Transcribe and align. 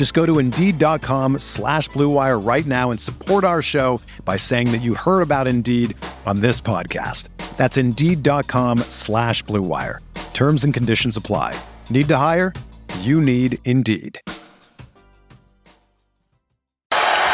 Just 0.00 0.14
go 0.14 0.24
to 0.24 0.38
Indeed.com 0.38 1.40
slash 1.40 1.90
BlueWire 1.90 2.42
right 2.42 2.64
now 2.64 2.90
and 2.90 2.98
support 2.98 3.44
our 3.44 3.60
show 3.60 4.00
by 4.24 4.38
saying 4.38 4.72
that 4.72 4.78
you 4.78 4.94
heard 4.94 5.20
about 5.20 5.46
Indeed 5.46 5.94
on 6.24 6.40
this 6.40 6.58
podcast. 6.58 7.28
That's 7.58 7.76
Indeed.com 7.76 8.78
slash 8.88 9.44
BlueWire. 9.44 9.98
Terms 10.32 10.64
and 10.64 10.72
conditions 10.72 11.18
apply. 11.18 11.54
Need 11.90 12.08
to 12.08 12.16
hire? 12.16 12.54
You 13.00 13.20
need 13.20 13.58
Indeed. 13.66 14.18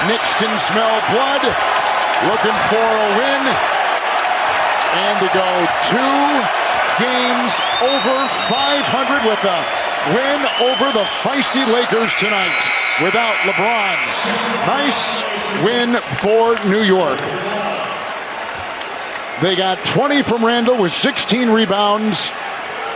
Knicks 0.08 0.34
can 0.34 0.58
smell 0.58 0.98
blood, 1.14 1.46
looking 2.26 2.58
for 2.66 2.82
a 2.82 3.08
win, 3.14 3.46
and 4.90 5.20
to 5.22 5.30
go 5.30 5.68
two 5.86 6.34
games 6.98 7.60
over 7.86 8.26
500 8.50 9.24
with 9.24 9.44
a 9.44 9.85
win 10.14 10.40
over 10.60 10.92
the 10.92 11.04
feisty 11.22 11.66
Lakers 11.72 12.14
tonight 12.14 12.54
without 13.02 13.34
LeBron. 13.46 13.96
Nice 14.66 15.22
win 15.64 15.96
for 16.20 16.54
New 16.68 16.82
York. 16.82 17.18
They 19.42 19.54
got 19.56 19.84
20 19.84 20.22
from 20.22 20.44
Randle 20.44 20.80
with 20.80 20.92
16 20.92 21.50
rebounds. 21.50 22.30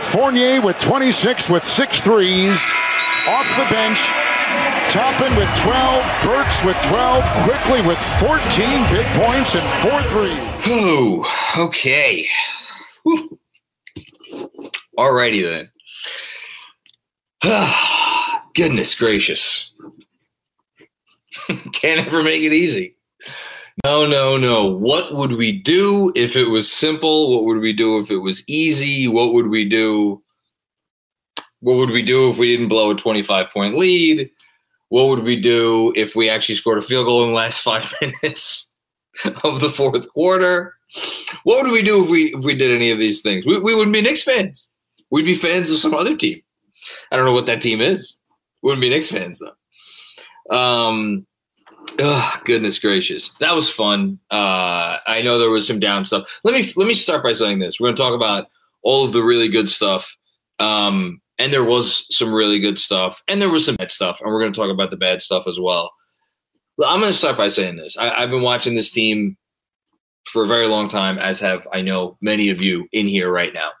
Fournier 0.01 0.61
with 0.61 0.79
26 0.79 1.49
with 1.49 1.63
six 1.65 2.01
threes. 2.01 2.59
Off 3.27 3.45
the 3.55 3.67
bench, 3.69 3.99
Toppin 4.89 5.35
with 5.35 5.49
12, 5.61 6.03
Burks 6.23 6.63
with 6.65 6.75
12, 6.87 7.23
Quickley 7.43 7.81
with 7.87 7.99
14 8.19 8.39
big 8.89 9.05
points 9.13 9.55
and 9.55 9.67
four 9.81 10.01
threes. 10.09 10.39
Oh, 10.65 11.23
okay. 11.57 12.25
Alrighty 14.97 15.43
then. 15.43 15.69
Goodness 18.55 18.95
gracious. 18.95 19.71
Can't 21.73 22.05
ever 22.05 22.23
make 22.23 22.43
it 22.43 22.53
easy. 22.53 22.95
No, 23.83 24.05
no, 24.05 24.37
no. 24.37 24.65
What 24.67 25.13
would 25.13 25.33
we 25.33 25.51
do 25.51 26.11
if 26.15 26.35
it 26.35 26.49
was 26.49 26.71
simple? 26.71 27.31
What 27.33 27.45
would 27.45 27.61
we 27.61 27.73
do 27.73 27.99
if 27.99 28.11
it 28.11 28.17
was 28.17 28.47
easy? 28.47 29.07
What 29.07 29.33
would 29.33 29.47
we 29.47 29.67
do? 29.67 30.21
What 31.61 31.77
would 31.77 31.89
we 31.89 32.03
do 32.03 32.29
if 32.29 32.37
we 32.37 32.47
didn't 32.47 32.67
blow 32.69 32.91
a 32.91 32.95
25 32.95 33.49
point 33.49 33.77
lead? 33.77 34.29
What 34.89 35.07
would 35.07 35.23
we 35.23 35.39
do 35.39 35.93
if 35.95 36.15
we 36.15 36.29
actually 36.29 36.55
scored 36.55 36.77
a 36.77 36.81
field 36.81 37.05
goal 37.05 37.23
in 37.23 37.29
the 37.29 37.35
last 37.35 37.61
five 37.63 37.91
minutes 38.01 38.67
of 39.43 39.61
the 39.61 39.69
fourth 39.69 40.09
quarter? 40.09 40.75
What 41.43 41.63
would 41.63 41.71
we 41.71 41.81
do 41.81 42.03
if 42.03 42.09
we 42.09 42.35
if 42.35 42.43
we 42.43 42.53
did 42.53 42.71
any 42.71 42.91
of 42.91 42.99
these 42.99 43.21
things? 43.21 43.45
We, 43.45 43.57
we 43.57 43.73
wouldn't 43.73 43.93
be 43.93 44.01
Knicks 44.01 44.23
fans. 44.23 44.73
We'd 45.09 45.25
be 45.25 45.35
fans 45.35 45.71
of 45.71 45.77
some 45.77 45.93
other 45.93 46.15
team. 46.15 46.41
I 47.11 47.17
don't 47.17 47.25
know 47.25 47.33
what 47.33 47.45
that 47.47 47.61
team 47.61 47.81
is. 47.81 48.19
Wouldn't 48.61 48.81
be 48.81 48.89
Knicks 48.89 49.09
fans 49.09 49.39
though. 49.39 50.55
Um, 50.55 51.25
oh, 51.99 52.41
goodness 52.45 52.79
gracious, 52.79 53.29
that 53.39 53.55
was 53.55 53.69
fun. 53.69 54.19
Uh, 54.29 54.97
I 55.05 55.21
know 55.23 55.37
there 55.37 55.49
was 55.49 55.67
some 55.67 55.79
down 55.79 56.05
stuff. 56.05 56.41
Let 56.43 56.53
me 56.53 56.71
let 56.75 56.87
me 56.87 56.93
start 56.93 57.23
by 57.23 57.33
saying 57.33 57.59
this. 57.59 57.79
We're 57.79 57.87
going 57.87 57.95
to 57.95 58.01
talk 58.01 58.15
about 58.15 58.47
all 58.83 59.05
of 59.05 59.13
the 59.13 59.23
really 59.23 59.47
good 59.47 59.69
stuff. 59.69 60.15
Um, 60.59 61.21
and 61.39 61.51
there 61.51 61.63
was 61.63 62.05
some 62.15 62.31
really 62.31 62.59
good 62.59 62.77
stuff, 62.77 63.23
and 63.27 63.41
there 63.41 63.49
was 63.49 63.65
some 63.65 63.75
bad 63.75 63.91
stuff, 63.91 64.21
and 64.21 64.31
we're 64.31 64.39
going 64.39 64.53
to 64.53 64.59
talk 64.59 64.69
about 64.69 64.91
the 64.91 64.97
bad 64.97 65.21
stuff 65.21 65.47
as 65.47 65.59
well. 65.59 65.91
I'm 66.85 66.99
going 66.99 67.11
to 67.11 67.17
start 67.17 67.37
by 67.37 67.47
saying 67.47 67.77
this: 67.77 67.97
I, 67.97 68.11
I've 68.11 68.29
been 68.29 68.43
watching 68.43 68.75
this 68.75 68.91
team 68.91 69.37
for 70.25 70.43
a 70.43 70.47
very 70.47 70.67
long 70.67 70.87
time, 70.87 71.17
as 71.17 71.39
have 71.39 71.67
I 71.73 71.81
know 71.81 72.17
many 72.21 72.49
of 72.49 72.61
you 72.61 72.87
in 72.91 73.07
here 73.07 73.31
right 73.31 73.53
now. 73.53 73.71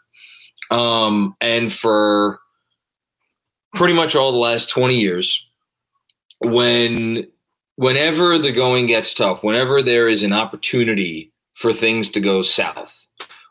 Um, 0.75 1.35
and 1.39 1.71
for 1.71 2.39
pretty 3.73 3.93
much 3.93 4.15
all 4.15 4.31
the 4.31 4.37
last 4.37 4.69
20 4.69 4.99
years, 4.99 5.47
when 6.39 7.27
whenever 7.75 8.37
the 8.37 8.51
going 8.51 8.87
gets 8.87 9.13
tough, 9.13 9.43
whenever 9.43 9.81
there 9.81 10.07
is 10.07 10.23
an 10.23 10.33
opportunity 10.33 11.31
for 11.53 11.73
things 11.73 12.09
to 12.09 12.19
go 12.19 12.41
south, 12.41 13.05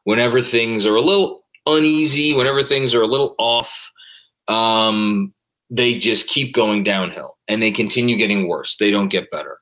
whenever 0.04 0.41
things 0.41 0.86
are 0.86 0.97
a 0.97 1.00
little 1.00 1.44
uneasy, 1.66 2.34
whenever 2.34 2.62
things 2.62 2.94
are 2.94 3.03
a 3.03 3.06
little 3.06 3.34
off, 3.38 3.91
um, 4.48 5.32
they 5.70 5.98
just 5.98 6.28
keep 6.28 6.52
going 6.54 6.82
downhill 6.82 7.38
and 7.48 7.62
they 7.62 7.70
continue 7.70 8.16
getting 8.16 8.48
worse. 8.48 8.76
They 8.76 8.91
don't 8.91 9.08
get 9.08 9.31
better. 9.31 9.58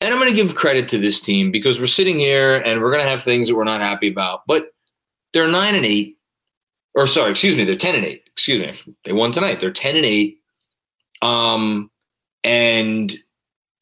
And 0.00 0.12
I'm 0.12 0.20
going 0.20 0.30
to 0.30 0.36
give 0.36 0.54
credit 0.54 0.88
to 0.88 0.98
this 0.98 1.20
team 1.20 1.50
because 1.50 1.80
we're 1.80 1.86
sitting 1.86 2.18
here 2.18 2.56
and 2.64 2.80
we're 2.80 2.90
going 2.90 3.02
to 3.02 3.08
have 3.08 3.22
things 3.22 3.48
that 3.48 3.56
we're 3.56 3.64
not 3.64 3.80
happy 3.80 4.08
about, 4.08 4.42
but 4.46 4.68
they're 5.32 5.48
nine 5.48 5.74
and 5.74 5.84
eight, 5.84 6.18
or 6.94 7.06
sorry, 7.06 7.30
excuse 7.30 7.56
me, 7.56 7.64
they're 7.64 7.76
10 7.76 7.96
and 7.96 8.04
eight. 8.04 8.27
Excuse 8.38 8.86
me. 8.86 8.94
They 9.02 9.12
won 9.12 9.32
tonight. 9.32 9.58
They're 9.58 9.72
10 9.72 9.96
and 9.96 10.04
eight. 10.04 10.38
Um, 11.22 11.90
and 12.44 13.12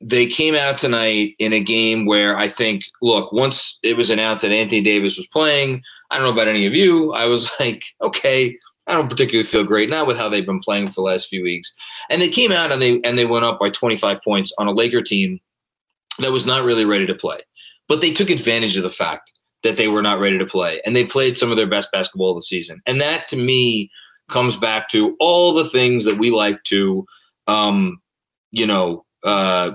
they 0.00 0.26
came 0.26 0.54
out 0.54 0.78
tonight 0.78 1.34
in 1.38 1.52
a 1.52 1.60
game 1.60 2.06
where 2.06 2.38
I 2.38 2.48
think, 2.48 2.84
look, 3.02 3.32
once 3.32 3.78
it 3.82 3.98
was 3.98 4.08
announced 4.08 4.40
that 4.40 4.52
Anthony 4.52 4.80
Davis 4.80 5.18
was 5.18 5.26
playing, 5.26 5.82
I 6.10 6.16
don't 6.16 6.24
know 6.24 6.32
about 6.32 6.48
any 6.48 6.64
of 6.64 6.74
you. 6.74 7.12
I 7.12 7.26
was 7.26 7.50
like, 7.60 7.84
okay, 8.00 8.56
I 8.86 8.94
don't 8.94 9.10
particularly 9.10 9.44
feel 9.44 9.62
great, 9.62 9.90
not 9.90 10.06
with 10.06 10.16
how 10.16 10.30
they've 10.30 10.46
been 10.46 10.60
playing 10.60 10.86
for 10.86 10.94
the 10.94 11.02
last 11.02 11.28
few 11.28 11.42
weeks. 11.42 11.70
And 12.08 12.22
they 12.22 12.30
came 12.30 12.50
out 12.50 12.72
and 12.72 12.80
they 12.80 12.98
and 13.02 13.18
they 13.18 13.26
went 13.26 13.44
up 13.44 13.60
by 13.60 13.68
25 13.68 14.22
points 14.22 14.54
on 14.58 14.68
a 14.68 14.72
Laker 14.72 15.02
team 15.02 15.38
that 16.20 16.32
was 16.32 16.46
not 16.46 16.64
really 16.64 16.86
ready 16.86 17.04
to 17.04 17.14
play. 17.14 17.40
But 17.88 18.00
they 18.00 18.10
took 18.10 18.30
advantage 18.30 18.78
of 18.78 18.84
the 18.84 18.90
fact 18.90 19.30
that 19.64 19.76
they 19.76 19.88
were 19.88 20.02
not 20.02 20.18
ready 20.18 20.38
to 20.38 20.46
play, 20.46 20.80
and 20.86 20.96
they 20.96 21.04
played 21.04 21.36
some 21.36 21.50
of 21.50 21.58
their 21.58 21.66
best 21.66 21.92
basketball 21.92 22.30
of 22.30 22.36
the 22.36 22.42
season. 22.42 22.80
And 22.86 23.02
that, 23.02 23.28
to 23.28 23.36
me, 23.36 23.90
comes 24.28 24.56
back 24.56 24.88
to 24.88 25.16
all 25.20 25.54
the 25.54 25.64
things 25.64 26.04
that 26.04 26.18
we 26.18 26.30
like 26.30 26.62
to, 26.64 27.06
um, 27.46 28.00
you 28.50 28.66
know, 28.66 29.04
uh, 29.24 29.72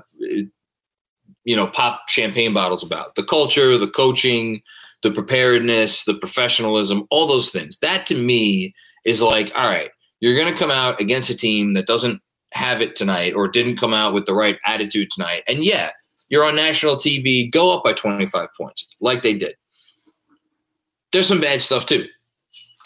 you 1.43 1.55
know, 1.55 1.67
pop 1.67 2.01
champagne 2.07 2.53
bottles 2.53 2.83
about 2.83 3.15
the 3.15 3.23
culture, 3.23 3.77
the 3.77 3.87
coaching, 3.87 4.61
the 5.03 5.11
preparedness, 5.11 6.05
the 6.05 6.13
professionalism, 6.13 7.07
all 7.09 7.27
those 7.27 7.51
things. 7.51 7.79
That 7.79 8.05
to 8.07 8.15
me 8.15 8.73
is 9.05 9.21
like, 9.21 9.51
all 9.55 9.69
right, 9.69 9.89
you're 10.19 10.35
going 10.35 10.51
to 10.51 10.59
come 10.59 10.71
out 10.71 11.01
against 11.01 11.29
a 11.29 11.37
team 11.37 11.73
that 11.73 11.87
doesn't 11.87 12.21
have 12.53 12.81
it 12.81 12.95
tonight 12.95 13.33
or 13.33 13.47
didn't 13.47 13.77
come 13.77 13.93
out 13.93 14.13
with 14.13 14.25
the 14.25 14.33
right 14.33 14.59
attitude 14.65 15.09
tonight. 15.09 15.43
And 15.47 15.63
yeah, 15.63 15.91
you're 16.29 16.45
on 16.45 16.55
national 16.55 16.95
TV, 16.95 17.51
go 17.51 17.75
up 17.75 17.83
by 17.83 17.93
25 17.93 18.49
points 18.55 18.87
like 18.99 19.21
they 19.21 19.33
did. 19.33 19.55
There's 21.11 21.27
some 21.27 21.41
bad 21.41 21.61
stuff 21.61 21.85
too. 21.85 22.07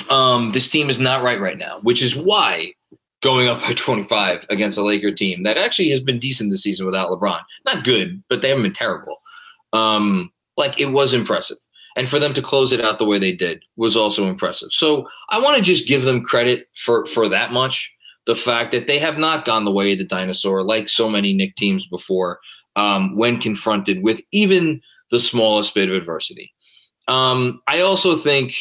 Um, 0.09 0.51
this 0.51 0.69
team 0.69 0.89
is 0.89 0.99
not 0.99 1.23
right 1.23 1.39
right 1.39 1.57
now, 1.57 1.79
which 1.81 2.01
is 2.01 2.15
why 2.15 2.73
going 3.21 3.47
up 3.47 3.61
by 3.61 3.73
25 3.73 4.45
against 4.49 4.77
a 4.77 4.83
Laker 4.83 5.11
team 5.11 5.43
that 5.43 5.57
actually 5.57 5.89
has 5.89 6.01
been 6.01 6.19
decent 6.19 6.51
this 6.51 6.63
season 6.63 6.85
without 6.85 7.09
LeBron. 7.09 7.41
Not 7.65 7.83
good, 7.83 8.23
but 8.29 8.41
they 8.41 8.49
haven't 8.49 8.63
been 8.63 8.73
terrible. 8.73 9.17
Um, 9.73 10.31
like 10.57 10.79
it 10.79 10.87
was 10.87 11.13
impressive. 11.13 11.57
And 11.95 12.07
for 12.07 12.19
them 12.19 12.33
to 12.33 12.41
close 12.41 12.73
it 12.73 12.81
out 12.81 12.99
the 12.99 13.05
way 13.05 13.19
they 13.19 13.31
did 13.31 13.63
was 13.77 13.95
also 13.95 14.27
impressive. 14.27 14.71
So 14.71 15.07
I 15.29 15.39
want 15.39 15.57
to 15.57 15.63
just 15.63 15.87
give 15.87 16.03
them 16.03 16.23
credit 16.23 16.67
for 16.75 17.05
for 17.05 17.29
that 17.29 17.51
much. 17.51 17.93
The 18.25 18.35
fact 18.35 18.71
that 18.71 18.87
they 18.87 18.99
have 18.99 19.17
not 19.17 19.45
gone 19.45 19.65
the 19.65 19.71
way 19.71 19.93
of 19.93 19.99
the 19.99 20.03
dinosaur, 20.03 20.63
like 20.63 20.89
so 20.89 21.09
many 21.09 21.33
Knick 21.33 21.55
teams 21.55 21.87
before, 21.87 22.39
um, 22.75 23.15
when 23.15 23.39
confronted 23.39 24.03
with 24.03 24.21
even 24.31 24.81
the 25.11 25.19
smallest 25.19 25.75
bit 25.75 25.89
of 25.89 25.95
adversity. 25.95 26.51
Um, 27.07 27.61
I 27.67 27.81
also 27.81 28.15
think, 28.15 28.55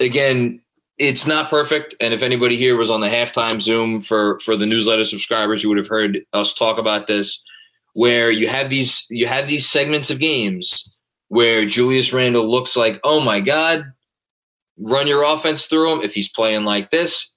again, 0.00 0.60
it's 0.98 1.26
not 1.26 1.50
perfect. 1.50 1.94
And 2.00 2.12
if 2.12 2.22
anybody 2.22 2.56
here 2.56 2.76
was 2.76 2.90
on 2.90 3.00
the 3.00 3.08
halftime 3.08 3.60
Zoom 3.60 4.00
for 4.00 4.40
for 4.40 4.56
the 4.56 4.66
newsletter 4.66 5.04
subscribers, 5.04 5.62
you 5.62 5.68
would 5.68 5.78
have 5.78 5.88
heard 5.88 6.20
us 6.32 6.54
talk 6.54 6.78
about 6.78 7.06
this, 7.06 7.42
where 7.94 8.30
you 8.30 8.48
have 8.48 8.70
these 8.70 9.06
you 9.10 9.26
have 9.26 9.48
these 9.48 9.68
segments 9.68 10.10
of 10.10 10.18
games 10.18 10.84
where 11.28 11.66
Julius 11.66 12.12
Randle 12.12 12.50
looks 12.50 12.76
like, 12.76 12.98
oh 13.04 13.22
my 13.22 13.40
God, 13.40 13.84
run 14.78 15.06
your 15.06 15.22
offense 15.22 15.66
through 15.66 15.92
him. 15.92 16.00
If 16.02 16.14
he's 16.14 16.28
playing 16.28 16.64
like 16.64 16.90
this, 16.90 17.36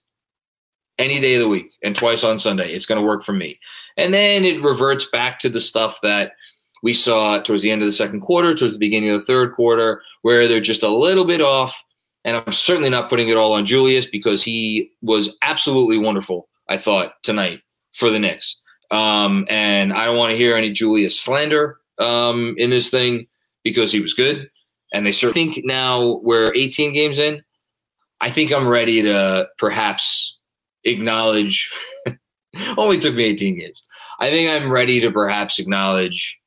any 0.98 1.20
day 1.20 1.36
of 1.36 1.42
the 1.42 1.48
week 1.48 1.72
and 1.84 1.96
twice 1.96 2.24
on 2.24 2.40
Sunday, 2.40 2.72
it's 2.72 2.86
going 2.86 3.02
to 3.02 3.08
work 3.08 3.24
for 3.24 3.34
me. 3.34 3.60
And 3.98 4.14
then 4.14 4.46
it 4.46 4.64
reverts 4.64 5.06
back 5.06 5.40
to 5.40 5.50
the 5.50 5.60
stuff 5.60 6.00
that 6.02 6.34
we 6.84 6.94
saw 6.94 7.40
towards 7.40 7.62
the 7.62 7.72
end 7.72 7.82
of 7.82 7.86
the 7.88 7.92
second 7.92 8.22
quarter, 8.22 8.54
towards 8.54 8.74
the 8.74 8.80
beginning 8.80 9.10
of 9.10 9.20
the 9.20 9.26
third 9.26 9.54
quarter, 9.56 10.02
where 10.22 10.48
they're 10.48 10.62
just 10.62 10.84
a 10.84 10.90
little 10.90 11.26
bit 11.26 11.42
off. 11.42 11.84
And 12.24 12.38
I'm 12.38 12.52
certainly 12.52 12.90
not 12.90 13.10
putting 13.10 13.30
it 13.30 13.38
all 13.38 13.54
on 13.54 13.66
Julius 13.66 14.06
because 14.06 14.44
he 14.44 14.92
was 15.02 15.36
absolutely 15.42 15.98
wonderful, 15.98 16.50
I 16.70 16.78
thought, 16.78 17.14
tonight 17.24 17.62
for 17.94 18.10
the 18.10 18.20
Knicks. 18.20 18.62
Um, 18.92 19.46
and 19.50 19.94
I 19.94 20.06
don't 20.06 20.18
want 20.18 20.32
to 20.32 20.38
hear 20.38 20.56
any 20.56 20.72
Julius 20.72 21.20
slander 21.20 21.80
um, 21.98 22.56
in 22.58 22.70
this 22.70 22.90
thing 22.90 23.28
because 23.64 23.92
he 23.92 24.02
was 24.02 24.14
good. 24.14 24.50
And 24.94 25.06
they 25.06 25.12
certainly 25.12 25.54
think 25.54 25.66
now 25.66 26.20
we're 26.22 26.54
18 26.54 26.94
games 26.94 27.18
in. 27.18 27.42
I 28.20 28.30
think 28.30 28.52
I'm 28.52 28.68
ready 28.68 29.02
to 29.02 29.48
perhaps 29.58 30.38
acknowledge. 30.84 31.72
only 32.78 33.00
took 33.00 33.16
me 33.16 33.24
18 33.24 33.60
games. 33.60 33.84
I 34.20 34.30
think 34.30 34.50
I'm 34.52 34.72
ready 34.72 35.00
to 35.00 35.12
perhaps 35.12 35.58
acknowledge 35.58 36.40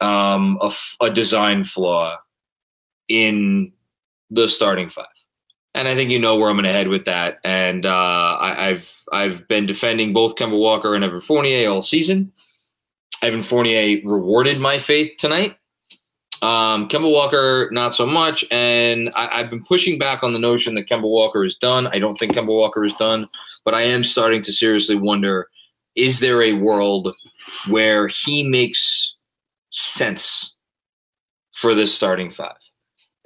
um, 0.00 0.58
a, 0.62 0.72
a 1.02 1.10
design 1.10 1.64
flaw 1.64 2.16
in 3.08 3.72
the 4.30 4.48
starting 4.48 4.88
five. 4.88 5.06
And 5.74 5.86
I 5.86 5.94
think 5.94 6.10
you 6.10 6.18
know 6.18 6.36
where 6.36 6.50
I'm 6.50 6.56
going 6.56 6.64
to 6.64 6.72
head 6.72 6.88
with 6.88 7.04
that. 7.04 7.38
And 7.44 7.86
uh, 7.86 8.36
I, 8.40 8.68
have 8.70 8.90
I've 9.12 9.46
been 9.46 9.66
defending 9.66 10.12
both 10.12 10.34
Kemba 10.34 10.58
Walker 10.58 10.94
and 10.94 11.04
Evan 11.04 11.20
Fournier 11.20 11.70
all 11.70 11.82
season. 11.82 12.32
Evan 13.22 13.42
Fournier 13.42 14.00
rewarded 14.04 14.58
my 14.58 14.78
faith 14.78 15.12
tonight. 15.18 15.56
Um, 16.42 16.88
Kemba 16.88 17.10
Walker, 17.10 17.68
not 17.70 17.94
so 17.94 18.06
much. 18.06 18.44
And 18.50 19.10
I, 19.14 19.38
have 19.38 19.50
been 19.50 19.62
pushing 19.62 19.98
back 19.98 20.22
on 20.22 20.32
the 20.32 20.38
notion 20.38 20.74
that 20.74 20.88
Kemba 20.88 21.02
Walker 21.02 21.44
is 21.44 21.56
done. 21.56 21.86
I 21.88 21.98
don't 21.98 22.16
think 22.16 22.32
Kemba 22.32 22.46
Walker 22.46 22.84
is 22.84 22.94
done, 22.94 23.28
but 23.64 23.74
I 23.74 23.82
am 23.82 24.02
starting 24.02 24.42
to 24.42 24.52
seriously 24.52 24.96
wonder 24.96 25.48
is 25.96 26.20
there 26.20 26.40
a 26.42 26.52
world 26.52 27.14
where 27.68 28.08
he 28.08 28.48
makes 28.48 29.16
sense 29.70 30.54
for 31.52 31.74
this 31.74 31.94
starting 31.94 32.30
five? 32.30 32.59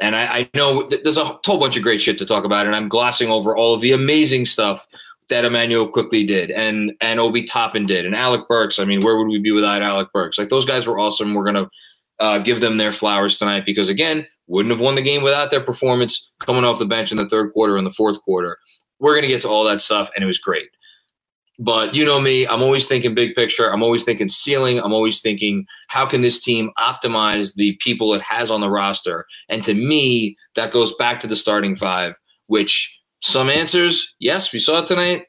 And 0.01 0.17
I, 0.17 0.39
I 0.39 0.51
know 0.55 0.89
there's 0.89 1.17
a 1.17 1.25
whole 1.25 1.59
bunch 1.59 1.77
of 1.77 1.83
great 1.83 2.01
shit 2.01 2.19
to 2.19 2.27
talk 2.27 2.45
about, 2.45 2.67
and 2.67 2.75
I'm 2.75 2.89
glossing 2.89 3.31
over 3.31 3.57
all 3.57 3.75
of 3.75 3.81
the 3.81 3.93
amazing 3.93 4.45
stuff 4.45 4.87
that 5.29 5.45
Immanuel 5.45 5.89
Quickley 5.89 6.25
did 6.25 6.51
and 6.51 6.93
and 7.01 7.19
Obi 7.19 7.45
Toppin 7.45 7.87
did 7.87 8.05
and 8.05 8.15
Alec 8.15 8.47
Burks. 8.49 8.79
I 8.79 8.85
mean, 8.85 9.01
where 9.01 9.17
would 9.17 9.29
we 9.29 9.39
be 9.39 9.53
without 9.53 9.83
Alec 9.83 10.09
Burks? 10.13 10.39
Like 10.39 10.49
those 10.49 10.65
guys 10.65 10.87
were 10.87 10.99
awesome. 10.99 11.35
We're 11.35 11.45
gonna 11.45 11.71
uh, 12.21 12.39
give 12.39 12.61
them 12.61 12.77
their 12.77 12.93
flowers 12.93 13.39
tonight 13.39 13.65
because 13.65 13.89
again, 13.89 14.27
wouldn't 14.47 14.73
have 14.73 14.81
won 14.81 14.95
the 14.95 15.03
game 15.03 15.23
without 15.23 15.51
their 15.51 15.61
performance 15.61 16.31
coming 16.41 16.65
off 16.65 16.79
the 16.79 16.87
bench 16.87 17.11
in 17.11 17.17
the 17.17 17.29
third 17.29 17.53
quarter 17.53 17.77
and 17.77 17.87
the 17.87 17.93
fourth 17.93 18.21
quarter. 18.23 18.59
We're 18.99 19.15
gonna 19.15 19.29
get 19.29 19.43
to 19.43 19.49
all 19.49 19.65
that 19.65 19.81
stuff, 19.81 20.11
and 20.15 20.23
it 20.23 20.27
was 20.27 20.39
great. 20.39 20.69
But 21.59 21.95
you 21.95 22.05
know 22.05 22.21
me, 22.21 22.47
I'm 22.47 22.63
always 22.63 22.89
thinking 22.89 23.15
big 23.15 23.35
picture. 23.35 23.73
I'm 23.73 23.83
always 23.83 24.03
thinking 24.03 24.29
ceiling. 24.29 24.81
I'm 24.81 24.93
always 24.93 25.21
thinking 25.21 25.67
how 25.89 26.05
can 26.05 26.23
this 26.23 26.41
team 26.41 26.71
optimize 26.79 27.55
the 27.55 27.77
people 27.81 28.13
it 28.13 28.23
has 28.23 28.51
on 28.51 28.61
the 28.61 28.71
roster? 28.71 29.25
And 29.49 29.63
to 29.65 29.75
me, 29.75 30.37
that 30.57 30.73
goes 30.73 30.95
back 30.97 31.21
to 31.21 31.29
the 31.29 31.37
starting 31.37 31.77
five, 31.77 32.19
which 32.49 33.01
some 33.21 33.49
answers, 33.49 34.15
yes, 34.19 34.53
we 34.53 34.59
saw 34.59 34.83
it 34.83 34.89
tonight. 34.89 35.27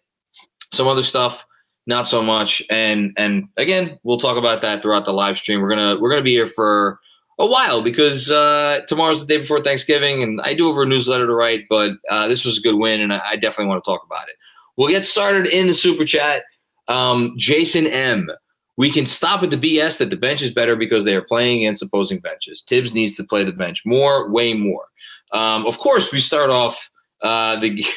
Some 0.74 0.88
other 0.88 1.04
stuff, 1.04 1.46
not 1.86 2.08
so 2.08 2.24
much. 2.24 2.64
And 2.70 3.14
and 3.18 3.48
again, 3.56 4.00
we'll 4.04 4.18
talk 4.18 4.38
about 4.38 4.62
that 4.62 4.82
throughout 4.82 5.06
the 5.06 5.14
live 5.14 5.38
stream. 5.38 5.62
We're 5.62 5.70
gonna 5.70 5.98
we're 6.00 6.10
gonna 6.10 6.24
be 6.24 6.34
here 6.34 6.48
for 6.48 7.00
a 7.38 7.46
while 7.46 7.82
because 7.82 8.32
uh, 8.32 8.82
tomorrow's 8.88 9.26
the 9.26 9.34
day 9.34 9.38
before 9.38 9.62
Thanksgiving, 9.62 10.24
and 10.24 10.42
I 10.42 10.54
do 10.54 10.68
have 10.68 10.82
a 10.82 10.86
newsletter 10.86 11.28
to 11.28 11.34
write. 11.34 11.66
But 11.70 11.92
uh, 12.10 12.28
this 12.28 12.46
was 12.46 12.58
a 12.58 12.62
good 12.62 12.76
win, 12.76 13.00
and 13.02 13.14
I, 13.14 13.22
I 13.32 13.36
definitely 13.36 13.68
want 13.68 13.84
to 13.84 13.90
talk 13.90 14.04
about 14.06 14.28
it. 14.28 14.36
We'll 14.78 14.90
get 14.90 15.06
started 15.06 15.48
in 15.48 15.68
the 15.68 15.74
super 15.74 16.06
chat. 16.06 16.44
Um, 16.88 17.34
Jason 17.38 17.88
M. 17.88 18.30
We 18.78 18.92
can 18.92 19.06
stop 19.06 19.40
with 19.40 19.52
the 19.52 19.58
BS 19.78 20.00
that 20.00 20.10
the 20.10 20.18
bench 20.18 20.42
is 20.42 20.52
better 20.54 20.76
because 20.76 21.06
they 21.06 21.16
are 21.16 21.22
playing 21.22 21.60
against 21.60 21.82
opposing 21.82 22.20
benches. 22.20 22.62
Thibs 22.68 22.94
needs 22.94 23.16
to 23.16 23.24
play 23.24 23.46
the 23.46 23.54
bench 23.54 23.86
more, 23.86 24.30
way 24.30 24.54
more. 24.54 24.84
Um, 25.32 25.66
of 25.66 25.80
course, 25.80 26.12
we 26.12 26.20
start 26.20 26.50
off 26.50 26.90
uh, 27.22 27.58
the. 27.58 27.86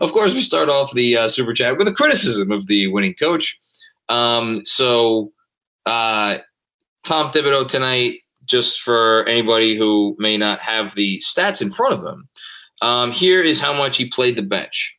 Of 0.00 0.12
course, 0.12 0.32
we 0.32 0.40
start 0.40 0.68
off 0.68 0.92
the 0.92 1.16
uh, 1.16 1.26
super 1.26 1.52
chat 1.52 1.76
with 1.76 1.88
a 1.88 1.92
criticism 1.92 2.52
of 2.52 2.68
the 2.68 2.86
winning 2.86 3.14
coach. 3.14 3.58
Um, 4.08 4.64
so, 4.64 5.32
uh, 5.84 6.38
Tom 7.02 7.32
Thibodeau 7.32 7.68
tonight, 7.68 8.20
just 8.44 8.80
for 8.80 9.26
anybody 9.26 9.76
who 9.76 10.14
may 10.20 10.36
not 10.36 10.60
have 10.60 10.94
the 10.94 11.20
stats 11.26 11.60
in 11.60 11.72
front 11.72 11.92
of 11.92 12.02
them, 12.02 12.28
um, 12.82 13.10
here 13.10 13.42
is 13.42 13.60
how 13.60 13.72
much 13.72 13.96
he 13.96 14.06
played 14.08 14.36
the 14.36 14.42
bench. 14.42 14.96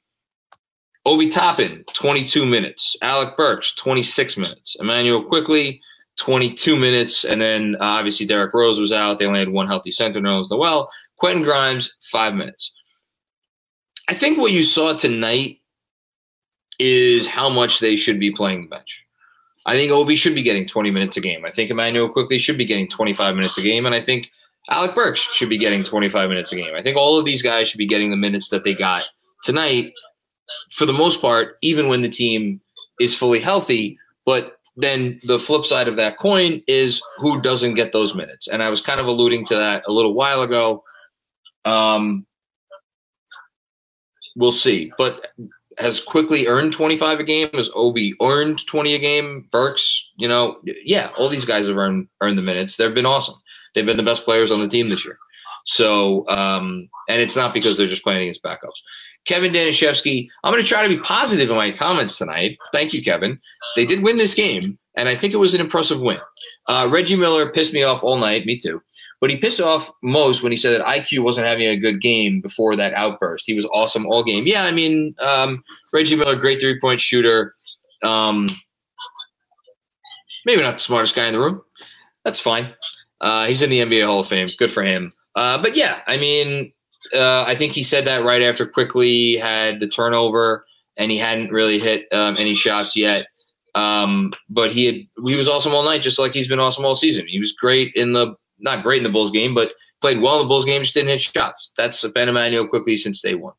Obi 1.05 1.29
Toppin, 1.29 1.83
22 1.93 2.45
minutes. 2.45 2.95
Alec 3.01 3.37
Burks, 3.37 3.73
26 3.75 4.37
minutes. 4.37 4.75
Immanuel 4.79 5.23
Quickley, 5.23 5.81
22 6.17 6.75
minutes. 6.75 7.23
And 7.23 7.41
then 7.41 7.75
uh, 7.79 7.83
obviously 7.83 8.25
Derrick 8.25 8.53
Rose 8.53 8.79
was 8.79 8.91
out. 8.91 9.19
They 9.19 9.25
only 9.25 9.39
had 9.39 9.49
one 9.49 9.67
healthy 9.67 9.91
center, 9.91 10.19
Nerlens 10.19 10.49
Noel. 10.49 10.89
Quentin 11.17 11.43
Grimes, 11.43 11.95
five 12.11 12.33
minutes. 12.33 12.73
I 14.09 14.13
think 14.13 14.37
what 14.37 14.51
you 14.51 14.63
saw 14.63 14.93
tonight 14.93 15.59
is 16.79 17.27
how 17.27 17.49
much 17.49 17.79
they 17.79 17.95
should 17.95 18.19
be 18.19 18.31
playing 18.31 18.63
the 18.63 18.67
bench. 18.67 19.05
I 19.67 19.73
think 19.73 19.91
Obi 19.91 20.15
should 20.15 20.35
be 20.35 20.43
getting 20.43 20.67
20 20.67 20.91
minutes 20.91 21.17
a 21.17 21.21
game. 21.21 21.45
I 21.45 21.51
think 21.51 21.71
Immanuel 21.71 22.09
Quickley 22.09 22.37
should 22.37 22.57
be 22.57 22.65
getting 22.65 22.87
25 22.87 23.35
minutes 23.35 23.57
a 23.57 23.61
game. 23.61 23.85
And 23.85 23.95
I 23.95 24.01
think 24.01 24.31
Alec 24.69 24.93
Burks 24.93 25.21
should 25.21 25.49
be 25.49 25.57
getting 25.57 25.83
25 25.83 26.29
minutes 26.29 26.51
a 26.51 26.55
game. 26.55 26.73
I 26.75 26.81
think 26.81 26.97
all 26.97 27.17
of 27.17 27.25
these 27.25 27.41
guys 27.41 27.67
should 27.67 27.77
be 27.77 27.87
getting 27.87 28.11
the 28.11 28.17
minutes 28.17 28.49
that 28.49 28.63
they 28.63 28.73
got 28.73 29.05
tonight 29.43 29.93
for 30.71 30.85
the 30.85 30.93
most 30.93 31.21
part, 31.21 31.57
even 31.61 31.87
when 31.87 32.01
the 32.01 32.09
team 32.09 32.61
is 32.99 33.15
fully 33.15 33.39
healthy. 33.39 33.97
But 34.25 34.57
then 34.77 35.19
the 35.23 35.39
flip 35.39 35.65
side 35.65 35.87
of 35.87 35.95
that 35.95 36.17
coin 36.17 36.61
is 36.67 37.01
who 37.17 37.41
doesn't 37.41 37.75
get 37.75 37.91
those 37.91 38.13
minutes. 38.13 38.47
And 38.47 38.61
I 38.61 38.69
was 38.69 38.81
kind 38.81 38.99
of 38.99 39.07
alluding 39.07 39.45
to 39.45 39.55
that 39.55 39.83
a 39.87 39.91
little 39.91 40.13
while 40.13 40.41
ago. 40.41 40.83
Um, 41.63 42.25
we'll 44.35 44.51
see. 44.51 44.91
But 44.97 45.27
has 45.77 46.01
Quickley 46.01 46.47
earned 46.47 46.73
25 46.73 47.19
a 47.19 47.23
game? 47.23 47.49
Has 47.53 47.71
Obi 47.75 48.15
earned 48.21 48.65
20 48.65 48.95
a 48.95 48.99
game? 48.99 49.47
Burks, 49.51 50.09
you 50.17 50.27
know, 50.27 50.59
yeah, 50.63 51.11
all 51.17 51.29
these 51.29 51.45
guys 51.45 51.67
have 51.67 51.77
earned 51.77 52.07
earned 52.21 52.37
the 52.37 52.41
minutes. 52.41 52.77
They've 52.77 52.93
been 52.93 53.05
awesome. 53.05 53.35
They've 53.73 53.85
been 53.85 53.97
the 53.97 54.03
best 54.03 54.25
players 54.25 54.51
on 54.51 54.61
the 54.61 54.67
team 54.67 54.89
this 54.89 55.05
year. 55.05 55.17
So, 55.65 56.27
um, 56.29 56.89
and 57.09 57.21
it's 57.21 57.35
not 57.35 57.53
because 57.53 57.77
they're 57.77 57.87
just 57.87 58.03
playing 58.03 58.21
against 58.21 58.43
backups. 58.43 58.81
Kevin 59.25 59.51
Danishevsky. 59.51 60.29
I'm 60.43 60.53
going 60.53 60.63
to 60.63 60.67
try 60.67 60.83
to 60.83 60.89
be 60.89 61.01
positive 61.01 61.49
in 61.49 61.55
my 61.55 61.71
comments 61.71 62.17
tonight. 62.17 62.57
Thank 62.71 62.93
you, 62.93 63.03
Kevin. 63.03 63.39
They 63.75 63.85
did 63.85 64.03
win 64.03 64.17
this 64.17 64.33
game, 64.33 64.77
and 64.95 65.09
I 65.09 65.15
think 65.15 65.33
it 65.33 65.37
was 65.37 65.53
an 65.53 65.61
impressive 65.61 66.01
win. 66.01 66.19
Uh, 66.67 66.87
Reggie 66.91 67.15
Miller 67.15 67.51
pissed 67.51 67.73
me 67.73 67.83
off 67.83 68.03
all 68.03 68.17
night. 68.17 68.45
Me 68.45 68.57
too. 68.57 68.81
But 69.19 69.29
he 69.29 69.37
pissed 69.37 69.59
off 69.59 69.91
most 70.03 70.43
when 70.43 70.51
he 70.51 70.57
said 70.57 70.79
that 70.79 70.85
IQ 70.85 71.23
wasn't 71.23 71.47
having 71.47 71.67
a 71.67 71.77
good 71.77 72.01
game 72.01 72.41
before 72.41 72.75
that 72.75 72.93
outburst. 72.93 73.45
He 73.45 73.53
was 73.53 73.65
awesome 73.73 74.05
all 74.05 74.23
game. 74.23 74.45
Yeah, 74.45 74.63
I 74.63 74.71
mean, 74.71 75.15
um, 75.19 75.63
Reggie 75.93 76.15
Miller, 76.15 76.35
great 76.35 76.59
three 76.59 76.79
point 76.79 76.99
shooter. 76.99 77.55
Um, 78.03 78.49
maybe 80.45 80.61
not 80.61 80.77
the 80.77 80.83
smartest 80.83 81.15
guy 81.15 81.25
in 81.25 81.33
the 81.33 81.39
room. 81.39 81.61
That's 82.23 82.39
fine. 82.39 82.73
Uh, 83.21 83.47
he's 83.47 83.61
in 83.61 83.69
the 83.69 83.79
NBA 83.79 84.05
Hall 84.05 84.19
of 84.19 84.27
Fame. 84.27 84.49
Good 84.57 84.71
for 84.71 84.83
him. 84.83 85.11
Uh, 85.35 85.61
but 85.61 85.75
yeah, 85.75 86.01
I 86.07 86.17
mean, 86.17 86.71
uh, 87.13 87.43
I 87.47 87.55
think 87.55 87.73
he 87.73 87.83
said 87.83 88.05
that 88.05 88.23
right 88.23 88.41
after 88.41 88.65
Quickley 88.65 89.35
had 89.35 89.79
the 89.79 89.87
turnover 89.87 90.65
and 90.97 91.11
he 91.11 91.17
hadn't 91.17 91.51
really 91.51 91.79
hit 91.79 92.07
um, 92.11 92.35
any 92.37 92.55
shots 92.55 92.95
yet. 92.95 93.27
Um, 93.73 94.31
but 94.49 94.71
he 94.71 94.85
had 94.85 94.95
he 95.27 95.35
was 95.35 95.49
awesome 95.49 95.73
all 95.73 95.83
night, 95.83 96.01
just 96.01 96.19
like 96.19 96.33
he's 96.33 96.47
been 96.47 96.59
awesome 96.59 96.85
all 96.85 96.95
season. 96.95 97.27
He 97.27 97.39
was 97.39 97.51
great 97.51 97.93
in 97.95 98.13
the 98.13 98.35
not 98.59 98.83
great 98.83 98.99
in 98.99 99.03
the 99.03 99.09
Bulls 99.09 99.31
game, 99.31 99.53
but 99.53 99.73
played 99.99 100.21
well 100.21 100.35
in 100.35 100.43
the 100.43 100.47
Bulls 100.47 100.65
game, 100.65 100.81
just 100.81 100.93
didn't 100.93 101.09
hit 101.09 101.21
shots. 101.21 101.73
That's 101.75 102.07
Ben 102.09 102.29
Immanuel 102.29 102.67
Quickley 102.67 102.95
since 102.95 103.21
day 103.21 103.35
one. 103.35 103.53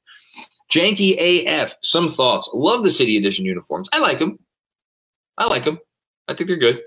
Janky 0.70 1.16
AF, 1.46 1.76
some 1.82 2.08
thoughts. 2.08 2.50
Love 2.54 2.82
the 2.82 2.90
City 2.90 3.16
Edition 3.18 3.44
uniforms. 3.44 3.88
I 3.92 4.00
like 4.00 4.18
them. 4.18 4.38
I 5.38 5.46
like 5.46 5.64
them. 5.64 5.78
I 6.28 6.34
think 6.34 6.48
they're 6.48 6.56
good. 6.56 6.80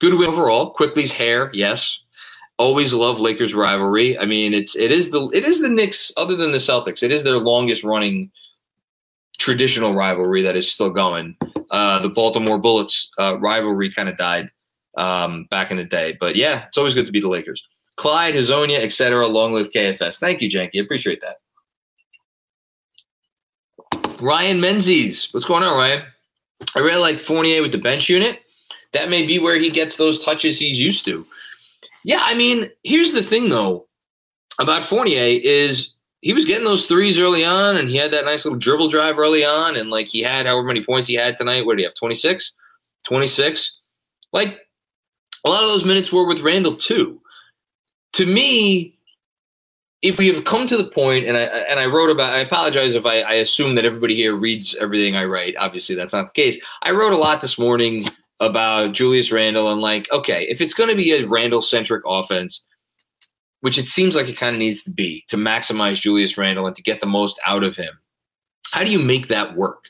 Good 0.00 0.14
win 0.14 0.28
overall. 0.28 0.72
Quickley's 0.72 1.10
hair, 1.10 1.50
yes 1.54 2.03
always 2.58 2.94
love 2.94 3.20
Lakers 3.20 3.54
rivalry. 3.54 4.18
I 4.18 4.24
mean, 4.24 4.54
it's 4.54 4.76
it 4.76 4.90
is 4.90 5.10
the 5.10 5.28
it 5.32 5.44
is 5.44 5.60
the 5.60 5.68
Knicks 5.68 6.12
other 6.16 6.36
than 6.36 6.52
the 6.52 6.58
Celtics. 6.58 7.02
It 7.02 7.12
is 7.12 7.22
their 7.22 7.38
longest 7.38 7.84
running 7.84 8.30
traditional 9.38 9.94
rivalry 9.94 10.42
that 10.42 10.56
is 10.56 10.70
still 10.70 10.90
going. 10.90 11.36
Uh, 11.70 11.98
the 11.98 12.08
Baltimore 12.08 12.58
Bullets 12.58 13.10
uh, 13.18 13.38
rivalry 13.38 13.90
kind 13.90 14.08
of 14.08 14.16
died 14.16 14.50
um, 14.96 15.46
back 15.50 15.70
in 15.70 15.76
the 15.76 15.84
day, 15.84 16.16
but 16.20 16.36
yeah, 16.36 16.66
it's 16.66 16.78
always 16.78 16.94
good 16.94 17.06
to 17.06 17.12
be 17.12 17.20
the 17.20 17.28
Lakers. 17.28 17.66
Clyde, 17.96 18.34
Hezonja, 18.34 18.78
etc. 18.80 19.26
Long 19.26 19.52
live 19.54 19.70
KFS. 19.70 20.18
Thank 20.18 20.40
you, 20.40 20.48
Janky. 20.48 20.80
Appreciate 20.82 21.20
that. 21.20 21.36
Ryan 24.20 24.60
Menzies, 24.60 25.32
what's 25.32 25.46
going 25.46 25.62
on, 25.62 25.76
Ryan? 25.76 26.04
I 26.74 26.80
really 26.80 27.00
like 27.00 27.18
Fournier 27.18 27.62
with 27.62 27.72
the 27.72 27.78
bench 27.78 28.08
unit. 28.08 28.40
That 28.92 29.10
may 29.10 29.26
be 29.26 29.38
where 29.38 29.56
he 29.56 29.70
gets 29.70 29.96
those 29.96 30.24
touches 30.24 30.58
he's 30.58 30.78
used 30.78 31.04
to. 31.06 31.26
Yeah, 32.04 32.20
I 32.22 32.34
mean, 32.34 32.70
here's 32.82 33.12
the 33.12 33.22
thing 33.22 33.48
though 33.48 33.88
about 34.60 34.84
Fournier 34.84 35.40
is 35.42 35.94
he 36.20 36.32
was 36.32 36.44
getting 36.44 36.64
those 36.64 36.86
threes 36.86 37.18
early 37.18 37.44
on, 37.44 37.76
and 37.76 37.88
he 37.88 37.96
had 37.96 38.10
that 38.12 38.24
nice 38.24 38.44
little 38.44 38.58
dribble 38.58 38.88
drive 38.88 39.18
early 39.18 39.44
on, 39.44 39.76
and 39.76 39.90
like 39.90 40.06
he 40.06 40.22
had 40.22 40.46
however 40.46 40.66
many 40.66 40.82
points 40.84 41.08
he 41.08 41.14
had 41.14 41.36
tonight. 41.36 41.66
What 41.66 41.72
did 41.72 41.80
he 41.80 41.84
have? 41.84 41.94
26? 41.94 42.54
26? 43.04 43.80
Like 44.32 44.58
a 45.44 45.48
lot 45.48 45.62
of 45.62 45.68
those 45.68 45.84
minutes 45.84 46.12
were 46.12 46.26
with 46.26 46.42
Randle 46.42 46.76
too. 46.76 47.20
To 48.14 48.26
me, 48.26 48.96
if 50.02 50.18
we 50.18 50.28
have 50.28 50.44
come 50.44 50.66
to 50.66 50.76
the 50.76 50.84
point, 50.88 51.26
and 51.26 51.36
I 51.36 51.42
and 51.42 51.80
I 51.80 51.86
wrote 51.86 52.10
about, 52.10 52.34
I 52.34 52.40
apologize 52.40 52.94
if 52.94 53.06
I, 53.06 53.20
I 53.20 53.34
assume 53.34 53.74
that 53.74 53.84
everybody 53.86 54.14
here 54.14 54.34
reads 54.34 54.74
everything 54.76 55.16
I 55.16 55.24
write. 55.24 55.56
Obviously, 55.58 55.94
that's 55.94 56.12
not 56.12 56.34
the 56.34 56.42
case. 56.42 56.58
I 56.82 56.90
wrote 56.90 57.12
a 57.12 57.18
lot 57.18 57.40
this 57.40 57.58
morning 57.58 58.04
about 58.40 58.92
Julius 58.92 59.30
Randle 59.30 59.70
and 59.70 59.80
like, 59.80 60.10
okay, 60.12 60.46
if 60.48 60.60
it's 60.60 60.74
going 60.74 60.90
to 60.90 60.96
be 60.96 61.12
a 61.12 61.26
Randle 61.26 61.62
centric 61.62 62.02
offense, 62.06 62.64
which 63.60 63.78
it 63.78 63.88
seems 63.88 64.14
like 64.14 64.28
it 64.28 64.36
kind 64.36 64.54
of 64.54 64.58
needs 64.58 64.82
to 64.82 64.90
be 64.90 65.24
to 65.28 65.36
maximize 65.36 66.00
Julius 66.00 66.36
Randle 66.36 66.66
and 66.66 66.76
to 66.76 66.82
get 66.82 67.00
the 67.00 67.06
most 67.06 67.38
out 67.46 67.64
of 67.64 67.76
him, 67.76 67.98
how 68.72 68.84
do 68.84 68.90
you 68.90 68.98
make 68.98 69.28
that 69.28 69.56
work? 69.56 69.84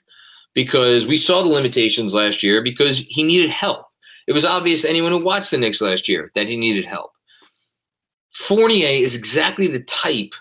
Because 0.55 1.07
we 1.07 1.17
saw 1.17 1.43
the 1.43 1.49
limitations 1.49 2.15
last 2.15 2.43
year 2.43 2.63
because 2.63 2.99
he 2.99 3.23
needed 3.23 3.51
help. 3.51 3.87
It 4.27 4.33
was 4.33 4.45
obvious 4.45 4.85
anyone 4.85 5.13
who 5.13 5.25
watched 5.25 5.51
the 5.51 5.59
Knicks 5.59 5.81
last 5.81 6.09
year 6.09 6.31
that 6.35 6.49
he 6.49 6.57
needed 6.57 6.85
help. 6.85 7.13
Fournier 8.33 8.89
is 8.89 9.17
exactly 9.17 9.67
the 9.67 9.83
type 9.85 10.35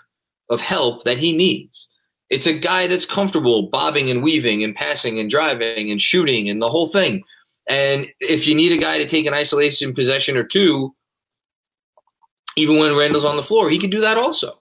of 0.50 0.60
help 0.60 1.04
that 1.04 1.18
he 1.18 1.36
needs. 1.36 1.88
It's 2.30 2.46
a 2.46 2.52
guy 2.52 2.86
that's 2.86 3.06
comfortable 3.06 3.68
bobbing 3.70 4.10
and 4.10 4.22
weaving 4.22 4.64
and 4.64 4.74
passing 4.74 5.18
and 5.18 5.30
driving 5.30 5.90
and 5.90 6.00
shooting 6.00 6.48
and 6.48 6.60
the 6.60 6.70
whole 6.70 6.86
thing. 6.86 7.22
And 7.66 8.06
if 8.20 8.46
you 8.46 8.54
need 8.54 8.72
a 8.72 8.80
guy 8.80 8.98
to 8.98 9.08
take 9.08 9.26
an 9.26 9.34
isolation 9.34 9.94
possession 9.94 10.36
or 10.36 10.44
two, 10.44 10.94
even 12.56 12.78
when 12.78 12.96
Randle's 12.96 13.24
on 13.24 13.36
the 13.36 13.42
floor, 13.42 13.70
he 13.70 13.78
can 13.78 13.90
do 13.90 14.00
that 14.00 14.18
also. 14.18 14.60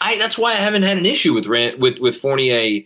I 0.00 0.18
that's 0.18 0.38
why 0.38 0.52
I 0.52 0.56
haven't 0.56 0.82
had 0.82 0.98
an 0.98 1.06
issue 1.06 1.34
with 1.34 1.46
Rand, 1.46 1.80
with 1.80 1.98
with 1.98 2.16
Fournier 2.16 2.82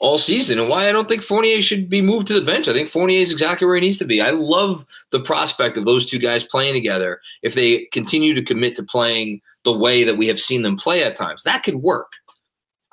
all 0.00 0.18
season, 0.18 0.58
and 0.58 0.68
why 0.68 0.88
I 0.88 0.92
don't 0.92 1.08
think 1.08 1.22
Fournier 1.22 1.62
should 1.62 1.88
be 1.88 2.02
moved 2.02 2.26
to 2.28 2.34
the 2.38 2.44
bench. 2.44 2.68
I 2.68 2.72
think 2.72 2.88
Fournier 2.88 3.20
is 3.20 3.32
exactly 3.32 3.66
where 3.66 3.76
he 3.76 3.80
needs 3.80 3.98
to 3.98 4.04
be. 4.04 4.20
I 4.20 4.30
love 4.30 4.84
the 5.10 5.20
prospect 5.20 5.76
of 5.76 5.84
those 5.84 6.08
two 6.08 6.18
guys 6.18 6.44
playing 6.44 6.74
together 6.74 7.20
if 7.42 7.54
they 7.54 7.86
continue 7.92 8.34
to 8.34 8.42
commit 8.42 8.76
to 8.76 8.82
playing 8.82 9.40
the 9.64 9.76
way 9.76 10.04
that 10.04 10.16
we 10.16 10.26
have 10.26 10.40
seen 10.40 10.62
them 10.62 10.76
play 10.76 11.04
at 11.04 11.16
times. 11.16 11.44
That 11.44 11.62
could 11.62 11.76
work. 11.76 12.12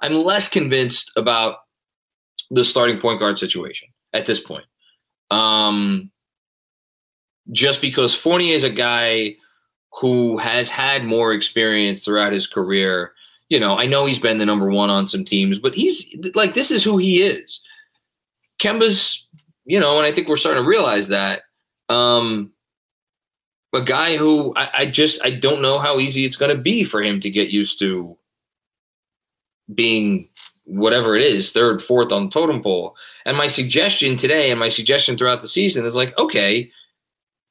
I'm 0.02 0.14
less 0.14 0.48
convinced 0.48 1.12
about 1.16 1.58
the 2.52 2.64
starting 2.64 3.00
point 3.00 3.20
guard 3.20 3.38
situation 3.38 3.90
at 4.14 4.26
this 4.26 4.40
point. 4.40 4.66
Um, 5.32 6.12
just 7.52 7.82
because 7.82 8.16
Fournier 8.16 8.56
is 8.56 8.64
a 8.64 8.70
guy 8.70 9.36
who 10.00 10.38
has 10.38 10.70
had 10.70 11.04
more 11.04 11.34
experience 11.34 12.02
throughout 12.02 12.32
his 12.32 12.48
career. 12.48 13.14
You 13.50 13.60
know, 13.60 13.78
I 13.78 13.86
know 13.86 14.06
he's 14.06 14.20
been 14.20 14.38
the 14.38 14.46
number 14.46 14.70
one 14.70 14.90
on 14.90 15.08
some 15.08 15.26
teams, 15.26 15.60
but 15.60 15.74
he's 15.74 16.14
like, 16.36 16.54
this 16.54 16.72
is 16.72 16.84
who 16.84 16.98
he 16.98 17.22
is. 17.22 17.62
Kemba's, 18.62 19.28
you 19.66 19.80
know, 19.80 19.98
and 19.98 20.06
I 20.06 20.12
think 20.12 20.30
we're 20.30 20.38
starting 20.38 20.64
to 20.64 20.70
realize 20.70 21.08
that. 21.08 21.42
Um, 21.90 22.52
a 23.74 23.82
guy 23.82 24.18
who 24.18 24.54
I, 24.56 24.70
I 24.80 24.86
just 24.86 25.24
I 25.24 25.32
don't 25.32 25.62
know 25.62 25.80
how 25.80 26.00
easy 26.00 26.26
it's 26.26 26.38
going 26.38 26.56
to 26.56 26.62
be 26.62 26.84
for 26.84 27.02
him 27.02 27.20
to 27.22 27.30
get 27.30 27.50
used 27.50 27.80
to 27.80 28.18
being 29.74 30.30
whatever 30.70 31.16
it 31.16 31.22
is, 31.22 31.52
third, 31.52 31.82
fourth 31.82 32.12
on 32.12 32.30
totem 32.30 32.62
pole. 32.62 32.96
And 33.26 33.36
my 33.36 33.48
suggestion 33.48 34.16
today 34.16 34.52
and 34.52 34.60
my 34.60 34.70
suggestion 34.70 35.18
throughout 35.18 35.42
the 35.42 35.48
season 35.48 35.86
is 35.86 35.96
like, 35.96 36.18
okay, 36.18 36.70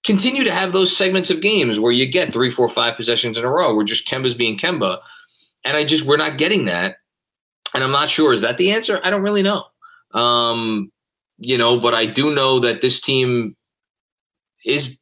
continue 0.04 0.44
to 0.44 0.52
have 0.52 0.72
those 0.72 0.96
segments 0.96 1.30
of 1.30 1.40
games 1.40 1.80
where 1.80 1.92
you 1.92 2.06
get 2.06 2.32
three, 2.32 2.50
four, 2.50 2.68
five 2.68 2.96
possessions 2.96 3.37
in 3.37 3.44
a 3.44 3.50
row 3.50 3.75
where 3.75 3.84
just 3.84 4.06
Kemba's 4.06 4.34
being 4.34 4.56
Kemba. 4.56 5.00
And 5.64 5.76
I 5.76 5.84
just, 5.84 6.04
we're 6.04 6.16
not 6.16 6.38
getting 6.38 6.66
that. 6.66 6.96
And 7.75 7.82
I'm 7.82 7.90
not 7.90 8.08
sure. 8.08 8.32
Is 8.32 8.40
that 8.42 8.56
the 8.56 8.70
answer? 8.70 9.00
I 9.02 9.10
don't 9.10 9.22
really 9.22 9.42
know. 9.42 9.64
Um, 10.12 10.92
you 11.38 11.58
know, 11.58 11.78
but 11.80 11.94
I 11.94 12.06
do 12.06 12.34
know 12.34 12.60
that 12.60 12.80
this 12.80 13.00
team 13.00 13.56
is 14.64 14.98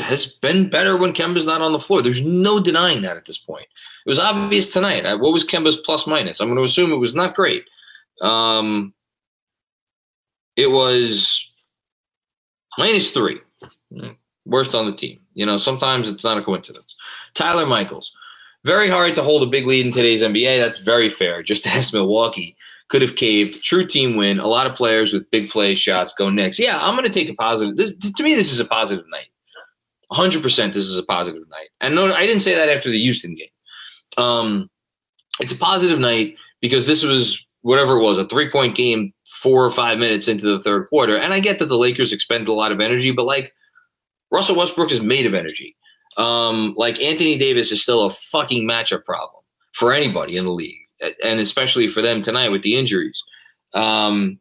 has 0.00 0.26
been 0.26 0.68
better 0.68 0.96
when 0.96 1.12
Kemba's 1.12 1.46
not 1.46 1.60
on 1.60 1.72
the 1.72 1.78
floor. 1.78 2.02
There's 2.02 2.22
no 2.22 2.60
denying 2.60 3.02
that 3.02 3.16
at 3.16 3.26
this 3.26 3.38
point. 3.38 3.64
It 3.64 4.08
was 4.08 4.18
obvious 4.18 4.70
tonight. 4.70 5.04
What 5.20 5.32
was 5.32 5.46
Kemba's 5.46 5.76
plus 5.76 6.06
minus? 6.06 6.40
I'm 6.40 6.48
going 6.48 6.56
to 6.56 6.62
assume 6.62 6.92
it 6.92 6.96
was 6.96 7.14
not 7.14 7.34
great. 7.34 7.64
Um, 8.20 8.94
it 10.56 10.70
was 10.70 11.50
minus 12.78 13.10
three. 13.10 13.40
Hmm. 13.94 14.10
Worst 14.44 14.74
on 14.74 14.86
the 14.86 14.96
team. 14.96 15.20
You 15.34 15.46
know, 15.46 15.56
sometimes 15.56 16.08
it's 16.08 16.24
not 16.24 16.38
a 16.38 16.42
coincidence. 16.42 16.96
Tyler 17.34 17.66
Michaels. 17.66 18.12
Very 18.64 18.88
hard 18.88 19.14
to 19.16 19.22
hold 19.22 19.42
a 19.42 19.50
big 19.50 19.66
lead 19.66 19.86
in 19.86 19.92
today's 19.92 20.22
NBA. 20.22 20.60
That's 20.60 20.78
very 20.78 21.08
fair. 21.08 21.42
Just 21.42 21.66
as 21.76 21.92
Milwaukee 21.92 22.56
could 22.88 23.02
have 23.02 23.16
caved. 23.16 23.62
True 23.64 23.86
team 23.86 24.16
win. 24.16 24.38
A 24.38 24.46
lot 24.46 24.66
of 24.66 24.74
players 24.74 25.12
with 25.12 25.30
big 25.30 25.48
play 25.48 25.74
shots 25.74 26.12
go 26.12 26.28
next. 26.28 26.58
Yeah, 26.58 26.78
I'm 26.80 26.94
going 26.94 27.06
to 27.06 27.12
take 27.12 27.28
a 27.28 27.34
positive. 27.34 27.76
This 27.76 27.96
to 27.96 28.22
me, 28.22 28.34
this 28.34 28.52
is 28.52 28.60
a 28.60 28.64
positive 28.64 29.06
night. 29.10 29.28
100. 30.12 30.42
percent 30.42 30.72
This 30.72 30.84
is 30.84 30.98
a 30.98 31.02
positive 31.02 31.48
night. 31.50 31.68
And 31.80 31.94
no, 31.94 32.12
I 32.12 32.26
didn't 32.26 32.42
say 32.42 32.54
that 32.54 32.68
after 32.68 32.90
the 32.90 33.00
Houston 33.00 33.34
game. 33.34 33.48
Um, 34.18 34.70
it's 35.40 35.52
a 35.52 35.56
positive 35.56 35.98
night 35.98 36.36
because 36.60 36.86
this 36.86 37.02
was 37.02 37.46
whatever 37.62 37.96
it 37.96 38.02
was, 38.02 38.18
a 38.18 38.26
three 38.26 38.50
point 38.50 38.74
game, 38.74 39.12
four 39.26 39.64
or 39.64 39.70
five 39.70 39.98
minutes 39.98 40.28
into 40.28 40.46
the 40.46 40.62
third 40.62 40.88
quarter. 40.88 41.16
And 41.16 41.32
I 41.32 41.40
get 41.40 41.58
that 41.58 41.66
the 41.66 41.78
Lakers 41.78 42.12
expended 42.12 42.48
a 42.48 42.52
lot 42.52 42.72
of 42.72 42.80
energy, 42.80 43.10
but 43.10 43.24
like 43.24 43.52
Russell 44.30 44.56
Westbrook 44.56 44.92
is 44.92 45.00
made 45.00 45.26
of 45.26 45.34
energy. 45.34 45.76
Um, 46.16 46.74
like 46.76 47.00
Anthony 47.00 47.38
Davis 47.38 47.72
is 47.72 47.82
still 47.82 48.04
a 48.04 48.10
fucking 48.10 48.68
matchup 48.68 49.04
problem 49.04 49.42
for 49.72 49.94
anybody 49.94 50.36
in 50.36 50.44
the 50.44 50.50
league, 50.50 50.80
and 51.24 51.40
especially 51.40 51.88
for 51.88 52.02
them 52.02 52.20
tonight 52.20 52.50
with 52.50 52.62
the 52.62 52.76
injuries. 52.76 53.22
Um, 53.72 54.38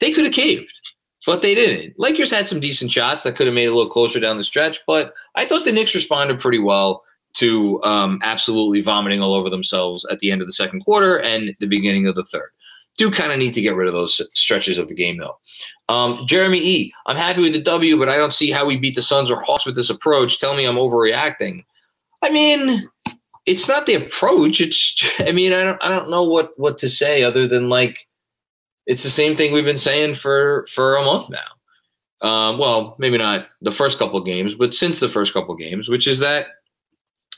they 0.00 0.12
could 0.12 0.24
have 0.24 0.32
caved, 0.32 0.79
but 1.26 1.42
they 1.42 1.54
didn't. 1.54 1.98
Lakers 1.98 2.30
had 2.30 2.48
some 2.48 2.60
decent 2.60 2.90
shots 2.90 3.24
that 3.24 3.36
could 3.36 3.46
have 3.46 3.54
made 3.54 3.64
it 3.64 3.72
a 3.72 3.74
little 3.74 3.90
closer 3.90 4.20
down 4.20 4.36
the 4.36 4.44
stretch, 4.44 4.80
but 4.86 5.14
I 5.34 5.46
thought 5.46 5.64
the 5.64 5.72
Knicks 5.72 5.94
responded 5.94 6.38
pretty 6.38 6.58
well 6.58 7.04
to 7.34 7.82
um, 7.84 8.18
absolutely 8.22 8.80
vomiting 8.80 9.20
all 9.20 9.34
over 9.34 9.48
themselves 9.48 10.04
at 10.10 10.18
the 10.18 10.30
end 10.30 10.40
of 10.42 10.48
the 10.48 10.52
second 10.52 10.80
quarter 10.80 11.18
and 11.20 11.54
the 11.60 11.66
beginning 11.66 12.06
of 12.06 12.14
the 12.14 12.24
third 12.24 12.50
do 12.96 13.10
kind 13.10 13.32
of 13.32 13.38
need 13.38 13.54
to 13.54 13.62
get 13.62 13.74
rid 13.74 13.88
of 13.88 13.94
those 13.94 14.20
stretches 14.34 14.76
of 14.76 14.88
the 14.88 14.94
game, 14.94 15.16
though. 15.16 15.38
Um, 15.88 16.20
Jeremy 16.26 16.58
E. 16.58 16.92
I'm 17.06 17.16
happy 17.16 17.40
with 17.40 17.54
the 17.54 17.62
W, 17.62 17.98
but 17.98 18.10
I 18.10 18.16
don't 18.18 18.34
see 18.34 18.50
how 18.50 18.66
we 18.66 18.76
beat 18.76 18.94
the 18.94 19.02
Suns 19.02 19.30
or 19.30 19.40
Hawks 19.40 19.64
with 19.64 19.74
this 19.74 19.88
approach. 19.88 20.38
Tell 20.38 20.54
me 20.54 20.66
I'm 20.66 20.76
overreacting. 20.76 21.64
I 22.22 22.28
mean, 22.28 22.88
it's 23.46 23.66
not 23.66 23.86
the 23.86 23.94
approach. 23.94 24.60
It's 24.60 25.02
I 25.20 25.32
mean, 25.32 25.52
I 25.52 25.62
don't 25.64 25.82
I 25.82 25.88
don't 25.88 26.10
know 26.10 26.24
what 26.24 26.52
what 26.58 26.78
to 26.78 26.88
say 26.88 27.22
other 27.22 27.46
than 27.46 27.70
like 27.70 28.06
it's 28.86 29.02
the 29.02 29.10
same 29.10 29.36
thing 29.36 29.52
we've 29.52 29.64
been 29.64 29.78
saying 29.78 30.14
for 30.14 30.66
for 30.68 30.96
a 30.96 31.04
month 31.04 31.30
now. 31.30 32.28
Um, 32.28 32.58
well, 32.58 32.96
maybe 32.98 33.16
not 33.16 33.48
the 33.62 33.72
first 33.72 33.98
couple 33.98 34.20
games, 34.22 34.54
but 34.54 34.74
since 34.74 35.00
the 35.00 35.08
first 35.08 35.32
couple 35.32 35.54
games, 35.56 35.88
which 35.88 36.06
is 36.06 36.18
that 36.18 36.46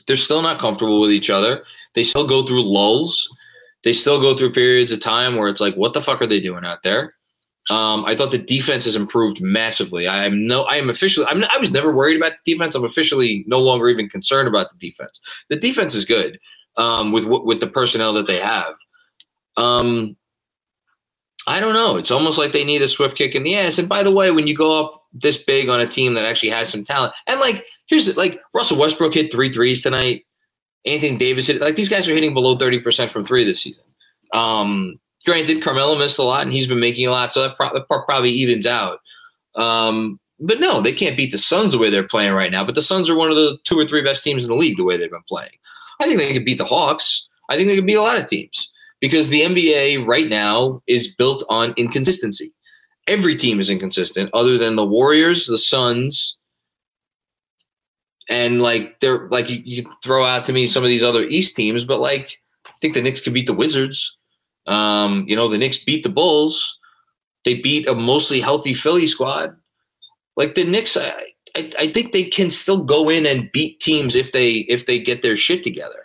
they're 0.07 0.17
still 0.17 0.41
not 0.41 0.59
comfortable 0.59 0.99
with 0.99 1.11
each 1.11 1.29
other. 1.29 1.63
They 1.95 2.03
still 2.03 2.27
go 2.27 2.43
through 2.43 2.63
lulls 2.63 3.29
they 3.83 3.93
still 3.93 4.19
go 4.19 4.35
through 4.35 4.53
periods 4.53 4.91
of 4.91 5.01
time 5.01 5.35
where 5.35 5.49
it's 5.49 5.61
like, 5.61 5.75
what 5.75 5.93
the 5.93 6.01
fuck 6.01 6.21
are 6.21 6.27
they 6.27 6.39
doing 6.39 6.65
out 6.65 6.83
there? 6.83 7.15
Um, 7.69 8.03
I 8.05 8.15
thought 8.15 8.31
the 8.31 8.37
defense 8.37 8.85
has 8.85 8.95
improved 8.95 9.41
massively. 9.41 10.07
I 10.07 10.25
am 10.25 10.47
no, 10.47 10.63
I 10.63 10.75
am 10.75 10.89
officially. 10.89 11.25
I'm, 11.29 11.43
I 11.45 11.57
was 11.59 11.71
never 11.71 11.95
worried 11.95 12.17
about 12.17 12.33
the 12.33 12.53
defense. 12.53 12.75
I'm 12.75 12.83
officially 12.83 13.45
no 13.47 13.59
longer 13.59 13.87
even 13.87 14.09
concerned 14.09 14.49
about 14.49 14.67
the 14.71 14.77
defense. 14.77 15.21
The 15.49 15.55
defense 15.55 15.95
is 15.95 16.03
good 16.03 16.39
um, 16.75 17.13
with 17.13 17.25
with 17.25 17.61
the 17.61 17.67
personnel 17.67 18.11
that 18.13 18.27
they 18.27 18.39
have. 18.39 18.73
Um, 19.55 20.17
I 21.45 21.59
don't 21.59 21.73
know. 21.73 21.97
It's 21.97 22.11
almost 22.11 22.37
like 22.37 22.51
they 22.51 22.63
need 22.63 22.81
a 22.81 22.87
swift 22.87 23.17
kick 23.17 23.35
in 23.35 23.43
the 23.43 23.55
ass. 23.55 23.77
And 23.77 23.89
by 23.89 24.03
the 24.03 24.11
way, 24.11 24.31
when 24.31 24.47
you 24.47 24.55
go 24.55 24.83
up 24.83 25.03
this 25.13 25.37
big 25.37 25.69
on 25.69 25.81
a 25.81 25.87
team 25.87 26.13
that 26.13 26.25
actually 26.25 26.51
has 26.51 26.69
some 26.69 26.83
talent, 26.83 27.13
and 27.27 27.39
like 27.39 27.65
here's 27.87 28.15
like 28.15 28.39
Russell 28.53 28.79
Westbrook 28.79 29.13
hit 29.13 29.31
three 29.31 29.51
threes 29.51 29.81
tonight. 29.81 30.25
Anthony 30.85 31.17
Davis, 31.17 31.47
hit 31.47 31.61
like 31.61 31.75
these 31.75 31.89
guys 31.89 32.07
are 32.07 32.13
hitting 32.13 32.33
below 32.33 32.57
30% 32.57 33.09
from 33.09 33.25
three 33.25 33.43
this 33.43 33.61
season. 33.61 33.83
Um, 34.33 34.99
granted, 35.25 35.61
Carmelo 35.61 35.97
missed 35.97 36.19
a 36.19 36.23
lot 36.23 36.43
and 36.43 36.51
he's 36.53 36.67
been 36.67 36.79
making 36.79 37.07
a 37.07 37.11
lot, 37.11 37.33
so 37.33 37.41
that, 37.41 37.57
pro- 37.57 37.73
that 37.73 37.87
probably 37.87 38.31
evens 38.31 38.65
out. 38.65 38.99
Um, 39.55 40.19
but 40.39 40.59
no, 40.59 40.81
they 40.81 40.91
can't 40.91 41.15
beat 41.15 41.31
the 41.31 41.37
Suns 41.37 41.73
the 41.73 41.77
way 41.77 41.89
they're 41.89 42.07
playing 42.07 42.33
right 42.33 42.51
now. 42.51 42.65
But 42.65 42.75
the 42.75 42.81
Suns 42.81 43.09
are 43.09 43.17
one 43.17 43.29
of 43.29 43.35
the 43.35 43.57
two 43.63 43.77
or 43.77 43.87
three 43.87 44.01
best 44.01 44.23
teams 44.23 44.43
in 44.43 44.49
the 44.49 44.55
league 44.55 44.77
the 44.77 44.83
way 44.83 44.97
they've 44.97 45.09
been 45.09 45.21
playing. 45.27 45.51
I 46.01 46.05
think 46.05 46.19
they 46.19 46.33
could 46.33 46.45
beat 46.45 46.57
the 46.57 46.65
Hawks. 46.65 47.27
I 47.49 47.55
think 47.55 47.69
they 47.69 47.75
could 47.75 47.85
beat 47.85 47.93
a 47.93 48.01
lot 48.01 48.17
of 48.17 48.27
teams 48.27 48.72
because 49.03 49.27
the 49.27 49.41
NBA 49.41 50.07
right 50.07 50.29
now 50.29 50.81
is 50.87 51.13
built 51.13 51.43
on 51.49 51.73
inconsistency. 51.75 52.53
Every 53.05 53.35
team 53.35 53.59
is 53.59 53.69
inconsistent 53.69 54.29
other 54.33 54.57
than 54.57 54.77
the 54.77 54.85
Warriors, 54.85 55.45
the 55.45 55.57
Suns, 55.57 56.39
and 58.29 58.61
like 58.61 59.01
they're 59.01 59.27
like 59.27 59.49
you, 59.49 59.61
you 59.65 59.83
throw 60.05 60.23
out 60.23 60.45
to 60.45 60.53
me 60.53 60.67
some 60.67 60.83
of 60.83 60.87
these 60.87 61.03
other 61.03 61.25
East 61.25 61.53
teams, 61.53 61.83
but 61.83 61.99
like 61.99 62.39
I 62.65 62.71
think 62.79 62.93
the 62.93 63.01
Knicks 63.01 63.19
could 63.19 63.33
beat 63.33 63.45
the 63.45 63.53
Wizards. 63.53 64.17
Um, 64.67 65.25
you 65.27 65.35
know, 65.35 65.49
the 65.49 65.57
Knicks 65.57 65.83
beat 65.83 66.03
the 66.03 66.09
Bulls. 66.09 66.79
They 67.43 67.55
beat 67.55 67.89
a 67.89 67.93
mostly 67.93 68.39
healthy 68.39 68.73
Philly 68.73 69.05
squad. 69.05 69.53
Like 70.37 70.55
the 70.55 70.63
Knicks, 70.63 70.95
I, 70.95 71.13
I, 71.57 71.71
I 71.77 71.91
think 71.91 72.13
they 72.13 72.23
can 72.23 72.49
still 72.49 72.85
go 72.85 73.09
in 73.09 73.25
and 73.25 73.51
beat 73.51 73.81
teams 73.81 74.15
if 74.15 74.31
they 74.31 74.59
if 74.69 74.85
they 74.85 74.97
get 74.97 75.23
their 75.23 75.35
shit 75.35 75.61
together. 75.61 76.02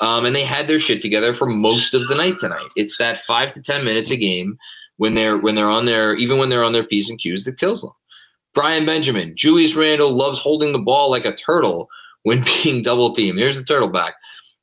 Um, 0.00 0.24
and 0.24 0.34
they 0.34 0.44
had 0.44 0.66
their 0.66 0.78
shit 0.78 1.02
together 1.02 1.34
for 1.34 1.46
most 1.46 1.92
of 1.92 2.08
the 2.08 2.14
night 2.14 2.38
tonight. 2.38 2.68
It's 2.74 2.96
that 2.98 3.18
five 3.18 3.52
to 3.52 3.62
ten 3.62 3.84
minutes 3.84 4.10
a 4.10 4.16
game 4.16 4.58
when 4.96 5.14
they're 5.14 5.36
when 5.36 5.54
they're 5.54 5.68
on 5.68 5.86
their 5.86 6.14
even 6.16 6.38
when 6.38 6.48
they're 6.48 6.64
on 6.64 6.72
their 6.72 6.84
p's 6.84 7.10
and 7.10 7.18
q's 7.18 7.44
that 7.44 7.58
kills 7.58 7.82
them. 7.82 7.92
Brian 8.54 8.84
Benjamin, 8.84 9.34
Julius 9.36 9.76
Randle 9.76 10.12
loves 10.12 10.40
holding 10.40 10.72
the 10.72 10.78
ball 10.78 11.10
like 11.10 11.24
a 11.24 11.34
turtle 11.34 11.88
when 12.22 12.42
being 12.62 12.82
double 12.82 13.12
teamed. 13.12 13.38
Here's 13.38 13.56
the 13.56 13.64
turtle 13.64 13.88
back. 13.88 14.14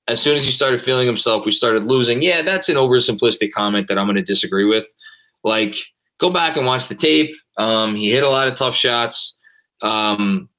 As 0.07 0.21
soon 0.21 0.37
as 0.37 0.45
he 0.45 0.51
started 0.51 0.81
feeling 0.81 1.05
himself, 1.05 1.45
we 1.45 1.51
started 1.51 1.83
losing. 1.83 2.21
Yeah, 2.21 2.41
that's 2.41 2.69
an 2.69 2.75
oversimplistic 2.75 3.51
comment 3.51 3.87
that 3.87 3.97
I'm 3.97 4.05
going 4.05 4.15
to 4.15 4.23
disagree 4.23 4.63
with. 4.63 4.87
Like, 5.43 5.75
go 6.17 6.29
back 6.29 6.55
and 6.55 6.65
watch 6.65 6.87
the 6.87 6.95
tape. 6.95 7.35
Um, 7.57 7.95
he 7.95 8.11
hit 8.11 8.23
a 8.23 8.29
lot 8.29 8.47
of 8.47 8.55
tough 8.55 8.75
shots. 8.75 9.35
Um, 9.81 10.49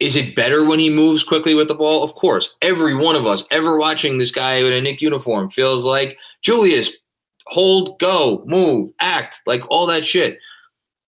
is 0.00 0.16
it 0.16 0.34
better 0.34 0.64
when 0.64 0.78
he 0.78 0.88
moves 0.88 1.22
quickly 1.22 1.54
with 1.54 1.68
the 1.68 1.74
ball? 1.74 2.02
Of 2.02 2.14
course. 2.14 2.56
Every 2.62 2.94
one 2.94 3.16
of 3.16 3.26
us 3.26 3.44
ever 3.50 3.78
watching 3.78 4.16
this 4.16 4.30
guy 4.30 4.54
in 4.54 4.72
a 4.72 4.80
Knick 4.80 5.02
uniform 5.02 5.50
feels 5.50 5.84
like 5.84 6.18
Julius, 6.40 6.90
hold, 7.46 7.98
go, 8.00 8.42
move, 8.46 8.90
act, 9.00 9.42
like 9.46 9.62
all 9.68 9.86
that 9.86 10.06
shit. 10.06 10.38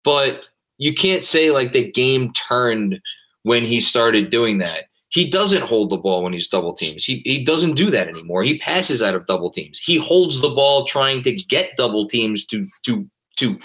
But 0.04 0.42
you 0.76 0.92
can't 0.92 1.25
say 1.25 1.50
like 1.50 1.72
the 1.72 1.90
game 1.90 2.32
turned 2.32 3.00
when 3.44 3.64
he 3.64 3.80
started 3.80 4.30
doing 4.30 4.58
that. 4.58 4.84
He 5.08 5.28
doesn't 5.28 5.64
hold 5.64 5.90
the 5.90 5.99
ball 5.99 6.22
when 6.22 6.32
he's 6.32 6.49
double 6.49 6.72
teams. 6.75 7.04
He, 7.04 7.22
he 7.25 7.44
doesn't 7.44 7.75
do 7.75 7.90
that 7.90 8.08
anymore. 8.08 8.42
He 8.42 8.58
passes 8.58 9.02
out 9.02 9.14
of 9.14 9.26
double 9.26 9.50
teams. 9.50 9.78
He 9.78 9.99
holds 9.99 10.40
the 10.40 10.49
ball 10.49 10.87
trying 10.87 11.22
to 11.22 11.32
get 11.32 11.76
double 11.76 12.06
teams 12.06 12.44
to 12.46 12.66
to 12.84 13.08
to 13.37 13.58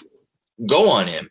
go 0.65 0.89
on 0.89 1.07
him. 1.07 1.29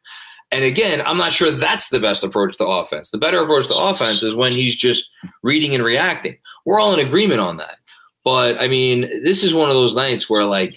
And 0.53 0.65
again, 0.65 1.03
I'm 1.05 1.17
not 1.17 1.33
sure 1.33 1.51
that's 1.51 1.89
the 1.89 2.01
best 2.01 2.23
approach 2.23 2.57
to 2.59 2.67
offense. 2.67 3.11
The 3.11 3.19
better 3.19 3.41
approach 3.41 3.67
to 3.67 3.77
offense 3.77 4.23
is 4.23 4.35
when 4.35 4.53
he's 4.53 4.77
just 4.77 5.11
reading 5.43 5.75
and 5.75 5.85
reacting. 5.85 6.39
We're 6.65 6.81
all 6.81 6.95
in 6.95 7.05
agreement 7.05 7.41
on 7.41 7.57
that. 7.57 7.79
But 8.25 8.61
I 8.61 8.69
mean, 8.69 9.03
this 9.25 9.43
is 9.43 9.55
one 9.55 9.69
of 9.71 9.75
those 9.75 9.95
nights 9.95 10.31
where 10.31 10.45
like 10.45 10.77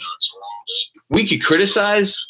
we 1.09 1.27
could 1.27 1.43
criticize. 1.43 2.25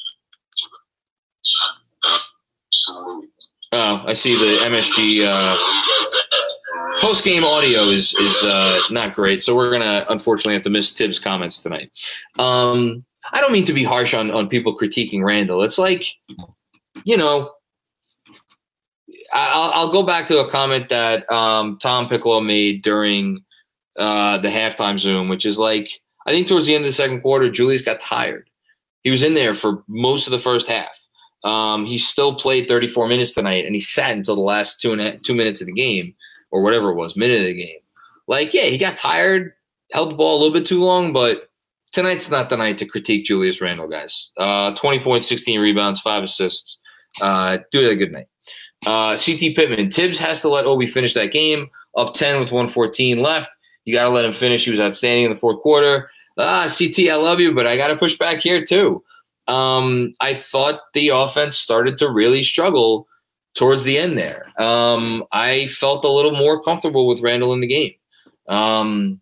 Oh, 3.72 4.04
I 4.06 4.14
see 4.14 4.36
the 4.36 4.66
MSG 4.66 5.26
uh, 5.28 7.00
post 7.00 7.24
game 7.24 7.44
audio 7.44 7.84
is 7.84 8.16
is 8.16 8.44
uh, 8.44 8.80
not 8.92 9.14
great, 9.14 9.44
so 9.44 9.56
we're 9.56 9.72
gonna 9.72 10.06
unfortunately 10.10 10.54
have 10.54 10.64
to 10.64 10.70
miss 10.70 10.92
Thibs' 10.92 11.20
comments 11.20 11.60
tonight. 11.60 11.92
Um, 12.38 13.06
I 13.32 13.42
don't 13.42 13.52
mean 13.52 13.66
to 13.66 13.74
be 13.74 13.84
harsh 13.84 14.14
on 14.14 14.32
on 14.32 14.50
people 14.50 14.78
critiquing 14.78 15.24
Randle. 15.24 15.64
It's 15.64 15.78
like 15.78 16.06
you 17.06 17.18
know, 17.18 17.52
I'll, 19.34 19.72
I'll, 19.74 19.92
go 19.92 20.04
back 20.04 20.28
to 20.28 20.40
a 20.40 20.50
comment 20.50 20.90
that 20.90 21.30
um, 21.32 21.78
Tom 21.82 22.10
Piccolo 22.10 22.42
made 22.42 22.82
during 22.82 23.44
uh, 23.98 24.38
the 24.38 24.50
halftime 24.50 25.00
Zoom, 25.00 25.30
which 25.30 25.46
is 25.46 25.60
like, 25.60 25.90
I 26.26 26.32
think 26.32 26.48
towards 26.48 26.68
the 26.68 26.76
end 26.76 26.84
of 26.84 26.90
the 26.90 26.94
second 26.94 27.22
quarter, 27.22 27.50
Julius 27.50 27.82
got 27.82 28.00
tired. 28.00 28.50
He 29.04 29.10
was 29.10 29.24
in 29.24 29.34
there 29.34 29.54
for 29.54 29.84
most 29.88 30.28
of 30.28 30.32
the 30.32 30.40
first 30.40 30.68
half. 30.68 31.08
Um, 31.44 31.86
he 31.86 31.98
still 31.98 32.36
played 32.36 32.68
34 32.68 33.08
minutes 33.08 33.34
tonight, 33.34 33.66
and 33.66 33.74
he 33.74 33.82
sat 33.82 34.12
until 34.12 34.36
the 34.36 34.42
last 34.42 34.82
two 34.82 34.92
and 34.92 35.02
a, 35.02 35.18
two 35.20 35.36
minutes 35.36 35.62
of 35.62 35.68
the 35.68 35.74
game, 35.74 36.14
or 36.52 36.62
whatever 36.62 36.90
it 36.90 36.96
was, 36.96 37.16
minute 37.16 37.40
of 37.40 37.46
the 37.46 37.54
game. 37.54 37.80
Like, 38.28 38.54
yeah, 38.54 38.64
he 38.64 38.78
got 38.78 38.98
tired, 38.98 39.54
held 39.92 40.12
the 40.12 40.16
ball 40.16 40.38
a 40.38 40.40
little 40.40 40.54
bit 40.54 40.66
too 40.66 40.84
long, 40.84 41.14
but 41.14 41.50
tonight's 41.92 42.30
not 42.30 42.50
the 42.50 42.58
night 42.58 42.78
to 42.80 42.86
critique 42.86 43.26
Julius 43.26 43.62
Randle, 43.62 43.88
guys. 43.88 44.32
Uh, 44.38 44.74
20 44.76 45.00
points, 45.00 45.28
16 45.28 45.60
rebounds, 45.60 46.00
five 46.00 46.24
assists. 46.24 46.80
Uh, 47.22 47.60
do 47.72 47.88
it 47.88 47.92
a 47.92 47.96
good 47.96 48.12
night. 48.12 48.28
Uh, 48.88 49.18
CT 49.18 49.56
Pittman, 49.56 49.92
Thibs 49.92 50.20
has 50.20 50.42
to 50.42 50.50
let 50.50 50.66
Obi 50.66 50.86
finish 50.86 51.14
that 51.14 51.32
game 51.32 51.70
up 51.98 52.14
10 52.14 52.40
with 52.40 52.52
114 52.52 53.22
left. 53.22 53.50
You 53.86 53.94
got 53.94 54.04
to 54.04 54.10
let 54.10 54.26
him 54.26 54.34
finish. 54.34 54.66
He 54.66 54.72
was 54.72 54.80
outstanding 54.80 55.26
in 55.26 55.32
the 55.32 55.36
fourth 55.36 55.60
quarter. 55.62 56.10
Ah, 56.38 56.68
CT, 56.70 57.10
I 57.10 57.16
love 57.16 57.40
you, 57.40 57.54
but 57.54 57.68
I 57.68 57.76
got 57.76 57.90
to 57.90 57.98
push 57.98 58.18
back 58.18 58.40
here 58.40 58.64
too. 58.64 59.04
Um, 59.48 60.14
I 60.22 60.36
thought 60.36 60.80
the 60.94 61.10
offense 61.10 61.58
started 61.58 61.98
to 61.98 62.10
really 62.10 62.44
struggle 62.44 63.08
towards 63.56 63.84
the 63.84 63.98
end 63.98 64.18
there. 64.18 64.52
Um, 64.62 65.26
I 65.32 65.68
felt 65.68 66.06
a 66.06 66.12
little 66.12 66.32
more 66.32 66.64
comfortable 66.64 67.08
with 67.08 67.22
Randle 67.22 67.54
in 67.54 67.60
the 67.60 67.68
game. 67.68 67.92
Um, 68.48 69.20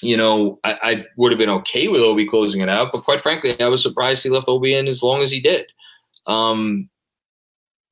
you 0.00 0.16
know, 0.16 0.58
I, 0.64 0.78
I, 0.82 1.06
would 1.16 1.30
have 1.32 1.38
been 1.38 1.48
okay 1.48 1.86
with 1.88 2.00
Obi 2.00 2.26
closing 2.26 2.60
it 2.60 2.68
out, 2.68 2.90
but 2.92 3.04
quite 3.04 3.20
frankly, 3.20 3.58
I 3.60 3.68
was 3.68 3.82
surprised 3.82 4.24
he 4.24 4.30
left 4.30 4.48
Obi 4.48 4.74
in 4.74 4.88
as 4.88 5.02
long 5.02 5.22
as 5.22 5.30
he 5.30 5.40
did. 5.40 5.66
Um, 6.26 6.90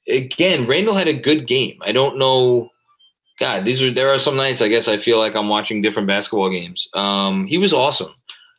again, 0.09 0.67
Randle 0.67 0.95
had 0.95 1.09
a 1.09 1.13
good 1.13 1.47
game. 1.47 1.79
I 1.83 1.93
don't 1.93 2.19
know. 2.19 2.71
God, 3.39 3.65
these 3.65 3.83
are 3.83 3.91
there 3.91 4.11
are 4.11 4.19
some 4.19 4.37
nights 4.37 4.61
I 4.61 4.69
guess 4.69 4.87
I 4.87 4.99
feel 4.99 5.19
like 5.19 5.35
I'm 5.35 5.49
watching 5.49 5.81
different 5.81 6.09
basketball 6.09 6.51
games. 6.51 6.89
Um, 6.95 7.47
he 7.47 7.59
was 7.59 7.73
awesome. 7.73 8.15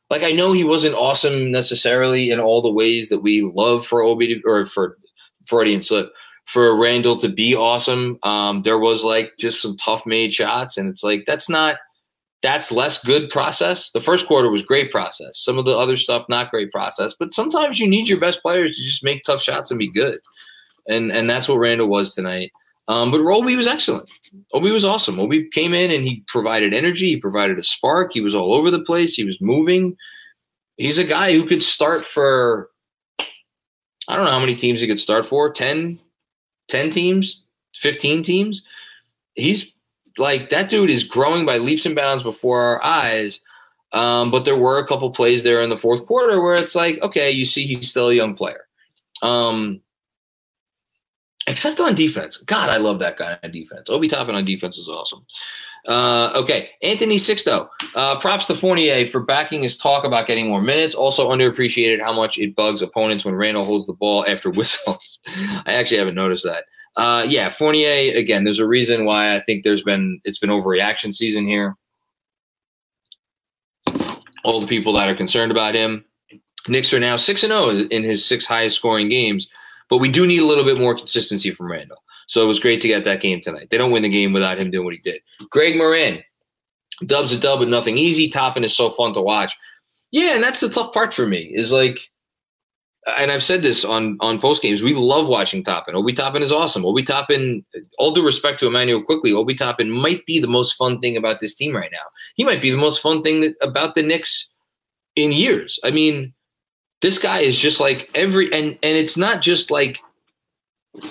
Like 0.09 0.23
I 0.23 0.31
know 0.31 0.51
he 0.51 0.63
wasn't 0.63 0.95
awesome 0.95 1.51
necessarily 1.51 2.31
in 2.31 2.39
all 2.39 2.61
the 2.61 2.71
ways 2.71 3.09
that 3.09 3.19
we 3.19 3.41
love 3.41 3.85
for 3.85 4.01
Obi 4.01 4.41
or 4.45 4.65
for 4.65 4.97
Freudian 5.45 5.83
slip 5.83 6.11
for 6.45 6.75
Randle 6.75 7.15
to 7.17 7.29
be 7.29 7.55
awesome. 7.55 8.17
Um, 8.23 8.63
there 8.63 8.79
was 8.79 9.03
like 9.03 9.33
just 9.39 9.61
some 9.61 9.77
tough 9.77 10.05
made 10.05 10.33
shots, 10.33 10.77
and 10.77 10.89
it's 10.89 11.03
like 11.03 11.23
that's 11.25 11.47
not 11.47 11.77
that's 12.41 12.71
less 12.71 13.03
good 13.03 13.29
process. 13.29 13.91
The 13.91 14.01
first 14.01 14.27
quarter 14.27 14.49
was 14.49 14.63
great 14.63 14.91
process. 14.91 15.37
Some 15.37 15.59
of 15.59 15.65
the 15.65 15.77
other 15.77 15.95
stuff 15.95 16.25
not 16.27 16.49
great 16.49 16.71
process, 16.71 17.13
but 17.17 17.33
sometimes 17.33 17.79
you 17.79 17.87
need 17.87 18.09
your 18.09 18.19
best 18.19 18.41
players 18.41 18.75
to 18.75 18.83
just 18.83 19.03
make 19.03 19.23
tough 19.23 19.41
shots 19.41 19.69
and 19.69 19.77
be 19.77 19.91
good 19.91 20.17
and 20.87 21.11
and 21.11 21.29
that's 21.29 21.47
what 21.47 21.57
Randle 21.57 21.87
was 21.87 22.13
tonight. 22.13 22.51
Um, 22.87 23.11
but 23.11 23.21
Obi 23.21 23.55
was 23.55 23.67
excellent. 23.67 24.09
Obi 24.53 24.71
was 24.71 24.83
awesome. 24.83 25.19
Obi 25.19 25.47
came 25.49 25.73
in 25.73 25.91
and 25.91 26.03
he 26.03 26.23
provided 26.27 26.73
energy. 26.73 27.07
He 27.07 27.17
provided 27.17 27.57
a 27.57 27.63
spark. 27.63 28.11
He 28.11 28.21
was 28.21 28.35
all 28.35 28.53
over 28.53 28.69
the 28.69 28.81
place. 28.81 29.13
He 29.13 29.23
was 29.23 29.39
moving. 29.39 29.95
He's 30.77 30.97
a 30.97 31.03
guy 31.03 31.33
who 31.33 31.45
could 31.45 31.63
start 31.63 32.03
for. 32.03 32.69
I 34.07 34.15
don't 34.15 34.25
know 34.25 34.31
how 34.31 34.39
many 34.39 34.55
teams 34.55 34.81
he 34.81 34.87
could 34.87 34.99
start 34.99 35.25
for 35.25 35.49
10, 35.49 35.99
10 36.67 36.89
teams, 36.89 37.43
15 37.75 38.23
teams. 38.23 38.61
He's 39.35 39.73
like 40.17 40.49
that 40.49 40.69
dude 40.69 40.89
is 40.89 41.05
growing 41.05 41.45
by 41.45 41.57
leaps 41.57 41.85
and 41.85 41.95
bounds 41.95 42.23
before 42.23 42.61
our 42.61 42.83
eyes. 42.83 43.41
Um, 43.93 44.31
but 44.31 44.45
there 44.45 44.57
were 44.57 44.79
a 44.79 44.87
couple 44.87 45.09
plays 45.11 45.43
there 45.43 45.61
in 45.61 45.69
the 45.69 45.77
fourth 45.77 46.05
quarter 46.05 46.41
where 46.41 46.55
it's 46.55 46.75
like, 46.75 47.01
okay, 47.01 47.29
you 47.29 47.45
see, 47.45 47.65
he's 47.65 47.89
still 47.89 48.09
a 48.09 48.13
young 48.13 48.35
player. 48.35 48.67
Um, 49.21 49.81
except 51.47 51.79
on 51.79 51.95
defense. 51.95 52.37
God, 52.37 52.69
I 52.69 52.77
love 52.77 52.99
that 52.99 53.17
guy 53.17 53.37
on 53.43 53.51
defense. 53.51 53.89
Obi 53.89 54.07
Toppin 54.07 54.35
on 54.35 54.45
defense 54.45 54.77
is 54.77 54.87
awesome. 54.87 55.25
Uh, 55.87 56.31
okay, 56.35 56.69
Anthony 56.83 57.15
Sixto. 57.17 57.67
Uh, 57.95 58.19
props 58.19 58.47
to 58.47 58.53
Fournier 58.53 59.05
for 59.05 59.21
backing 59.21 59.63
his 59.63 59.75
talk 59.75 60.03
about 60.03 60.27
getting 60.27 60.47
more 60.47 60.61
minutes. 60.61 60.93
Also 60.93 61.29
underappreciated 61.29 62.01
how 62.01 62.13
much 62.13 62.37
it 62.37 62.55
bugs 62.55 62.81
opponents 62.81 63.25
when 63.25 63.35
Randle 63.35 63.65
holds 63.65 63.87
the 63.87 63.93
ball 63.93 64.25
after 64.27 64.49
whistles. 64.51 65.19
I 65.65 65.73
actually 65.73 65.97
haven't 65.97 66.15
noticed 66.15 66.43
that. 66.43 66.65
Uh, 66.95 67.25
yeah, 67.27 67.49
Fournier. 67.49 68.15
Again, 68.15 68.43
there's 68.43 68.59
a 68.59 68.67
reason 68.67 69.05
why 69.05 69.35
I 69.35 69.39
think 69.39 69.63
there's 69.63 69.83
been 69.83 70.19
it's 70.23 70.39
been 70.39 70.49
overreaction 70.49 71.13
season 71.13 71.47
here. 71.47 71.75
All 74.43 74.59
the 74.59 74.67
people 74.67 74.93
that 74.93 75.09
are 75.09 75.15
concerned 75.15 75.51
about 75.51 75.73
him. 75.73 76.05
Knicks 76.67 76.93
are 76.93 76.99
now 76.99 77.15
six 77.15 77.43
and 77.43 77.51
zero 77.51 77.63
oh 77.63 77.87
in 77.89 78.03
his 78.03 78.23
six 78.23 78.45
highest 78.45 78.75
scoring 78.75 79.09
games. 79.09 79.47
But 79.91 79.97
we 79.97 80.09
do 80.09 80.25
need 80.25 80.41
a 80.41 80.45
little 80.45 80.63
bit 80.63 80.79
more 80.79 80.95
consistency 80.95 81.51
from 81.51 81.69
Randle. 81.69 82.01
So 82.27 82.41
it 82.41 82.47
was 82.47 82.61
great 82.61 82.79
to 82.81 82.87
get 82.87 83.03
that 83.03 83.19
game 83.19 83.41
tonight. 83.41 83.67
They 83.69 83.77
don't 83.77 83.91
win 83.91 84.03
the 84.03 84.09
game 84.09 84.31
without 84.31 84.57
him 84.57 84.71
doing 84.71 84.85
what 84.85 84.93
he 84.93 85.01
did. 85.01 85.21
Greg 85.49 85.77
Moran, 85.77 86.23
dubs 87.05 87.33
a 87.33 87.37
dub 87.37 87.59
with 87.59 87.67
nothing 87.67 87.97
easy. 87.97 88.29
Toppin 88.29 88.63
is 88.63 88.75
so 88.75 88.89
fun 88.89 89.13
to 89.13 89.21
watch. 89.21 89.55
Yeah, 90.11 90.35
and 90.35 90.43
that's 90.43 90.61
the 90.61 90.69
tough 90.69 90.93
part 90.93 91.13
for 91.13 91.27
me 91.27 91.51
is 91.53 91.73
like, 91.73 91.99
and 93.17 93.31
I've 93.31 93.43
said 93.43 93.63
this 93.63 93.83
on 93.83 94.15
on 94.21 94.39
post 94.39 94.61
games. 94.61 94.81
We 94.81 94.93
love 94.93 95.27
watching 95.27 95.63
Toppin. 95.63 95.95
Obi 95.95 96.13
Toppin 96.13 96.41
is 96.41 96.53
awesome. 96.53 96.85
Obi 96.85 97.03
Toppin, 97.03 97.65
all 97.97 98.13
due 98.13 98.25
respect 98.25 98.59
to 98.59 98.67
Immanuel 98.67 99.03
Quickley, 99.03 99.33
Obi 99.33 99.55
Toppin 99.55 99.89
might 99.89 100.25
be 100.25 100.39
the 100.39 100.47
most 100.47 100.75
fun 100.75 101.01
thing 101.01 101.17
about 101.17 101.39
this 101.39 101.55
team 101.55 101.75
right 101.75 101.91
now. 101.91 102.05
He 102.35 102.45
might 102.45 102.61
be 102.61 102.69
the 102.69 102.77
most 102.77 103.01
fun 103.01 103.23
thing 103.23 103.41
that, 103.41 103.55
about 103.61 103.95
the 103.95 104.03
Knicks 104.03 104.49
in 105.15 105.31
years. 105.31 105.79
I 105.83 105.91
mean, 105.91 106.33
this 107.01 107.19
guy 107.19 107.39
is 107.39 107.57
just 107.57 107.79
like 107.79 108.09
every 108.15 108.51
and 108.53 108.77
and 108.83 108.97
it's 108.97 109.17
not 109.17 109.41
just 109.41 109.71
like 109.71 110.01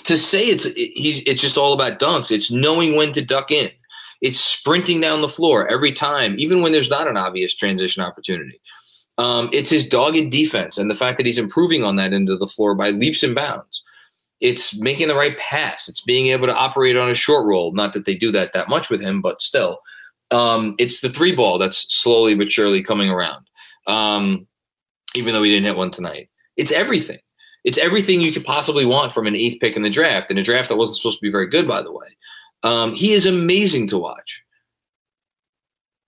to 0.05 0.17
say 0.17 0.47
it's 0.47 0.65
he's 0.75 1.21
it's 1.27 1.41
just 1.41 1.59
all 1.59 1.73
about 1.73 1.99
dunks. 1.99 2.31
It's 2.31 2.51
knowing 2.51 2.97
when 2.97 3.13
to 3.13 3.25
duck 3.25 3.51
in. 3.51 3.71
It's 4.21 4.39
sprinting 4.39 5.01
down 5.01 5.23
the 5.23 5.29
floor 5.29 5.67
every 5.69 5.93
time, 5.93 6.35
even 6.39 6.61
when 6.61 6.73
there's 6.73 6.91
not 6.91 7.09
an 7.09 7.17
obvious 7.17 7.55
transition 7.55 8.03
opportunity. 8.03 8.61
Um, 9.19 9.51
it's 9.53 9.71
his 9.71 9.89
dogged 9.89 10.31
defense 10.31 10.79
and 10.79 10.91
the 10.91 10.95
fact 10.95 11.17
that 11.17 11.27
he's 11.27 11.39
improving 11.39 11.85
on 11.85 11.97
that 11.97 12.13
end 12.13 12.29
of 12.29 12.39
the 12.39 12.47
floor 12.47 12.75
by 12.75 12.91
leaps 12.91 13.23
and 13.23 13.35
bounds. 13.35 13.83
It's 14.41 14.79
making 14.79 15.09
the 15.09 15.15
right 15.15 15.37
pass. 15.37 15.89
It's 15.89 16.01
being 16.01 16.29
able 16.29 16.47
to 16.47 16.55
operate 16.55 16.97
on 16.97 17.11
a 17.11 17.15
short 17.15 17.47
roll. 17.47 17.73
Not 17.73 17.93
that 17.93 18.07
they 18.07 18.15
do 18.15 18.33
that 18.33 18.53
that 18.53 18.69
much 18.69 18.89
with 18.89 19.01
him, 19.01 19.21
but 19.21 19.43
still, 19.43 19.81
um, 20.31 20.75
it's 20.79 21.01
the 21.01 21.11
three 21.11 21.35
ball 21.35 21.59
that's 21.59 21.93
slowly 21.95 22.35
but 22.35 22.53
surely 22.53 22.83
coming 22.83 23.11
around. 23.11 23.47
Um, 23.87 24.47
even 25.15 25.33
though 25.33 25.41
we 25.41 25.51
didn't 25.51 25.67
hit 25.67 25.77
one 25.77 25.91
tonight. 25.91 26.29
It's 26.57 26.73
everything. 26.73 27.19
It's 27.65 27.79
everything 27.79 28.21
you 28.21 28.33
could 28.33 28.45
possibly 28.45 28.85
want 28.85 29.13
from 29.13 29.27
an 29.27 29.37
eighth 29.37 29.61
pick 29.61 29.77
in 29.77 29.83
the 29.83 29.91
draft, 29.91 30.31
in 30.31 30.39
a 30.39 30.43
draft 30.43 30.69
that 30.69 30.77
wasn't 30.77 30.97
supposed 30.97 31.19
to 31.19 31.27
be 31.27 31.31
very 31.31 31.49
good, 31.49 31.69
by 31.69 31.83
the 31.83 31.93
way. 31.93 32.07
Um, 32.63 32.95
he 32.95 33.13
is 33.13 33.27
amazing 33.27 33.89
to 33.89 33.99
watch. 33.99 34.43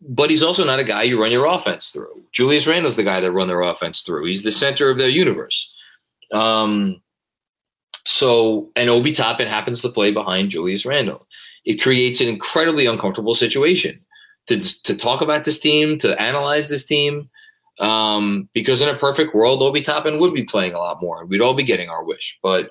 But 0.01 0.31
he's 0.31 0.43
also 0.43 0.65
not 0.65 0.81
a 0.81 0.85
guy 0.85 1.05
you 1.05 1.21
run 1.21 1.31
your 1.31 1.47
offense 1.47 1.91
through. 1.91 2.25
Julius 2.33 2.67
Randle's 2.67 2.97
the 2.97 3.05
guy 3.05 3.21
that 3.21 3.33
run 3.33 3.49
their 3.49 3.61
offense 3.61 4.03
through. 4.03 4.25
He's 4.25 4.43
the 4.43 4.51
center 4.51 4.91
of 4.91 4.99
their 4.99 5.09
universe. 5.09 5.73
Um, 6.33 7.03
so, 8.05 8.71
and 8.75 8.91
Obi 8.91 9.12
Toppin 9.12 9.47
happens 9.47 9.81
to 9.83 9.88
play 9.88 10.11
behind 10.11 10.51
Julius 10.51 10.85
Randle. 10.85 11.27
It 11.65 11.81
creates 11.81 12.21
an 12.21 12.29
incredibly 12.29 12.87
uncomfortable 12.87 13.35
situation 13.35 14.01
to, 14.49 14.59
to 14.83 14.97
talk 14.97 15.21
about 15.21 15.45
this 15.45 15.61
team, 15.61 15.99
to 15.99 16.21
analyze 16.21 16.69
this 16.69 16.85
team. 16.85 17.31
Um, 17.79 18.49
because 18.53 18.83
in 18.83 18.89
a 18.89 18.99
perfect 18.99 19.35
world, 19.35 19.63
Obi 19.63 19.81
Toppin 19.81 20.19
would 20.19 20.35
be 20.35 20.45
playing 20.45 20.75
a 20.75 20.79
lot 20.79 21.01
more 21.01 21.21
and 21.23 21.31
we'd 21.31 21.41
all 21.41 21.55
be 21.55 21.63
getting 21.63 21.89
our 21.89 22.05
wish. 22.05 22.39
But, 22.43 22.71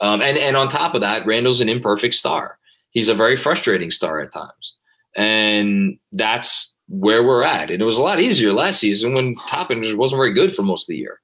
um, 0.00 0.22
and, 0.22 0.38
and 0.38 0.56
on 0.56 0.68
top 0.68 0.94
of 0.94 1.00
that, 1.00 1.26
Randle's 1.26 1.60
an 1.60 1.68
imperfect 1.68 2.14
star. 2.14 2.58
He's 2.90 3.08
a 3.08 3.14
very 3.14 3.36
frustrating 3.36 3.90
star 3.90 4.20
at 4.20 4.32
times. 4.32 4.76
And 5.16 5.98
that's 6.12 6.74
where 6.88 7.24
we're 7.24 7.42
at. 7.42 7.70
And 7.70 7.82
it 7.82 7.84
was 7.84 7.98
a 7.98 8.02
lot 8.02 8.20
easier 8.20 8.52
last 8.52 8.78
season 8.78 9.14
when 9.14 9.34
Toppin 9.34 9.82
wasn't 9.96 10.18
very 10.18 10.32
good 10.32 10.54
for 10.54 10.62
most 10.62 10.84
of 10.84 10.88
the 10.88 10.98
year. 10.98 11.20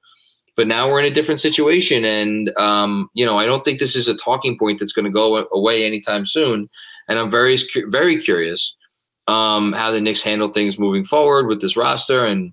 But 0.56 0.66
now 0.66 0.90
we're 0.90 1.00
in 1.00 1.10
a 1.10 1.14
different 1.14 1.40
situation. 1.40 2.04
And, 2.04 2.52
um, 2.58 3.08
you 3.14 3.24
know, 3.24 3.38
I 3.38 3.46
don't 3.46 3.64
think 3.64 3.78
this 3.78 3.96
is 3.96 4.08
a 4.08 4.16
talking 4.16 4.58
point 4.58 4.80
that's 4.80 4.92
going 4.92 5.04
to 5.04 5.10
go 5.10 5.46
away 5.52 5.86
anytime 5.86 6.26
soon. 6.26 6.68
And 7.08 7.18
I'm 7.18 7.30
very, 7.30 7.56
very 7.86 8.18
curious 8.18 8.76
um, 9.28 9.72
how 9.72 9.90
the 9.92 10.00
Knicks 10.00 10.22
handle 10.22 10.48
things 10.48 10.78
moving 10.78 11.04
forward 11.04 11.46
with 11.46 11.60
this 11.60 11.76
roster 11.76 12.24
and, 12.24 12.52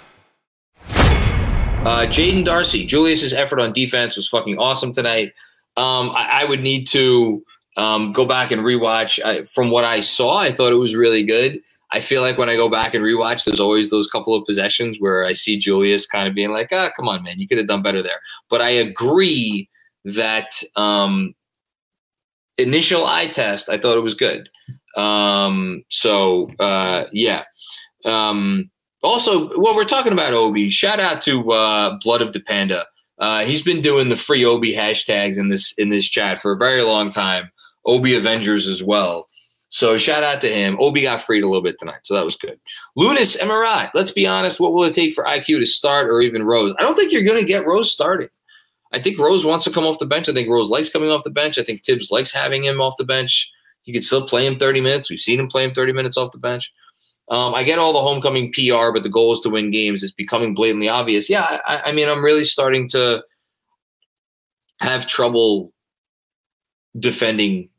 Uh, 1.81 2.05
Jaden 2.05 2.45
Darcy, 2.45 2.85
Julius's 2.85 3.33
effort 3.33 3.59
on 3.59 3.73
defense 3.73 4.15
was 4.15 4.29
fucking 4.29 4.59
awesome 4.59 4.93
tonight. 4.93 5.33
Um, 5.77 6.11
I, 6.11 6.41
I, 6.41 6.45
would 6.45 6.61
need 6.61 6.85
to 6.89 7.43
um, 7.75 8.13
go 8.13 8.23
back 8.23 8.51
and 8.51 8.61
rewatch. 8.61 9.19
I, 9.25 9.45
from 9.45 9.71
what 9.71 9.83
I 9.83 9.99
saw, 9.99 10.37
I 10.37 10.51
thought 10.51 10.71
it 10.71 10.75
was 10.75 10.95
really 10.95 11.23
good. 11.23 11.59
I 11.91 11.99
feel 11.99 12.21
like 12.21 12.37
when 12.37 12.49
I 12.49 12.55
go 12.55 12.69
back 12.69 12.93
and 12.93 13.03
rewatch, 13.03 13.45
there's 13.45 13.59
always 13.59 13.89
those 13.89 14.07
couple 14.07 14.35
of 14.35 14.45
possessions 14.45 14.97
where 14.99 15.25
I 15.25 15.33
see 15.33 15.57
Julius 15.57 16.05
kind 16.05 16.27
of 16.27 16.35
being 16.35 16.51
like, 16.51 16.69
"Ah, 16.71 16.91
come 16.95 17.09
on, 17.09 17.23
man, 17.23 17.39
you 17.39 17.47
could 17.47 17.57
have 17.57 17.67
done 17.67 17.81
better 17.81 18.03
there." 18.03 18.19
But 18.47 18.61
I 18.61 18.69
agree 18.69 19.67
that 20.05 20.61
um, 20.75 21.33
initial 22.59 23.07
eye 23.07 23.27
test, 23.27 23.69
I 23.69 23.77
thought 23.77 23.97
it 23.97 24.01
was 24.01 24.13
good. 24.13 24.49
Um, 24.95 25.83
so 25.89 26.51
uh, 26.59 27.05
yeah. 27.11 27.43
Um, 28.05 28.70
also, 29.03 29.49
well, 29.59 29.75
we're 29.75 29.83
talking 29.83 30.13
about 30.13 30.33
Obi. 30.33 30.69
Shout 30.69 30.99
out 30.99 31.21
to 31.21 31.51
uh, 31.51 31.97
Blood 32.01 32.21
of 32.21 32.33
the 32.33 32.39
Panda. 32.39 32.85
Uh, 33.17 33.43
he's 33.43 33.61
been 33.61 33.81
doing 33.81 34.09
the 34.09 34.15
free 34.15 34.43
Obi 34.43 34.73
hashtags 34.73 35.37
in 35.37 35.47
this 35.47 35.73
in 35.77 35.89
this 35.89 36.07
chat 36.07 36.39
for 36.39 36.51
a 36.51 36.57
very 36.57 36.81
long 36.81 37.11
time. 37.11 37.51
Obi 37.85 38.15
Avengers 38.15 38.67
as 38.67 38.83
well. 38.83 39.27
So 39.69 39.97
shout 39.97 40.23
out 40.23 40.41
to 40.41 40.49
him. 40.49 40.75
Obi 40.79 41.03
got 41.03 41.21
freed 41.21 41.43
a 41.43 41.47
little 41.47 41.61
bit 41.61 41.79
tonight, 41.79 42.01
so 42.03 42.13
that 42.13 42.25
was 42.25 42.35
good. 42.35 42.59
Lunas 42.97 43.37
Emirat, 43.37 43.91
let's 43.93 44.11
be 44.11 44.27
honest. 44.27 44.59
What 44.59 44.73
will 44.73 44.83
it 44.83 44.93
take 44.93 45.13
for 45.13 45.23
IQ 45.23 45.59
to 45.59 45.65
start 45.65 46.09
or 46.09 46.21
even 46.21 46.43
Rose? 46.43 46.73
I 46.77 46.81
don't 46.81 46.95
think 46.95 47.13
you're 47.13 47.23
going 47.23 47.39
to 47.39 47.45
get 47.45 47.65
Rose 47.65 47.89
starting. 47.89 48.27
I 48.91 49.01
think 49.01 49.17
Rose 49.17 49.45
wants 49.45 49.63
to 49.65 49.71
come 49.71 49.85
off 49.85 49.99
the 49.99 50.05
bench. 50.05 50.27
I 50.27 50.33
think 50.33 50.49
Rose 50.49 50.69
likes 50.69 50.89
coming 50.89 51.09
off 51.09 51.23
the 51.23 51.29
bench. 51.29 51.57
I 51.57 51.63
think 51.63 51.85
Thibs 51.85 52.11
likes 52.11 52.33
having 52.33 52.65
him 52.65 52.81
off 52.81 52.97
the 52.97 53.05
bench. 53.05 53.49
He 53.83 53.93
can 53.93 54.01
still 54.01 54.27
play 54.27 54.45
him 54.45 54.57
30 54.57 54.81
minutes. 54.81 55.09
We've 55.09 55.19
seen 55.19 55.39
him 55.39 55.47
play 55.47 55.63
him 55.63 55.73
30 55.73 55.93
minutes 55.93 56.17
off 56.17 56.31
the 56.31 56.37
bench. 56.37 56.73
Um, 57.31 57.55
I 57.55 57.63
get 57.63 57.79
all 57.79 57.93
the 57.93 58.01
homecoming 58.01 58.51
PR, 58.51 58.91
but 58.91 59.03
the 59.03 59.09
goal 59.09 59.31
is 59.31 59.39
to 59.39 59.49
win 59.49 59.71
games. 59.71 60.03
It's 60.03 60.11
becoming 60.11 60.53
blatantly 60.53 60.89
obvious. 60.89 61.29
Yeah, 61.29 61.59
I, 61.65 61.83
I 61.85 61.91
mean, 61.93 62.09
I'm 62.09 62.23
really 62.23 62.43
starting 62.43 62.89
to 62.89 63.23
have 64.81 65.07
trouble 65.07 65.71
defending 66.99 67.69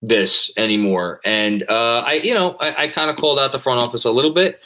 this 0.00 0.50
anymore. 0.56 1.20
And 1.26 1.62
uh, 1.68 2.04
I, 2.06 2.14
you 2.14 2.32
know, 2.32 2.56
I, 2.58 2.84
I 2.84 2.88
kind 2.88 3.10
of 3.10 3.16
called 3.16 3.38
out 3.38 3.52
the 3.52 3.58
front 3.58 3.82
office 3.82 4.06
a 4.06 4.10
little 4.10 4.32
bit 4.32 4.60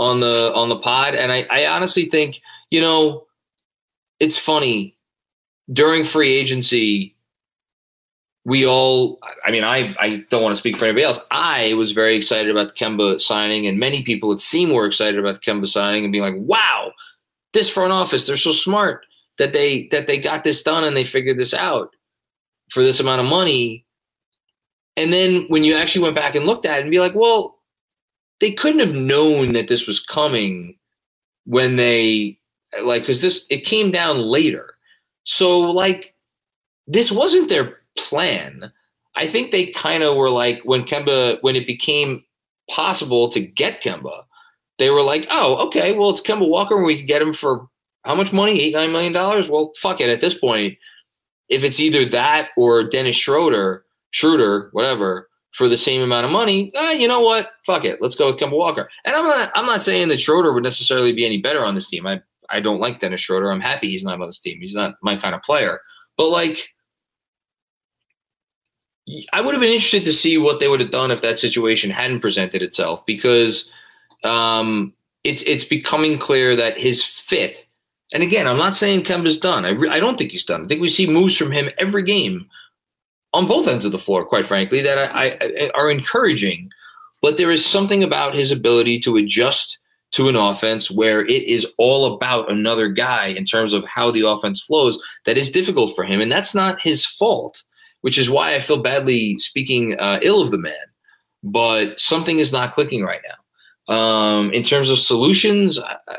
on 0.00 0.20
the 0.20 0.50
on 0.54 0.70
the 0.70 0.78
pod, 0.78 1.14
and 1.14 1.30
I, 1.30 1.46
I 1.50 1.66
honestly 1.66 2.06
think, 2.06 2.40
you 2.70 2.80
know, 2.80 3.26
it's 4.18 4.38
funny 4.38 4.96
during 5.70 6.04
free 6.04 6.32
agency 6.32 7.13
we 8.44 8.66
all 8.66 9.18
i 9.44 9.50
mean 9.50 9.64
i 9.64 9.94
i 9.98 10.24
don't 10.28 10.42
want 10.42 10.54
to 10.54 10.58
speak 10.58 10.76
for 10.76 10.84
anybody 10.84 11.04
else. 11.04 11.20
I 11.30 11.74
was 11.74 11.92
very 11.92 12.14
excited 12.14 12.50
about 12.50 12.68
the 12.68 12.74
kemba 12.74 13.20
signing 13.20 13.66
and 13.66 13.78
many 13.78 14.02
people 14.02 14.32
it 14.32 14.40
seemed 14.40 14.72
were 14.72 14.86
excited 14.86 15.18
about 15.18 15.36
the 15.36 15.40
kemba 15.40 15.66
signing 15.66 16.04
and 16.04 16.12
being 16.12 16.24
like 16.24 16.36
wow 16.36 16.92
this 17.52 17.70
front 17.70 17.92
office 17.92 18.26
they're 18.26 18.36
so 18.36 18.52
smart 18.52 19.06
that 19.38 19.52
they 19.52 19.88
that 19.88 20.06
they 20.06 20.18
got 20.18 20.44
this 20.44 20.62
done 20.62 20.84
and 20.84 20.96
they 20.96 21.04
figured 21.04 21.38
this 21.38 21.54
out 21.54 21.94
for 22.70 22.82
this 22.82 23.00
amount 23.00 23.20
of 23.20 23.26
money. 23.26 23.84
And 24.96 25.12
then 25.12 25.44
when 25.48 25.64
you 25.64 25.74
actually 25.74 26.04
went 26.04 26.14
back 26.14 26.34
and 26.34 26.46
looked 26.46 26.66
at 26.66 26.78
it 26.78 26.82
and 26.82 26.90
be 26.90 27.00
like 27.00 27.14
well 27.14 27.58
they 28.40 28.50
couldn't 28.50 28.80
have 28.80 28.94
known 28.94 29.52
that 29.52 29.68
this 29.68 29.86
was 29.86 30.04
coming 30.04 30.76
when 31.46 31.76
they 31.76 32.38
like 32.82 33.02
because 33.02 33.22
this 33.22 33.46
it 33.50 33.64
came 33.64 33.90
down 33.90 34.18
later. 34.18 34.76
So 35.24 35.60
like 35.60 36.14
this 36.86 37.10
wasn't 37.10 37.48
their 37.48 37.80
plan. 37.96 38.72
I 39.16 39.28
think 39.28 39.50
they 39.50 39.66
kind 39.66 40.02
of 40.02 40.16
were 40.16 40.30
like 40.30 40.62
when 40.64 40.82
Kemba 40.82 41.38
when 41.42 41.56
it 41.56 41.66
became 41.66 42.24
possible 42.70 43.28
to 43.30 43.40
get 43.40 43.82
Kemba, 43.82 44.24
they 44.78 44.90
were 44.90 45.02
like, 45.02 45.26
oh, 45.30 45.66
okay, 45.66 45.96
well 45.96 46.10
it's 46.10 46.22
Kemba 46.22 46.48
Walker 46.48 46.76
and 46.76 46.84
we 46.84 46.96
can 46.96 47.06
get 47.06 47.22
him 47.22 47.32
for 47.32 47.68
how 48.04 48.14
much 48.14 48.32
money? 48.32 48.60
Eight, 48.60 48.74
nine 48.74 48.92
million 48.92 49.12
dollars? 49.12 49.48
Well, 49.48 49.72
fuck 49.80 50.00
it. 50.00 50.10
At 50.10 50.20
this 50.20 50.36
point, 50.36 50.76
if 51.48 51.64
it's 51.64 51.80
either 51.80 52.04
that 52.06 52.50
or 52.56 52.84
Dennis 52.84 53.16
Schroeder, 53.16 53.84
Schroeder, 54.10 54.68
whatever, 54.72 55.28
for 55.52 55.68
the 55.68 55.76
same 55.76 56.02
amount 56.02 56.26
of 56.26 56.32
money, 56.32 56.72
eh, 56.74 56.92
you 56.92 57.08
know 57.08 57.20
what? 57.20 57.50
Fuck 57.64 57.84
it. 57.84 58.02
Let's 58.02 58.16
go 58.16 58.26
with 58.26 58.36
Kemba 58.36 58.56
Walker. 58.56 58.90
And 59.04 59.14
I'm 59.14 59.24
not 59.24 59.52
I'm 59.54 59.66
not 59.66 59.82
saying 59.82 60.08
that 60.08 60.20
Schroeder 60.20 60.52
would 60.52 60.64
necessarily 60.64 61.12
be 61.12 61.24
any 61.24 61.38
better 61.38 61.64
on 61.64 61.74
this 61.74 61.88
team. 61.88 62.06
I 62.06 62.20
I 62.50 62.60
don't 62.60 62.80
like 62.80 63.00
Dennis 63.00 63.20
Schroeder. 63.20 63.50
I'm 63.50 63.60
happy 63.60 63.88
he's 63.88 64.04
not 64.04 64.20
on 64.20 64.26
this 64.26 64.40
team. 64.40 64.60
He's 64.60 64.74
not 64.74 64.96
my 65.02 65.16
kind 65.16 65.34
of 65.34 65.42
player. 65.42 65.80
But 66.16 66.28
like 66.28 66.73
I 69.32 69.40
would 69.40 69.54
have 69.54 69.60
been 69.60 69.72
interested 69.72 70.04
to 70.04 70.12
see 70.12 70.38
what 70.38 70.60
they 70.60 70.68
would 70.68 70.80
have 70.80 70.90
done 70.90 71.10
if 71.10 71.20
that 71.20 71.38
situation 71.38 71.90
hadn't 71.90 72.20
presented 72.20 72.62
itself 72.62 73.04
because 73.04 73.70
um, 74.22 74.94
it's 75.24 75.42
it's 75.42 75.64
becoming 75.64 76.18
clear 76.18 76.56
that 76.56 76.78
his 76.78 77.04
fit. 77.04 77.66
And 78.12 78.22
again, 78.22 78.46
I'm 78.46 78.56
not 78.56 78.76
saying 78.76 79.02
Kemba's 79.02 79.38
done. 79.38 79.64
I, 79.64 79.70
re- 79.70 79.88
I 79.88 80.00
don't 80.00 80.16
think 80.16 80.30
he's 80.30 80.44
done. 80.44 80.64
I 80.64 80.66
think 80.66 80.80
we 80.80 80.88
see 80.88 81.06
moves 81.06 81.36
from 81.36 81.50
him 81.50 81.70
every 81.78 82.02
game 82.02 82.48
on 83.32 83.48
both 83.48 83.66
ends 83.66 83.84
of 83.84 83.92
the 83.92 83.98
floor, 83.98 84.24
quite 84.24 84.46
frankly, 84.46 84.80
that 84.82 85.10
I, 85.14 85.36
I, 85.40 85.70
are 85.74 85.90
encouraging. 85.90 86.70
But 87.20 87.36
there 87.36 87.50
is 87.50 87.66
something 87.66 88.04
about 88.04 88.36
his 88.36 88.52
ability 88.52 89.00
to 89.00 89.16
adjust 89.16 89.78
to 90.12 90.28
an 90.28 90.36
offense 90.36 90.90
where 90.90 91.26
it 91.26 91.42
is 91.42 91.66
all 91.76 92.14
about 92.14 92.50
another 92.50 92.88
guy 92.88 93.26
in 93.26 93.44
terms 93.44 93.72
of 93.72 93.84
how 93.84 94.12
the 94.12 94.20
offense 94.20 94.60
flows 94.60 94.96
that 95.24 95.36
is 95.36 95.50
difficult 95.50 95.96
for 95.96 96.04
him. 96.04 96.20
And 96.20 96.30
that's 96.30 96.54
not 96.54 96.80
his 96.80 97.04
fault, 97.04 97.64
which 98.04 98.18
is 98.18 98.28
why 98.28 98.54
I 98.54 98.58
feel 98.58 98.82
badly 98.82 99.38
speaking 99.38 99.98
uh, 99.98 100.18
ill 100.20 100.42
of 100.42 100.50
the 100.50 100.58
man. 100.58 100.74
But 101.42 101.98
something 101.98 102.38
is 102.38 102.52
not 102.52 102.70
clicking 102.70 103.02
right 103.02 103.22
now. 103.26 103.94
Um, 103.94 104.52
in 104.52 104.62
terms 104.62 104.90
of 104.90 104.98
solutions, 104.98 105.78
I, 105.78 105.96
I, 106.06 106.16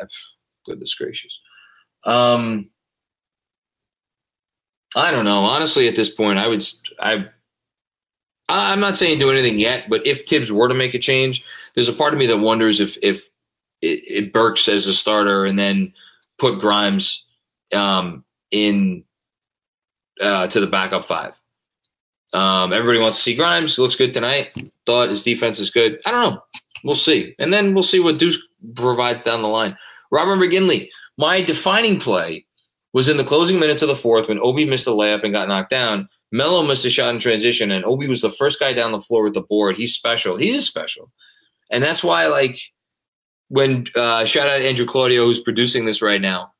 goodness 0.66 0.96
gracious. 0.96 1.40
Um, 2.04 2.72
I 4.96 5.12
don't 5.12 5.26
know. 5.26 5.44
Honestly, 5.44 5.88
at 5.88 5.96
this 5.96 6.10
point, 6.10 6.40
I 6.40 6.48
would 6.48 6.64
I 7.00 7.28
I'm 8.50 8.80
not 8.80 8.98
saying 8.98 9.20
do 9.20 9.30
anything 9.30 9.60
yet, 9.60 9.88
but 9.88 10.08
if 10.08 10.26
Thibs 10.28 10.52
were 10.52 10.68
to 10.68 10.74
make 10.74 10.96
a 10.96 11.00
change, 11.00 11.46
there's 11.76 11.90
a 11.90 11.94
part 11.94 12.14
of 12.14 12.20
me 12.20 12.26
that 12.26 12.40
wonders 12.40 12.80
if 12.80 12.98
if 13.04 13.30
it, 13.84 14.04
it 14.08 14.34
Burks 14.34 14.68
as 14.68 14.88
a 14.88 14.94
starter 14.94 15.46
and 15.46 15.60
then 15.60 15.94
put 16.40 16.60
Grimes 16.60 17.28
um, 17.72 18.26
in 18.50 19.04
uh, 20.20 20.48
to 20.48 20.60
the 20.60 20.68
backup 20.68 21.06
five. 21.06 21.40
Um, 22.36 22.74
everybody 22.74 23.00
wants 23.00 23.18
to 23.18 23.24
see 23.24 23.36
Grimes. 23.36 23.80
Looks 23.80 23.96
good 23.96 24.14
tonight. 24.14 24.56
Thought 24.86 25.10
his 25.10 25.24
defense 25.24 25.58
is 25.58 25.70
good. 25.70 26.02
I 26.06 26.12
don't 26.12 26.36
know. 26.36 26.42
We'll 26.84 26.96
see. 26.96 27.34
And 27.40 27.52
then 27.54 27.74
we'll 27.74 27.84
see 27.84 28.00
what 28.00 28.20
Deuce 28.20 28.46
provides 28.76 29.24
down 29.24 29.42
the 29.42 29.48
line. 29.48 29.76
Robert 30.12 30.36
McGinley, 30.36 30.90
my 31.18 31.42
defining 31.42 32.00
play 32.00 32.46
was 32.94 33.08
in 33.08 33.18
the 33.18 33.24
closing 33.24 33.60
minutes 33.60 33.82
of 33.82 33.88
the 33.88 33.96
fourth 33.96 34.28
when 34.28 34.40
Obi 34.40 34.66
missed 34.66 34.88
a 34.88 34.92
layup 34.92 35.24
and 35.24 35.34
got 35.34 35.48
knocked 35.48 35.70
down. 35.70 36.08
Melo 36.32 36.64
missed 36.64 36.86
a 36.86 36.90
shot 36.90 37.14
in 37.14 37.20
transition, 37.20 37.72
and 37.72 37.86
Obi 37.86 38.08
was 38.08 38.22
the 38.22 38.30
first 38.30 38.60
guy 38.60 38.74
down 38.74 38.92
the 38.92 39.02
floor 39.02 39.24
with 39.24 39.34
the 39.34 39.42
board. 39.42 39.78
He's 39.78 39.96
special. 39.96 40.36
He 40.36 40.52
is 40.52 40.68
special. 40.68 41.12
And 41.72 41.84
that's 41.84 42.04
why, 42.04 42.28
like, 42.28 42.60
when 43.48 43.88
uh, 43.96 44.26
shout 44.26 44.50
out 44.50 44.62
Andrew 44.62 44.86
Claudio, 44.86 45.26
who's 45.26 45.40
producing 45.40 45.86
this 45.86 46.02
right 46.02 46.22
now. 46.22 46.52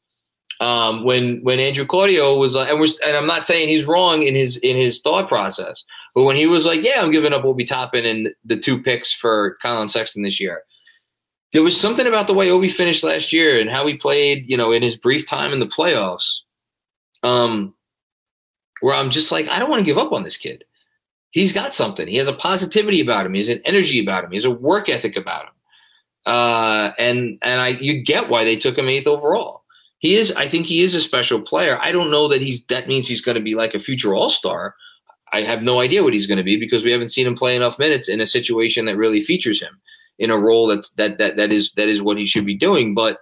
Um, 0.62 1.04
when 1.04 1.42
when 1.44 1.60
Andrew 1.60 1.86
Claudio 1.86 2.38
was 2.38 2.56
like, 2.56 2.70
and 2.70 2.80
we're, 2.80 2.88
and 3.06 3.18
I'm 3.18 3.28
not 3.28 3.46
saying 3.46 3.68
he's 3.68 3.86
wrong 3.86 4.24
in 4.24 4.36
his 4.36 4.58
in 4.58 4.78
his 4.78 5.02
thought 5.02 5.28
process, 5.28 5.84
but 6.14 6.24
when 6.24 6.38
he 6.38 6.48
was 6.48 6.66
like, 6.66 6.82
"Yeah, 6.82 7.02
I'm 7.02 7.12
giving 7.12 7.34
up 7.34 7.44
Obi 7.44 7.66
Toppin 7.66 8.06
and 8.06 8.30
the 8.46 8.56
two 8.56 8.82
picks 8.82 9.12
for 9.12 9.58
Collin 9.62 9.90
Sexton 9.90 10.24
this 10.24 10.40
year," 10.40 10.62
there 11.56 11.64
was 11.64 11.80
something 11.80 12.06
about 12.06 12.28
the 12.28 12.34
way 12.34 12.52
Obi 12.52 12.68
finished 12.68 13.02
last 13.02 13.32
year 13.32 13.58
and 13.58 13.70
how 13.70 13.88
he 13.88 13.96
played, 13.96 14.46
you 14.46 14.58
know, 14.58 14.74
in 14.74 14.82
his 14.82 14.98
brief 14.98 15.26
time 15.26 15.54
in 15.54 15.62
the 15.62 15.66
playoffs, 15.66 16.42
um, 17.24 17.74
where 18.82 18.94
I'm 18.94 19.10
just 19.10 19.32
like, 19.32 19.48
I 19.48 19.58
don't 19.58 19.70
want 19.70 19.80
to 19.80 19.86
give 19.86 19.98
up 19.98 20.12
on 20.12 20.24
this 20.24 20.36
kid. 20.36 20.66
He's 21.32 21.54
got 21.54 21.74
something. 21.74 22.10
He 22.10 22.18
has 22.18 22.28
a 22.28 22.34
positivity 22.34 23.00
about 23.00 23.26
him. 23.26 23.34
He 23.34 23.40
has 23.40 23.48
an 23.48 23.62
energy 23.64 24.02
about 24.02 24.26
him. 24.26 24.32
He 24.32 24.38
has 24.38 24.44
a 24.44 24.52
work 24.52 24.90
ethic 24.90 25.16
about 25.16 25.46
him. 25.46 25.54
Uh, 26.26 26.92
and 26.98 27.40
and 27.42 27.62
I 27.62 27.70
you 27.70 28.02
get 28.02 28.30
why 28.30 28.44
they 28.44 28.58
took 28.58 28.78
him 28.78 28.90
eighth 28.90 29.08
overall. 29.08 29.64
He 30.06 30.18
is, 30.18 30.32
I 30.34 30.48
think, 30.48 30.68
he 30.68 30.84
is 30.84 30.94
a 30.94 31.02
special 31.02 31.42
player. 31.42 31.80
I 31.82 31.92
don't 31.92 32.12
know 32.12 32.28
that 32.28 32.40
he's 32.40 32.64
that 32.66 32.88
means 32.88 33.08
he's 33.08 33.22
going 33.22 33.38
to 33.38 33.42
be 33.42 33.56
like 33.56 33.74
a 33.74 33.80
future 33.80 34.14
All 34.14 34.30
Star. 34.30 34.76
I 35.34 35.42
have 35.42 35.64
no 35.64 35.80
idea 35.80 36.04
what 36.04 36.14
he's 36.14 36.28
going 36.28 36.38
to 36.38 36.44
be 36.44 36.60
because 36.60 36.84
we 36.84 36.92
haven't 36.92 37.10
seen 37.10 37.26
him 37.26 37.34
play 37.34 37.56
enough 37.56 37.80
minutes 37.80 38.08
in 38.08 38.22
a 38.22 38.28
situation 38.28 38.86
that 38.86 38.98
really 38.98 39.20
features 39.20 39.60
him 39.60 39.82
in 40.20 40.30
a 40.30 40.38
role 40.38 40.68
that 40.68 40.88
that 40.98 41.18
that 41.18 41.38
that 41.38 41.52
is 41.52 41.72
that 41.72 41.88
is 41.88 42.04
what 42.04 42.20
he 42.20 42.26
should 42.28 42.46
be 42.46 42.54
doing. 42.56 42.94
But 42.94 43.18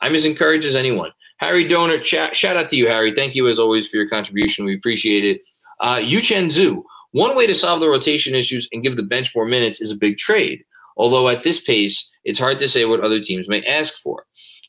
I'm 0.00 0.14
as 0.14 0.24
encouraged 0.24 0.66
as 0.66 0.74
anyone. 0.74 1.10
Harry 1.36 1.68
Donor, 1.68 1.98
chat, 1.98 2.34
shout 2.34 2.56
out 2.56 2.70
to 2.70 2.76
you, 2.76 2.86
Harry. 2.88 3.12
Thank 3.14 3.34
you 3.34 3.46
as 3.46 3.58
always 3.58 3.86
for 3.86 3.98
your 3.98 4.08
contribution. 4.08 4.64
We 4.64 4.74
appreciate 4.74 5.26
it. 5.26 5.38
Uh, 5.80 6.00
Chen 6.00 6.46
Zhu, 6.46 6.82
one 7.10 7.36
way 7.36 7.46
to 7.46 7.54
solve 7.54 7.80
the 7.80 7.90
rotation 7.90 8.34
issues 8.34 8.66
and 8.72 8.82
give 8.82 8.96
the 8.96 9.02
bench 9.02 9.36
more 9.36 9.44
minutes 9.44 9.82
is 9.82 9.92
a 9.92 9.96
big 9.98 10.16
trade. 10.16 10.64
Although 10.96 11.28
at 11.28 11.42
this 11.42 11.60
pace, 11.60 12.08
it's 12.24 12.38
hard 12.38 12.58
to 12.60 12.68
say 12.70 12.86
what 12.86 13.00
other 13.00 13.20
teams 13.20 13.50
may 13.50 13.62
ask 13.64 13.96
for. 13.96 14.24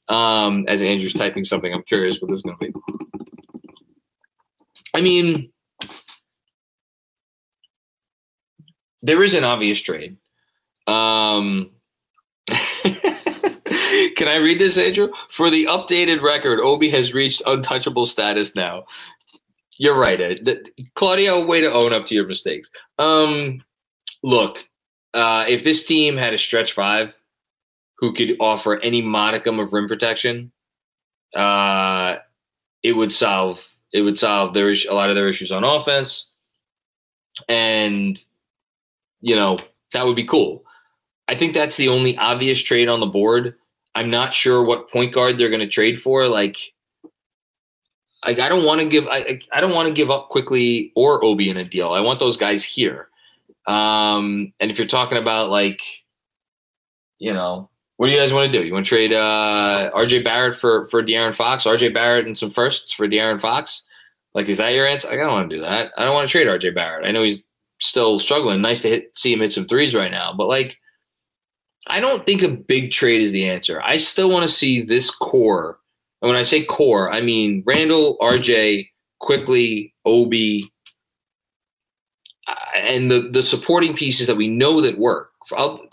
Um, 0.10 0.66
as 0.68 0.82
Andrew's 0.82 1.14
typing 1.14 1.46
something, 1.46 1.74
I'm 1.74 1.84
curious 1.84 2.20
what 2.20 2.30
this 2.30 2.38
is 2.38 2.44
going 2.44 2.58
to 2.58 2.66
be. 2.66 2.74
I 4.94 5.02
mean, 5.02 5.52
there 9.02 9.24
is 9.24 9.34
an 9.34 9.44
obvious 9.44 9.82
trade. 9.82 10.18
Um, 10.88 11.72
can 12.48 14.28
I 14.28 14.38
read 14.38 14.60
this, 14.60 14.78
Andrew? 14.78 15.10
For 15.30 15.50
the 15.50 15.66
updated 15.66 16.22
record, 16.22 16.60
Obi 16.60 16.90
has 16.90 17.14
reached 17.14 17.42
untouchable 17.46 18.06
status 18.06 18.56
now. 18.56 18.86
You're 19.78 19.98
right, 19.98 20.22
Ed. 20.22 20.70
Claudio, 20.96 21.44
way 21.46 21.62
to 21.62 21.72
own 21.72 21.94
up 21.94 22.06
to 22.08 22.16
your 22.16 22.28
mistakes. 22.28 22.70
Um, 23.00 23.64
look, 24.22 24.70
uh, 25.14 25.46
if 25.48 25.64
this 25.64 25.84
team 25.84 26.18
had 26.18 26.34
a 26.34 26.38
stretch 26.38 26.74
five 26.74 27.16
who 28.04 28.12
could 28.12 28.36
offer 28.42 28.80
any 28.80 29.02
modicum 29.02 29.62
of 29.62 29.72
rim 29.72 29.88
protection, 29.88 30.52
uh, 31.34 32.18
it 32.84 32.92
would 32.92 33.14
solve 33.14 33.74
it 33.94 34.02
would 34.02 34.20
solve 34.20 34.54
their 34.54 34.68
a 34.68 34.94
lot 34.94 35.10
of 35.10 35.16
their 35.16 35.30
issues 35.30 35.54
on 35.54 35.64
offense, 35.64 36.30
and 37.48 38.22
you 39.22 39.38
know 39.38 39.58
that 39.94 40.06
would 40.06 40.18
be 40.18 40.26
cool. 40.26 40.66
I 41.30 41.36
think 41.36 41.54
that's 41.54 41.78
the 41.78 41.88
only 41.88 42.18
obvious 42.18 42.62
trade 42.62 42.90
on 42.90 43.00
the 43.00 43.06
board. 43.06 43.56
I'm 43.96 44.10
not 44.10 44.34
sure 44.34 44.66
what 44.66 44.90
point 44.90 45.14
guard 45.14 45.38
they're 45.38 45.48
going 45.48 45.62
to 45.62 45.68
trade 45.70 45.98
for. 45.98 46.28
Like, 46.28 46.58
like 48.26 48.42
I 48.42 48.50
don't 48.50 48.66
want 48.66 48.82
to 48.82 48.90
give 48.90 49.08
I 49.08 49.40
I 49.54 49.62
don't 49.62 49.72
want 49.72 49.88
to 49.88 49.94
give 49.94 50.12
up 50.12 50.28
Quickley 50.28 50.92
or 50.94 51.24
Obi 51.24 51.50
in 51.50 51.56
a 51.56 51.64
deal. 51.64 51.94
I 51.94 52.02
want 52.02 52.20
those 52.20 52.36
guys 52.36 52.66
here. 52.66 53.08
Um, 53.66 54.52
and 54.60 54.70
if 54.70 54.78
you're 54.78 54.88
talking 54.88 55.18
about 55.18 55.50
like, 55.50 55.82
you 57.18 57.32
know, 57.32 57.70
what 57.98 58.08
do 58.08 58.14
you 58.14 58.20
guys 58.20 58.34
want 58.34 58.52
to 58.52 58.60
do? 58.60 58.66
You 58.66 58.74
want 58.74 58.86
to 58.86 58.90
trade 58.90 59.14
uh, 59.14 59.92
RJ 59.96 60.24
Barrett 60.24 60.56
for 60.56 60.88
for 60.88 61.04
De'Aaron 61.04 61.36
Fox, 61.36 61.66
RJ 61.66 61.94
Barrett 61.94 62.26
and 62.26 62.38
some 62.38 62.50
firsts 62.50 62.92
for 62.94 63.08
De'Aaron 63.08 63.40
Fox? 63.40 63.84
Like, 64.34 64.48
is 64.48 64.58
that 64.58 64.74
your 64.74 64.88
answer? 64.88 65.10
I 65.10 65.16
don't 65.16 65.32
want 65.32 65.50
to 65.50 65.56
do 65.56 65.62
that. 65.62 65.92
I 65.98 66.04
don't 66.04 66.14
want 66.14 66.28
to 66.28 66.32
trade 66.32 66.48
RJ 66.48 66.74
Barrett. 66.74 67.08
I 67.08 67.12
know 67.12 67.24
he's 67.24 67.44
still 67.80 68.18
struggling. 68.18 68.62
Nice 68.62 68.82
to 68.82 68.90
hit 68.90 69.12
see 69.18 69.32
him 69.32 69.42
hit 69.42 69.54
some 69.54 69.66
threes 69.66 69.94
right 69.94 70.12
now, 70.12 70.34
but 70.34 70.48
like, 70.48 70.78
I 71.88 72.00
don't 72.00 72.26
think 72.26 72.42
a 72.42 72.50
big 72.50 72.92
trade 72.92 73.22
is 73.22 73.32
the 73.32 73.48
answer. 73.48 73.82
I 73.84 73.98
still 73.98 74.30
want 74.30 74.44
to 74.44 74.54
see 74.54 74.82
this 74.82 75.12
core. 75.12 75.80
And 76.22 76.30
when 76.30 76.38
I 76.38 76.44
say 76.44 76.64
core, 76.64 77.12
I 77.12 77.22
mean 77.22 77.64
Randle, 77.66 78.18
RJ, 78.20 78.90
Quickley, 79.20 79.94
Obi, 80.06 80.72
and 82.76 83.12
the 83.12 83.30
the 83.30 83.44
supporting 83.44 83.96
pieces 83.96 84.28
that 84.28 84.38
we 84.38 84.48
know 84.48 84.82
that 84.82 84.98
work. 84.98 85.32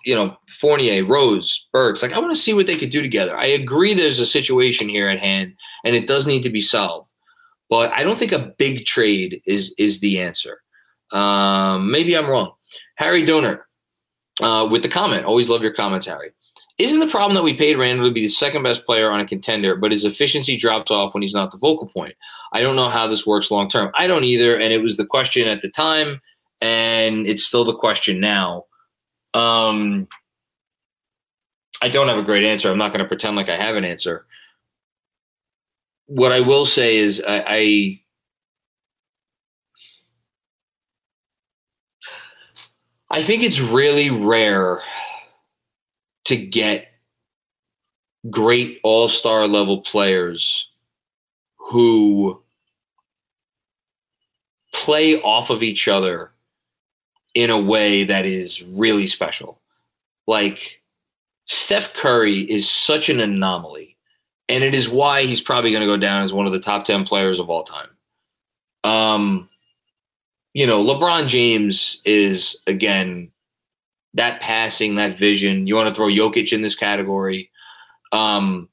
You 0.04 0.14
know, 0.14 0.36
Fournier, 0.48 1.04
Rose, 1.04 1.66
Burks. 1.72 2.02
Like 2.02 2.12
I 2.12 2.18
want 2.18 2.34
to 2.34 2.40
see 2.40 2.52
what 2.52 2.66
they 2.66 2.74
could 2.74 2.90
do 2.90 3.02
together. 3.02 3.36
I 3.36 3.46
agree. 3.46 3.94
There's 3.94 4.18
a 4.18 4.26
situation 4.26 4.88
here 4.88 5.08
at 5.08 5.18
hand, 5.18 5.54
and 5.84 5.96
it 5.96 6.06
does 6.06 6.26
need 6.26 6.42
to 6.42 6.50
be 6.50 6.60
solved. 6.60 7.12
But 7.68 7.92
I 7.92 8.02
don't 8.02 8.18
think 8.18 8.32
a 8.32 8.54
big 8.58 8.84
trade 8.84 9.42
is 9.46 9.74
is 9.78 10.00
the 10.00 10.20
answer. 10.20 10.60
Um, 11.12 11.90
maybe 11.90 12.16
I'm 12.16 12.28
wrong. 12.28 12.52
Harry 12.96 13.22
Donor 13.22 13.66
uh, 14.40 14.68
with 14.70 14.82
the 14.82 14.88
comment. 14.88 15.24
Always 15.24 15.48
love 15.48 15.62
your 15.62 15.74
comments, 15.74 16.06
Harry. 16.06 16.30
Isn't 16.78 17.00
the 17.00 17.08
problem 17.08 17.34
that 17.34 17.42
we 17.42 17.52
paid 17.52 17.76
Randle 17.76 18.06
to 18.06 18.12
be 18.12 18.22
the 18.22 18.28
second 18.28 18.62
best 18.62 18.86
player 18.86 19.10
on 19.10 19.20
a 19.20 19.26
contender, 19.26 19.76
but 19.76 19.92
his 19.92 20.06
efficiency 20.06 20.56
drops 20.56 20.90
off 20.90 21.12
when 21.12 21.22
he's 21.22 21.34
not 21.34 21.50
the 21.50 21.58
focal 21.58 21.88
point? 21.88 22.14
I 22.54 22.62
don't 22.62 22.76
know 22.76 22.88
how 22.88 23.06
this 23.06 23.26
works 23.26 23.50
long 23.50 23.68
term. 23.68 23.90
I 23.94 24.06
don't 24.06 24.24
either, 24.24 24.56
and 24.56 24.72
it 24.72 24.82
was 24.82 24.96
the 24.96 25.04
question 25.04 25.46
at 25.46 25.60
the 25.60 25.68
time 25.68 26.20
and 26.60 27.26
it's 27.26 27.44
still 27.44 27.64
the 27.64 27.74
question 27.74 28.20
now. 28.20 28.64
Um, 29.34 30.08
I 31.82 31.88
don't 31.88 32.08
have 32.08 32.18
a 32.18 32.22
great 32.22 32.44
answer. 32.44 32.70
I'm 32.70 32.78
not 32.78 32.92
going 32.92 33.02
to 33.02 33.08
pretend 33.08 33.36
like 33.36 33.48
I 33.48 33.56
have 33.56 33.76
an 33.76 33.84
answer. 33.84 34.26
What 36.06 36.32
I 36.32 36.40
will 36.40 36.66
say 36.66 36.96
is, 36.96 37.22
I, 37.26 37.44
I 37.46 38.00
I 43.12 43.22
think 43.22 43.42
it's 43.42 43.60
really 43.60 44.10
rare 44.10 44.82
to 46.26 46.36
get 46.36 46.88
great 48.30 48.78
all 48.84 49.08
star 49.08 49.48
level 49.48 49.80
players 49.80 50.68
who 51.56 52.40
play 54.72 55.20
off 55.22 55.50
of 55.50 55.62
each 55.62 55.88
other 55.88 56.30
in 57.34 57.50
a 57.50 57.58
way 57.58 58.04
that 58.04 58.26
is 58.26 58.62
really 58.62 59.06
special. 59.06 59.60
Like 60.26 60.80
Steph 61.46 61.94
Curry 61.94 62.40
is 62.40 62.68
such 62.68 63.08
an 63.08 63.20
anomaly, 63.20 63.96
and 64.48 64.64
it 64.64 64.74
is 64.74 64.88
why 64.88 65.24
he's 65.24 65.40
probably 65.40 65.70
going 65.70 65.82
to 65.82 65.86
go 65.86 65.96
down 65.96 66.22
as 66.22 66.32
one 66.32 66.46
of 66.46 66.52
the 66.52 66.60
top 66.60 66.84
10 66.84 67.04
players 67.04 67.38
of 67.38 67.50
all 67.50 67.64
time. 67.64 67.88
Um, 68.84 69.48
you 70.52 70.66
know, 70.66 70.82
LeBron 70.82 71.26
James 71.26 72.00
is 72.04 72.60
again 72.66 73.30
that 74.14 74.40
passing, 74.40 74.96
that 74.96 75.16
vision. 75.16 75.66
You 75.66 75.76
want 75.76 75.88
to 75.88 75.94
throw 75.94 76.08
Jokic 76.08 76.52
in 76.52 76.62
this 76.62 76.74
category. 76.74 77.50
Um, 78.12 78.68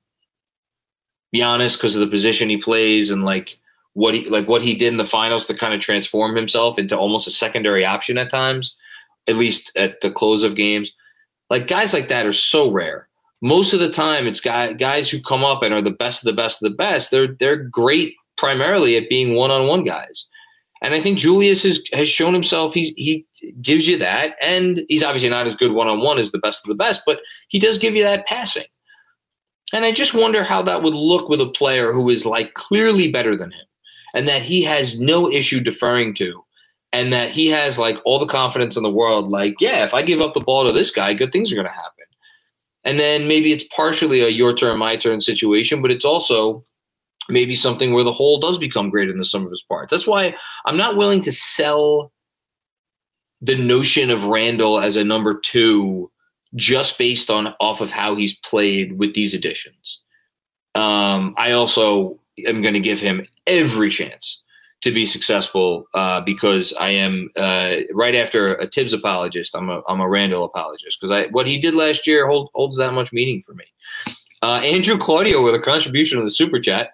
Giannis 1.36 1.78
because 1.78 1.96
of 1.96 2.00
the 2.00 2.08
position 2.08 2.50
he 2.50 2.58
plays 2.58 3.12
and 3.12 3.24
like 3.24 3.58
what 3.98 4.14
he 4.14 4.30
like 4.30 4.48
what 4.48 4.62
he 4.62 4.76
did 4.76 4.90
in 4.90 4.98
the 4.98 5.04
finals 5.04 5.48
to 5.48 5.56
kind 5.56 5.74
of 5.74 5.80
transform 5.80 6.36
himself 6.36 6.78
into 6.78 6.96
almost 6.96 7.28
a 7.28 7.32
secondary 7.32 7.84
option 7.84 8.16
at 8.20 8.30
times, 8.30 8.76
at 9.28 9.38
least 9.38 9.72
at 9.76 10.02
the 10.02 10.12
close 10.12 10.44
of 10.44 10.54
games. 10.54 10.92
Like 11.50 11.66
guys 11.66 11.96
like 11.96 12.08
that 12.10 12.28
are 12.28 12.32
so 12.32 12.70
rare. 12.70 13.10
Most 13.42 13.74
of 13.74 13.80
the 13.80 13.90
time, 13.90 14.28
it's 14.28 14.40
guy, 14.40 14.74
guys 14.74 15.10
who 15.10 15.20
come 15.20 15.44
up 15.44 15.64
and 15.64 15.74
are 15.74 15.82
the 15.82 15.90
best 15.90 16.22
of 16.22 16.28
the 16.28 16.40
best 16.40 16.62
of 16.62 16.70
the 16.70 16.78
best. 16.78 17.10
They're 17.10 17.36
they're 17.40 17.56
great 17.56 18.14
primarily 18.38 18.98
at 18.98 19.10
being 19.10 19.34
one 19.34 19.50
on 19.50 19.68
one 19.68 19.84
guys. 19.84 20.28
And 20.84 20.94
I 20.94 21.02
think 21.02 21.18
Julius 21.18 21.64
has, 21.64 21.82
has 21.92 22.08
shown 22.08 22.36
himself 22.36 22.76
he's, 22.76 22.94
he 22.98 23.26
gives 23.64 23.88
you 23.88 23.98
that. 23.98 24.36
And 24.40 24.82
he's 24.90 25.02
obviously 25.02 25.30
not 25.30 25.48
as 25.48 25.56
good 25.56 25.72
one 25.72 25.88
on 25.88 26.02
one 26.02 26.20
as 26.20 26.32
the 26.32 26.38
best 26.38 26.64
of 26.64 26.70
the 26.70 26.76
best, 26.76 27.02
but 27.04 27.20
he 27.48 27.58
does 27.58 27.80
give 27.80 27.96
you 27.96 28.04
that 28.04 28.28
passing. 28.28 28.66
And 29.74 29.86
I 29.86 29.92
just 29.92 30.14
wonder 30.14 30.44
how 30.44 30.62
that 30.62 30.84
would 30.84 30.94
look 30.94 31.30
with 31.30 31.42
a 31.42 31.48
player 31.48 31.94
who 31.94 32.08
is 32.10 32.28
like 32.28 32.54
clearly 32.54 33.12
better 33.12 33.36
than 33.36 33.50
him 33.50 33.67
and 34.18 34.28
that 34.28 34.42
he 34.42 34.64
has 34.64 35.00
no 35.00 35.32
issue 35.32 35.62
deferring 35.62 36.12
to 36.12 36.44
and 36.92 37.14
that 37.14 37.30
he 37.30 37.48
has 37.50 37.78
like 37.78 38.00
all 38.04 38.18
the 38.18 38.26
confidence 38.26 38.76
in 38.76 38.82
the 38.82 38.92
world 38.92 39.28
like 39.28 39.54
yeah 39.62 39.86
if 39.86 39.94
i 39.94 40.02
give 40.02 40.20
up 40.20 40.34
the 40.34 40.40
ball 40.40 40.66
to 40.66 40.72
this 40.72 40.90
guy 40.90 41.14
good 41.14 41.32
things 41.32 41.52
are 41.52 41.56
going 41.56 41.68
to 41.68 41.72
happen. 41.72 41.94
And 42.84 42.98
then 43.00 43.28
maybe 43.28 43.52
it's 43.52 43.66
partially 43.66 44.22
a 44.22 44.30
your 44.30 44.54
turn 44.54 44.80
my 44.80 44.96
turn 44.96 45.22
situation 45.22 45.82
but 45.84 45.92
it's 45.92 46.06
also 46.06 46.64
maybe 47.30 47.56
something 47.56 47.94
where 47.94 48.04
the 48.04 48.12
whole 48.12 48.40
does 48.40 48.58
become 48.58 48.90
greater 48.90 49.12
than 49.12 49.18
the 49.20 49.26
sum 49.26 49.46
of 49.46 49.52
its 49.52 49.62
parts. 49.62 49.92
That's 49.92 50.08
why 50.08 50.36
i'm 50.66 50.78
not 50.78 50.98
willing 50.98 51.22
to 51.22 51.32
sell 51.32 52.12
the 53.40 53.56
notion 53.56 54.10
of 54.10 54.24
Randle 54.24 54.80
as 54.80 54.96
a 54.96 55.04
number 55.04 55.40
two 55.40 56.10
just 56.56 56.98
based 56.98 57.30
on 57.30 57.54
off 57.60 57.82
of 57.82 57.92
how 57.92 58.16
he's 58.16 58.36
played 58.40 58.98
with 58.98 59.14
these 59.14 59.36
additions. 59.36 60.02
Um, 60.74 61.36
i 61.38 61.52
also 61.52 62.20
am 62.46 62.62
going 62.62 62.74
to 62.74 62.80
give 62.80 63.00
him 63.00 63.26
every 63.46 63.90
chance 63.90 64.42
to 64.82 64.92
be 64.92 65.06
successful 65.06 65.88
uh, 65.94 66.22
because 66.22 66.74
I 66.80 66.90
am 66.90 67.30
uh, 67.36 67.78
right 67.94 68.16
after 68.16 68.56
a 68.56 68.68
Thibs 68.68 68.94
apologist. 68.94 69.56
I'm 69.56 69.70
a 69.70 69.82
I'm 69.88 70.02
a 70.02 70.08
Randle 70.08 70.44
apologist 70.44 71.00
because 71.00 71.12
I 71.12 71.28
what 71.28 71.48
he 71.48 71.60
did 71.60 71.74
last 71.74 72.06
year 72.06 72.28
hold, 72.28 72.50
holds 72.54 72.78
that 72.78 72.94
much 72.94 73.12
meaning 73.12 73.42
for 73.42 73.54
me. 73.54 73.66
Uh, 74.42 74.60
Andrew 74.64 74.98
Claudio 74.98 75.44
with 75.44 75.56
a 75.56 75.60
contribution 75.60 76.20
on 76.20 76.26
the 76.26 76.32
super 76.32 76.60
chat. 76.60 76.92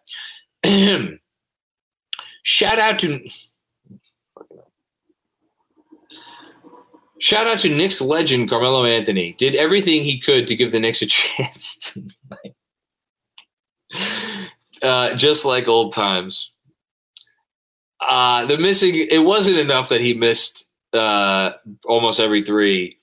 Shout 2.43 2.79
out 2.79 2.99
to 2.99 3.27
Shout 7.19 7.47
out 7.47 7.59
to 7.59 7.69
Knicks 7.69 8.01
legend 8.01 8.49
Carmelo 8.49 8.83
Anthony. 8.83 9.31
Did 9.33 9.55
everything 9.55 10.03
he 10.03 10.19
could 10.19 10.45
to 10.47 10.57
give 10.57 10.73
the 10.73 10.79
Knicks 10.79 11.01
a 11.01 11.05
chance 11.07 11.77
tonight. 11.77 12.55
Uh, 14.83 15.15
just 15.15 15.45
like 15.45 15.67
old 15.67 15.93
times. 15.93 16.51
Uh, 18.01 18.45
the 18.45 18.57
missing, 18.57 18.93
it 18.95 19.23
wasn't 19.23 19.57
enough 19.57 19.89
that 19.89 20.01
he 20.01 20.13
missed 20.13 20.67
uh, 20.91 21.53
almost 21.85 22.19
every 22.19 22.43
three. 22.43 22.99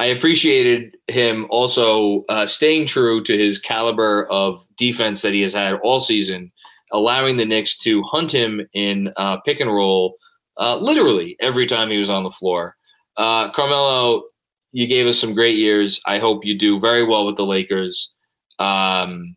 I 0.00 0.06
appreciated 0.06 0.96
him 1.08 1.46
also 1.50 2.24
uh, 2.28 2.46
staying 2.46 2.86
true 2.86 3.22
to 3.24 3.36
his 3.36 3.58
caliber 3.58 4.26
of 4.30 4.64
defense 4.76 5.22
that 5.22 5.34
he 5.34 5.42
has 5.42 5.52
had 5.54 5.74
all 5.82 6.00
season, 6.00 6.50
allowing 6.90 7.36
the 7.36 7.44
Knicks 7.44 7.76
to 7.78 8.02
hunt 8.02 8.32
him 8.32 8.66
in 8.72 9.12
uh, 9.16 9.38
pick 9.42 9.60
and 9.60 9.72
roll 9.72 10.16
uh, 10.58 10.76
literally 10.76 11.36
every 11.40 11.66
time 11.66 11.90
he 11.90 11.98
was 11.98 12.10
on 12.10 12.24
the 12.24 12.30
floor. 12.30 12.76
Uh, 13.16 13.50
Carmelo, 13.52 14.24
you 14.72 14.86
gave 14.86 15.06
us 15.06 15.18
some 15.18 15.34
great 15.34 15.56
years. 15.56 16.00
I 16.06 16.18
hope 16.18 16.44
you 16.44 16.56
do 16.58 16.80
very 16.80 17.04
well 17.04 17.26
with 17.26 17.36
the 17.36 17.46
Lakers. 17.46 18.14
Um, 18.58 19.36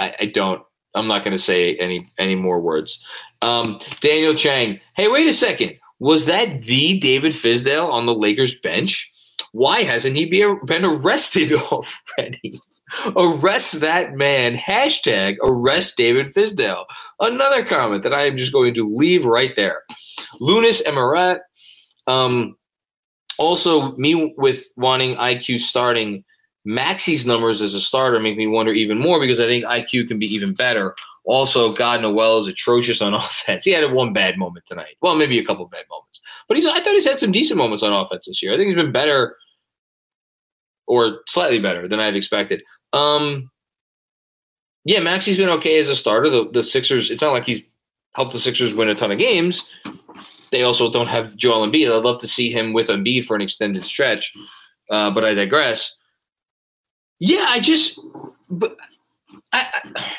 I, 0.00 0.16
I 0.20 0.26
don't. 0.26 0.62
I'm 0.94 1.06
not 1.06 1.22
going 1.22 1.36
to 1.36 1.42
say 1.42 1.76
any 1.76 2.10
any 2.18 2.34
more 2.34 2.60
words. 2.60 3.00
Um, 3.42 3.78
Daniel 4.00 4.34
Chang. 4.34 4.80
Hey, 4.96 5.08
wait 5.08 5.28
a 5.28 5.32
second. 5.32 5.78
Was 5.98 6.26
that 6.26 6.62
the 6.62 6.98
David 6.98 7.32
Fizdale 7.32 7.90
on 7.90 8.06
the 8.06 8.14
Lakers 8.14 8.58
bench? 8.58 9.12
Why 9.52 9.82
hasn't 9.82 10.16
he 10.16 10.24
be, 10.24 10.44
been 10.64 10.84
arrested 10.84 11.52
already? 11.72 12.60
arrest 13.16 13.80
that 13.80 14.14
man. 14.14 14.56
Hashtag 14.56 15.36
arrest 15.44 15.96
David 15.96 16.26
Fizdale. 16.26 16.86
Another 17.20 17.64
comment 17.64 18.02
that 18.02 18.14
I 18.14 18.24
am 18.24 18.36
just 18.36 18.52
going 18.52 18.74
to 18.74 18.88
leave 18.88 19.24
right 19.24 19.54
there. 19.54 19.82
Lunas 20.40 20.82
Emirat. 20.82 21.40
Um, 22.06 22.56
also, 23.38 23.96
me 23.96 24.34
with 24.36 24.66
wanting 24.76 25.14
IQ 25.16 25.60
starting 25.60 26.24
Maxey's 26.64 27.26
numbers 27.26 27.62
as 27.62 27.74
a 27.74 27.80
starter 27.80 28.20
make 28.20 28.36
me 28.36 28.46
wonder 28.46 28.72
even 28.72 28.98
more 28.98 29.18
because 29.18 29.40
I 29.40 29.46
think 29.46 29.64
IQ 29.64 30.08
can 30.08 30.18
be 30.18 30.26
even 30.26 30.54
better. 30.54 30.94
Also, 31.24 31.72
God 31.72 32.02
Noel 32.02 32.38
is 32.38 32.48
atrocious 32.48 33.00
on 33.00 33.14
offense. 33.14 33.64
He 33.64 33.72
had 33.72 33.90
one 33.92 34.12
bad 34.12 34.38
moment 34.38 34.66
tonight. 34.66 34.96
Well, 35.00 35.16
maybe 35.16 35.38
a 35.38 35.44
couple 35.44 35.64
bad 35.66 35.84
moments, 35.90 36.20
but 36.48 36.56
he's. 36.56 36.66
I 36.66 36.80
thought 36.80 36.94
he's 36.94 37.08
had 37.08 37.20
some 37.20 37.32
decent 37.32 37.58
moments 37.58 37.82
on 37.82 37.92
offense 37.92 38.26
this 38.26 38.42
year. 38.42 38.52
I 38.52 38.56
think 38.56 38.66
he's 38.66 38.74
been 38.74 38.92
better, 38.92 39.36
or 40.86 41.20
slightly 41.26 41.58
better 41.58 41.88
than 41.88 42.00
I've 42.00 42.16
expected. 42.16 42.62
Um, 42.92 43.50
yeah, 44.84 45.00
Maxey's 45.00 45.36
been 45.36 45.48
okay 45.50 45.78
as 45.78 45.88
a 45.88 45.96
starter. 45.96 46.28
The, 46.28 46.50
the 46.50 46.62
Sixers. 46.62 47.10
It's 47.10 47.22
not 47.22 47.32
like 47.32 47.46
he's 47.46 47.62
helped 48.14 48.32
the 48.32 48.38
Sixers 48.38 48.74
win 48.74 48.88
a 48.88 48.94
ton 48.94 49.12
of 49.12 49.18
games. 49.18 49.68
They 50.50 50.62
also 50.62 50.90
don't 50.90 51.06
have 51.06 51.36
Joel 51.36 51.66
Embiid. 51.66 51.90
I'd 51.90 52.04
love 52.04 52.18
to 52.20 52.26
see 52.26 52.50
him 52.50 52.72
with 52.72 52.88
Embiid 52.88 53.24
for 53.24 53.36
an 53.36 53.42
extended 53.42 53.84
stretch, 53.84 54.36
uh, 54.90 55.10
but 55.10 55.24
I 55.24 55.32
digress. 55.32 55.96
Yeah, 57.20 57.46
I 57.48 57.60
just, 57.60 58.00
but 58.48 58.76
I, 59.52 59.66
I, 59.72 60.12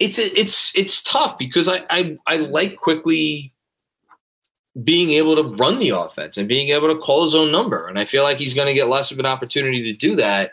it's 0.00 0.18
it's 0.18 0.76
it's 0.76 1.02
tough 1.02 1.38
because 1.38 1.68
I, 1.68 1.84
I 1.88 2.18
I 2.26 2.36
like 2.38 2.76
Quickley 2.76 3.52
being 4.82 5.10
able 5.10 5.36
to 5.36 5.44
run 5.56 5.78
the 5.78 5.90
offense 5.90 6.36
and 6.36 6.48
being 6.48 6.70
able 6.70 6.88
to 6.88 6.98
call 6.98 7.22
his 7.22 7.36
own 7.36 7.52
number, 7.52 7.86
and 7.86 7.98
I 7.98 8.04
feel 8.04 8.24
like 8.24 8.38
he's 8.38 8.54
going 8.54 8.66
to 8.66 8.74
get 8.74 8.88
less 8.88 9.12
of 9.12 9.20
an 9.20 9.26
opportunity 9.26 9.84
to 9.84 9.92
do 9.92 10.16
that 10.16 10.52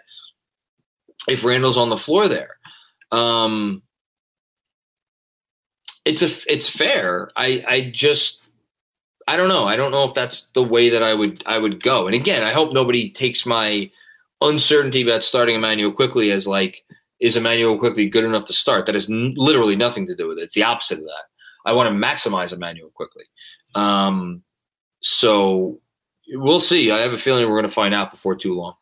if 1.27 1.43
Randle's 1.43 1.77
on 1.77 1.89
the 1.89 1.97
floor 1.97 2.27
there. 2.27 2.57
Um, 3.11 3.81
it's 6.05 6.21
a 6.21 6.53
it's 6.53 6.69
fair. 6.69 7.31
I 7.35 7.63
I 7.67 7.91
just 7.91 8.41
I 9.27 9.35
don't 9.35 9.49
know. 9.49 9.65
I 9.65 9.75
don't 9.75 9.91
know 9.91 10.03
if 10.03 10.13
that's 10.13 10.49
the 10.53 10.63
way 10.63 10.89
that 10.89 11.01
I 11.01 11.15
would 11.15 11.41
I 11.47 11.57
would 11.57 11.81
go. 11.81 12.05
And 12.05 12.15
again, 12.15 12.43
I 12.43 12.51
hope 12.51 12.71
nobody 12.71 13.09
takes 13.09 13.47
my 13.47 13.89
uncertainty 14.41 15.01
about 15.01 15.23
starting 15.23 15.55
Immanuel 15.55 15.91
Quickley 15.91 16.31
as 16.31 16.47
like, 16.47 16.83
is 17.19 17.35
Immanuel 17.35 17.77
Quickley 17.77 18.07
good 18.09 18.23
enough 18.23 18.45
to 18.45 18.53
start? 18.53 18.85
That 18.85 18.95
has 18.95 19.09
n- 19.09 19.33
literally 19.35 19.75
nothing 19.75 20.07
to 20.07 20.15
do 20.15 20.27
with 20.27 20.37
it. 20.37 20.43
It's 20.43 20.55
the 20.55 20.63
opposite 20.63 20.99
of 20.99 21.05
that. 21.05 21.23
I 21.65 21.73
want 21.73 21.89
to 21.89 22.07
maximize 22.07 22.53
Immanuel 22.53 22.91
Quickley. 22.93 23.25
Um, 23.75 24.43
so 25.01 25.79
we'll 26.29 26.59
see. 26.59 26.91
I 26.91 26.99
have 26.99 27.13
a 27.13 27.17
feeling 27.17 27.45
we're 27.45 27.55
going 27.55 27.63
to 27.63 27.69
find 27.69 27.93
out 27.93 28.11
before 28.11 28.35
too 28.35 28.53
long. 28.53 28.75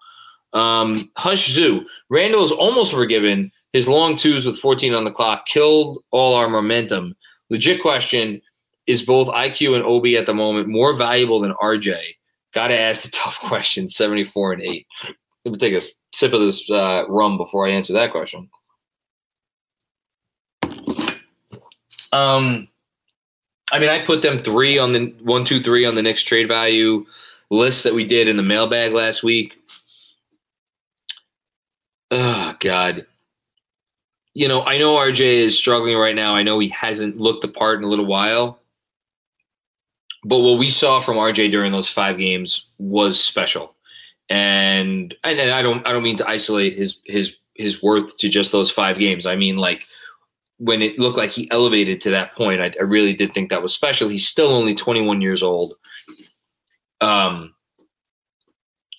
Um, 0.54 1.12
Hush 1.18 1.50
Zoo. 1.50 1.86
Randle 2.10 2.44
is 2.44 2.52
almost 2.52 2.94
forgiven. 2.94 3.52
His 3.74 3.88
long 3.88 4.16
twos 4.16 4.46
with 4.46 4.58
14 4.58 4.94
on 4.94 5.04
the 5.04 5.12
clock 5.12 5.46
killed 5.46 6.04
all 6.12 6.36
our 6.36 6.50
momentum. 6.50 7.16
Legit 7.50 7.82
question 7.82 8.42
is 8.86 9.04
both 9.04 9.28
IQ 9.28 9.76
and 9.76 9.84
OB 9.84 10.08
at 10.20 10.26
the 10.26 10.34
moment 10.34 10.68
more 10.68 10.94
valuable 10.94 11.40
than 11.40 11.54
RJ? 11.62 11.98
Got 12.54 12.70
to 12.70 12.80
ask 12.80 13.04
the 13.04 13.10
tough 13.14 13.40
question 13.40 13.90
74 13.90 14.54
and 14.54 14.62
8. 14.62 14.88
Let 15.48 15.54
me 15.54 15.60
take 15.60 15.82
a 15.82 15.86
sip 16.14 16.34
of 16.34 16.42
this 16.42 16.70
uh, 16.70 17.06
rum 17.08 17.38
before 17.38 17.66
I 17.66 17.72
answer 17.72 17.94
that 17.94 18.12
question. 18.12 18.50
Um, 22.12 22.68
I 23.72 23.80
mean, 23.80 23.88
I 23.88 24.04
put 24.04 24.22
them 24.22 24.40
three 24.40 24.78
on 24.78 24.92
the 24.92 25.16
one, 25.22 25.46
two, 25.46 25.62
three 25.62 25.86
on 25.86 25.96
the 25.96 26.02
next 26.02 26.24
trade 26.24 26.50
value 26.50 27.06
list 27.50 27.86
that 27.86 27.94
we 27.94 28.04
did 28.04 28.28
in 28.28 28.36
the 28.36 28.44
mailbag 28.44 28.92
last 28.92 29.24
week. 29.24 29.58
Oh 32.12 32.54
God. 32.60 33.06
You 34.34 34.50
know, 34.50 34.64
I 34.64 34.78
know 34.78 34.96
RJ 34.96 35.22
is 35.22 35.58
struggling 35.58 35.96
right 35.96 36.16
now. 36.16 36.36
I 36.36 36.44
know 36.44 36.60
he 36.60 36.68
hasn't 36.68 37.16
looked 37.18 37.42
the 37.42 37.48
part 37.48 37.80
in 37.80 37.86
a 37.86 37.88
little 37.88 38.06
while. 38.06 38.60
but 40.26 40.42
what 40.42 40.60
we 40.60 40.70
saw 40.70 41.00
from 41.00 41.16
RJ 41.16 41.52
during 41.52 41.72
those 41.72 41.90
five 41.90 42.18
games 42.18 42.68
was 42.78 43.18
special. 43.18 43.77
And 44.30 45.16
and 45.24 45.40
I 45.40 45.62
don't 45.62 45.86
I 45.88 45.92
don't 45.92 46.04
mean 46.04 46.18
to 46.18 46.28
isolate 46.28 46.78
his 46.78 47.00
his 47.06 47.36
his 47.56 47.82
worth 47.82 48.18
to 48.18 48.30
just 48.30 48.52
those 48.52 48.70
five 48.70 49.00
games. 49.00 49.26
I 49.26 49.36
mean 49.36 49.58
like 49.58 49.88
when 50.58 50.82
it 50.82 51.00
looked 51.00 51.18
like 51.18 51.32
he 51.32 51.50
elevated 51.52 52.02
to 52.02 52.10
that 52.12 52.34
point, 52.34 52.62
I, 52.62 52.72
I 52.80 52.84
really 52.84 53.14
did 53.14 53.32
think 53.32 53.50
that 53.50 53.62
was 53.62 53.74
special. 53.74 54.10
He's 54.10 54.28
still 54.28 54.50
only 54.50 54.74
21 54.74 55.22
years 55.22 55.44
old. 55.44 55.74
Um, 57.00 57.54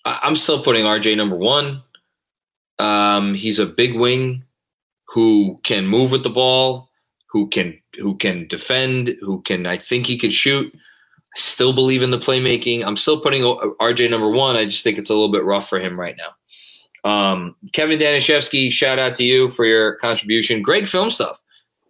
I, 0.04 0.20
I'm 0.22 0.36
still 0.36 0.62
putting 0.62 0.84
RJ 0.84 1.16
number 1.16 1.36
one. 1.36 1.82
Um, 2.78 3.34
he's 3.34 3.58
a 3.58 3.66
big 3.66 3.96
wing 3.96 4.44
who 5.08 5.58
can 5.64 5.86
move 5.86 6.12
with 6.12 6.22
the 6.22 6.30
ball, 6.30 6.90
who 7.30 7.48
can 7.48 7.78
who 7.98 8.16
can 8.16 8.46
defend, 8.46 9.16
who 9.20 9.42
can 9.42 9.66
I 9.66 9.76
think 9.76 10.06
he 10.06 10.16
could 10.16 10.32
shoot. 10.32 10.72
Still 11.36 11.72
believe 11.72 12.02
in 12.02 12.10
the 12.10 12.18
playmaking. 12.18 12.84
I'm 12.84 12.96
still 12.96 13.20
putting 13.20 13.42
RJ 13.42 14.10
number 14.10 14.30
one. 14.30 14.56
I 14.56 14.64
just 14.64 14.82
think 14.82 14.98
it's 14.98 15.10
a 15.10 15.14
little 15.14 15.30
bit 15.30 15.44
rough 15.44 15.68
for 15.68 15.78
him 15.78 15.98
right 15.98 16.16
now. 16.16 16.34
Um, 17.04 17.54
Kevin 17.72 17.98
Danishevsky, 17.98 18.72
shout 18.72 18.98
out 18.98 19.14
to 19.16 19.24
you 19.24 19.50
for 19.50 19.64
your 19.64 19.96
contribution. 19.96 20.62
Great 20.62 20.88
film 20.88 21.10
stuff. 21.10 21.40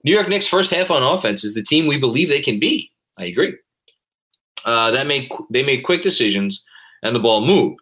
New 0.05 0.12
York 0.12 0.28
Knicks 0.28 0.47
first 0.47 0.72
half 0.72 0.91
on 0.91 1.03
offense 1.03 1.45
is 1.45 1.55
the 1.55 1.62
team 1.62 1.86
we 1.86 1.99
believe 1.99 2.28
they 2.28 2.41
can 2.41 2.59
be. 2.59 2.93
I 3.18 3.24
agree. 3.24 3.57
Uh, 4.64 4.91
that 4.91 5.07
made 5.07 5.30
they 5.51 5.62
made 5.62 5.82
quick 5.82 6.03
decisions 6.03 6.62
and 7.03 7.14
the 7.14 7.20
ball 7.20 7.45
moved. 7.45 7.80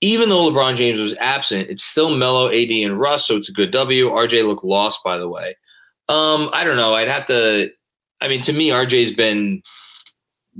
Even 0.00 0.28
though 0.28 0.50
LeBron 0.50 0.76
James 0.76 1.00
was 1.00 1.16
absent, 1.16 1.68
it's 1.70 1.82
still 1.82 2.10
Melo, 2.10 2.48
AD, 2.48 2.70
and 2.70 3.00
Russ, 3.00 3.26
so 3.26 3.36
it's 3.36 3.48
a 3.48 3.52
good 3.52 3.72
W. 3.72 4.08
RJ 4.08 4.46
looked 4.46 4.64
lost, 4.64 5.02
by 5.02 5.18
the 5.18 5.28
way. 5.28 5.56
Um, 6.08 6.50
I 6.52 6.62
don't 6.64 6.76
know. 6.76 6.94
I'd 6.94 7.08
have 7.08 7.26
to. 7.26 7.70
I 8.20 8.28
mean, 8.28 8.40
to 8.42 8.52
me, 8.52 8.70
RJ's 8.70 9.12
been 9.12 9.62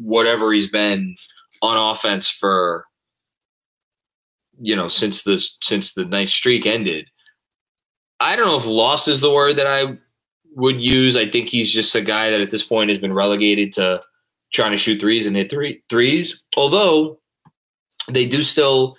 whatever 0.03 0.53
he's 0.53 0.69
been 0.69 1.17
on 1.63 1.77
offense 1.77 2.29
for 2.29 2.85
you 4.61 4.75
know 4.75 4.89
since 4.89 5.23
the 5.23 5.45
since 5.63 5.95
the 5.95 6.05
night 6.05 6.29
streak 6.29 6.67
ended. 6.67 7.11
I 8.21 8.37
don't 8.37 8.49
know 8.49 8.59
if 8.59 8.67
lost 8.67 9.09
is 9.09 9.21
the 9.21 9.33
word 9.33 9.57
that 9.57 9.67
I 9.67 9.99
would 10.57 10.81
use. 10.81 11.17
I 11.17 11.29
think 11.29 11.49
he's 11.49 11.73
just 11.73 11.95
a 11.95 12.01
guy 12.01 12.31
that 12.31 12.41
at 12.41 12.51
this 12.51 12.65
point 12.65 12.91
has 12.91 12.99
been 12.99 13.13
relegated 13.13 13.73
to 13.75 14.03
trying 14.53 14.73
to 14.73 14.79
shoot 14.79 15.01
threes 15.01 15.27
and 15.27 15.37
hit 15.37 15.51
three 15.51 15.83
threes. 15.89 16.43
Although 16.57 17.21
they 18.09 18.27
do 18.27 18.43
still 18.43 18.97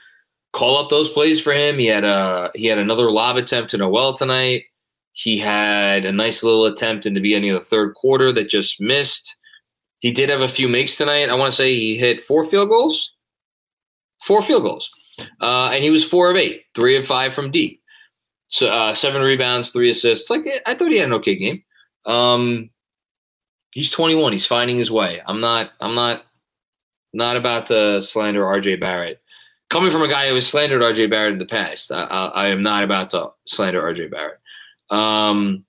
call 0.54 0.78
up 0.78 0.90
those 0.90 1.10
plays 1.10 1.40
for 1.40 1.54
him. 1.54 1.80
He 1.80 1.88
had 1.88 2.04
a 2.04 2.52
he 2.56 2.66
had 2.66 2.78
another 2.78 3.12
lob 3.12 3.38
attempt 3.38 3.72
to 3.72 3.78
Noel 3.78 4.14
tonight. 4.14 4.64
He 5.14 5.38
had 5.38 6.06
a 6.06 6.12
nice 6.12 6.44
little 6.44 6.66
attempt 6.66 7.06
in 7.06 7.14
the 7.14 7.20
beginning 7.20 7.52
of 7.52 7.60
the 7.60 7.66
third 7.66 7.94
quarter 7.96 8.32
that 8.32 8.50
just 8.50 8.80
missed. 8.80 9.36
He 10.00 10.12
did 10.12 10.30
have 10.30 10.42
a 10.42 10.48
few 10.48 10.70
makes 10.70 10.96
tonight. 10.96 11.30
I 11.30 11.36
want 11.36 11.52
to 11.52 11.56
say 11.56 11.74
he 11.74 11.98
hit 11.98 12.22
four 12.22 12.44
field 12.44 12.70
goals, 12.70 13.14
four 14.24 14.42
field 14.42 14.64
goals, 14.64 14.90
uh, 15.42 15.72
and 15.74 15.84
he 15.84 15.90
was 15.90 16.04
four 16.04 16.32
of 16.32 16.38
eight, 16.38 16.64
three 16.74 16.96
of 16.96 17.06
five 17.06 17.34
from 17.34 17.52
deep. 17.52 17.82
So 18.48 18.72
uh, 18.72 18.94
seven 18.94 19.22
rebounds, 19.22 19.70
three 19.70 19.90
assists. 19.90 20.30
Like 20.30 20.42
I 20.66 20.74
thought 20.74 20.92
he 20.92 20.98
had 20.98 21.10
an 21.10 21.16
okay 21.16 21.36
game. 21.36 21.64
Um, 22.06 22.70
he's 23.72 23.92
21. 23.92 24.32
He's 24.32 24.46
finding 24.46 24.78
his 24.78 24.92
way. 24.92 25.22
I'm 25.26 25.42
not. 25.42 25.72
I'm 25.80 25.96
not. 25.96 26.26
Not 27.12 27.38
about 27.38 27.68
to 27.68 28.02
slander 28.04 28.44
RJ 28.44 28.80
Barrett. 28.80 29.20
Coming 29.72 29.92
from 29.92 30.04
a 30.04 30.08
guy 30.08 30.30
who 30.30 30.36
has 30.36 30.48
slandered 30.48 30.82
RJ 30.82 31.10
Barrett 31.10 31.34
in 31.34 31.40
the 31.40 31.46
past, 31.46 31.92
I, 31.92 32.04
I, 32.04 32.28
I 32.28 32.48
am 32.48 32.62
not 32.62 32.84
about 32.84 33.10
to 33.12 33.32
slander 33.48 33.82
RJ 33.82 34.12
Barrett. 34.12 34.40
Um, 34.92 35.66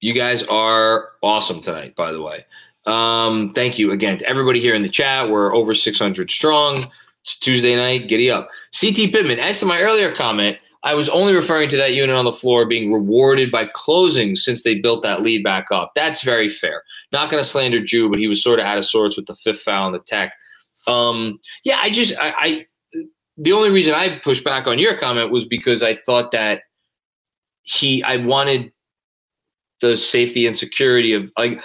you 0.00 0.12
guys 0.12 0.44
are 0.44 1.10
awesome 1.22 1.60
tonight, 1.60 1.96
by 1.96 2.12
the 2.12 2.22
way. 2.22 2.44
Um, 2.86 3.52
thank 3.52 3.78
you 3.78 3.90
again 3.90 4.18
to 4.18 4.28
everybody 4.28 4.60
here 4.60 4.74
in 4.74 4.82
the 4.82 4.88
chat. 4.88 5.28
We're 5.28 5.54
over 5.54 5.74
600 5.74 6.30
strong. 6.30 6.76
It's 7.22 7.38
Tuesday 7.38 7.76
night. 7.76 8.08
Giddy 8.08 8.30
up. 8.30 8.48
CT 8.78 9.12
Pittman, 9.12 9.38
as 9.38 9.60
to 9.60 9.66
my 9.66 9.80
earlier 9.80 10.12
comment, 10.12 10.56
I 10.84 10.94
was 10.94 11.08
only 11.08 11.34
referring 11.34 11.68
to 11.70 11.76
that 11.76 11.92
unit 11.92 12.14
on 12.14 12.24
the 12.24 12.32
floor 12.32 12.64
being 12.64 12.92
rewarded 12.92 13.50
by 13.50 13.66
closing 13.66 14.36
since 14.36 14.62
they 14.62 14.78
built 14.78 15.02
that 15.02 15.22
lead 15.22 15.42
back 15.42 15.66
up. 15.72 15.92
That's 15.94 16.22
very 16.22 16.48
fair. 16.48 16.82
Not 17.12 17.30
going 17.30 17.42
to 17.42 17.48
slander 17.48 17.82
Jew, 17.82 18.08
but 18.08 18.20
he 18.20 18.28
was 18.28 18.42
sort 18.42 18.60
of 18.60 18.64
out 18.64 18.78
of 18.78 18.84
sorts 18.84 19.16
with 19.16 19.26
the 19.26 19.34
fifth 19.34 19.60
foul 19.60 19.86
on 19.86 19.92
the 19.92 19.98
tech. 19.98 20.34
Um, 20.86 21.40
yeah, 21.64 21.78
I 21.82 21.90
just, 21.90 22.14
I, 22.18 22.34
I, 22.38 22.66
the 23.36 23.52
only 23.52 23.70
reason 23.70 23.94
I 23.94 24.18
pushed 24.20 24.44
back 24.44 24.66
on 24.66 24.78
your 24.78 24.96
comment 24.96 25.32
was 25.32 25.44
because 25.44 25.82
I 25.82 25.96
thought 25.96 26.30
that 26.30 26.62
he, 27.64 28.02
I 28.04 28.16
wanted 28.18 28.72
the 29.80 29.96
safety 29.96 30.46
and 30.46 30.56
security 30.56 31.12
of 31.12 31.32
like, 31.36 31.62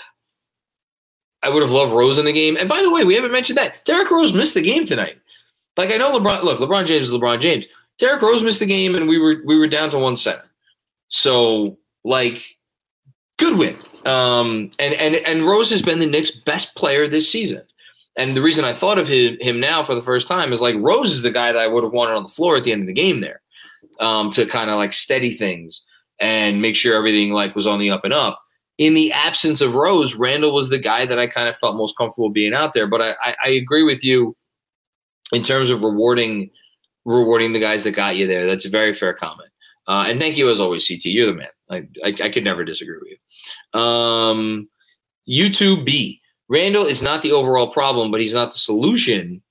I 1.41 1.49
would 1.49 1.61
have 1.61 1.71
loved 1.71 1.93
Rose 1.93 2.17
in 2.17 2.25
the 2.25 2.33
game. 2.33 2.57
And 2.57 2.69
by 2.69 2.81
the 2.81 2.91
way, 2.91 3.03
we 3.03 3.15
haven't 3.15 3.31
mentioned 3.31 3.57
that 3.57 3.83
Derrick 3.85 4.09
Rose 4.09 4.33
missed 4.33 4.53
the 4.53 4.61
game 4.61 4.85
tonight. 4.85 5.17
Like 5.75 5.91
I 5.91 5.97
know 5.97 6.17
LeBron. 6.17 6.43
Look, 6.43 6.59
LeBron 6.59 6.85
James 6.85 7.09
is 7.09 7.13
LeBron 7.13 7.41
James. 7.41 7.65
Derrick 7.99 8.21
Rose 8.21 8.43
missed 8.43 8.59
the 8.59 8.65
game, 8.65 8.95
and 8.95 9.07
we 9.07 9.19
were 9.19 9.41
we 9.45 9.57
were 9.57 9.67
down 9.67 9.89
to 9.91 9.99
one 9.99 10.15
center. 10.15 10.43
So 11.09 11.77
like, 12.03 12.57
good 13.37 13.57
win. 13.57 13.77
Um, 14.05 14.71
and 14.79 14.93
and 14.93 15.15
and 15.15 15.45
Rose 15.45 15.69
has 15.71 15.81
been 15.81 15.99
the 15.99 16.05
Knicks' 16.05 16.31
best 16.31 16.75
player 16.75 17.07
this 17.07 17.31
season. 17.31 17.63
And 18.15 18.37
the 18.37 18.41
reason 18.43 18.63
I 18.63 18.73
thought 18.73 18.99
of 18.99 19.07
him, 19.07 19.37
him 19.41 19.59
now 19.59 19.83
for 19.83 19.95
the 19.95 20.01
first 20.01 20.27
time 20.27 20.53
is 20.53 20.61
like 20.61 20.75
Rose 20.79 21.11
is 21.11 21.23
the 21.23 21.31
guy 21.31 21.51
that 21.51 21.61
I 21.61 21.67
would 21.67 21.83
have 21.83 21.93
wanted 21.93 22.15
on 22.15 22.23
the 22.23 22.29
floor 22.29 22.55
at 22.55 22.63
the 22.63 22.71
end 22.71 22.83
of 22.83 22.87
the 22.87 22.93
game 22.93 23.21
there 23.21 23.41
um, 23.99 24.29
to 24.31 24.45
kind 24.45 24.69
of 24.69 24.75
like 24.75 24.93
steady 24.93 25.31
things 25.31 25.83
and 26.19 26.61
make 26.61 26.75
sure 26.75 26.95
everything 26.95 27.31
like 27.31 27.55
was 27.55 27.67
on 27.67 27.79
the 27.79 27.91
up 27.91 28.03
and 28.03 28.13
up. 28.13 28.39
In 28.77 28.93
the 28.93 29.11
absence 29.11 29.61
of 29.61 29.75
Rose, 29.75 30.15
Randle 30.15 30.53
was 30.53 30.69
the 30.69 30.79
guy 30.79 31.05
that 31.05 31.19
I 31.19 31.27
kind 31.27 31.47
of 31.47 31.55
felt 31.55 31.75
most 31.75 31.97
comfortable 31.97 32.29
being 32.29 32.53
out 32.53 32.73
there. 32.73 32.87
But 32.87 33.01
I, 33.01 33.15
I, 33.23 33.35
I 33.45 33.49
agree 33.49 33.83
with 33.83 34.03
you 34.03 34.35
in 35.31 35.43
terms 35.43 35.69
of 35.69 35.83
rewarding 35.83 36.49
rewarding 37.05 37.53
the 37.53 37.59
guys 37.59 37.83
that 37.83 37.91
got 37.91 38.15
you 38.15 38.27
there. 38.27 38.45
That's 38.45 38.65
a 38.65 38.69
very 38.69 38.93
fair 38.93 39.13
comment. 39.13 39.49
Uh, 39.87 40.05
and 40.07 40.19
thank 40.19 40.37
you 40.37 40.49
as 40.49 40.61
always, 40.61 40.87
CT. 40.87 41.05
You're 41.05 41.25
the 41.25 41.33
man. 41.33 41.47
I, 41.69 41.87
I, 42.03 42.15
I 42.25 42.29
could 42.29 42.43
never 42.43 42.63
disagree 42.63 42.97
with 42.97 43.11
you. 43.11 43.79
Um, 43.79 44.69
U2B. 45.27 46.21
Randle 46.49 46.85
is 46.85 47.01
not 47.01 47.21
the 47.21 47.31
overall 47.31 47.67
problem, 47.67 48.11
but 48.11 48.21
he's 48.21 48.33
not 48.33 48.51
the 48.51 48.57
solution. 48.57 49.41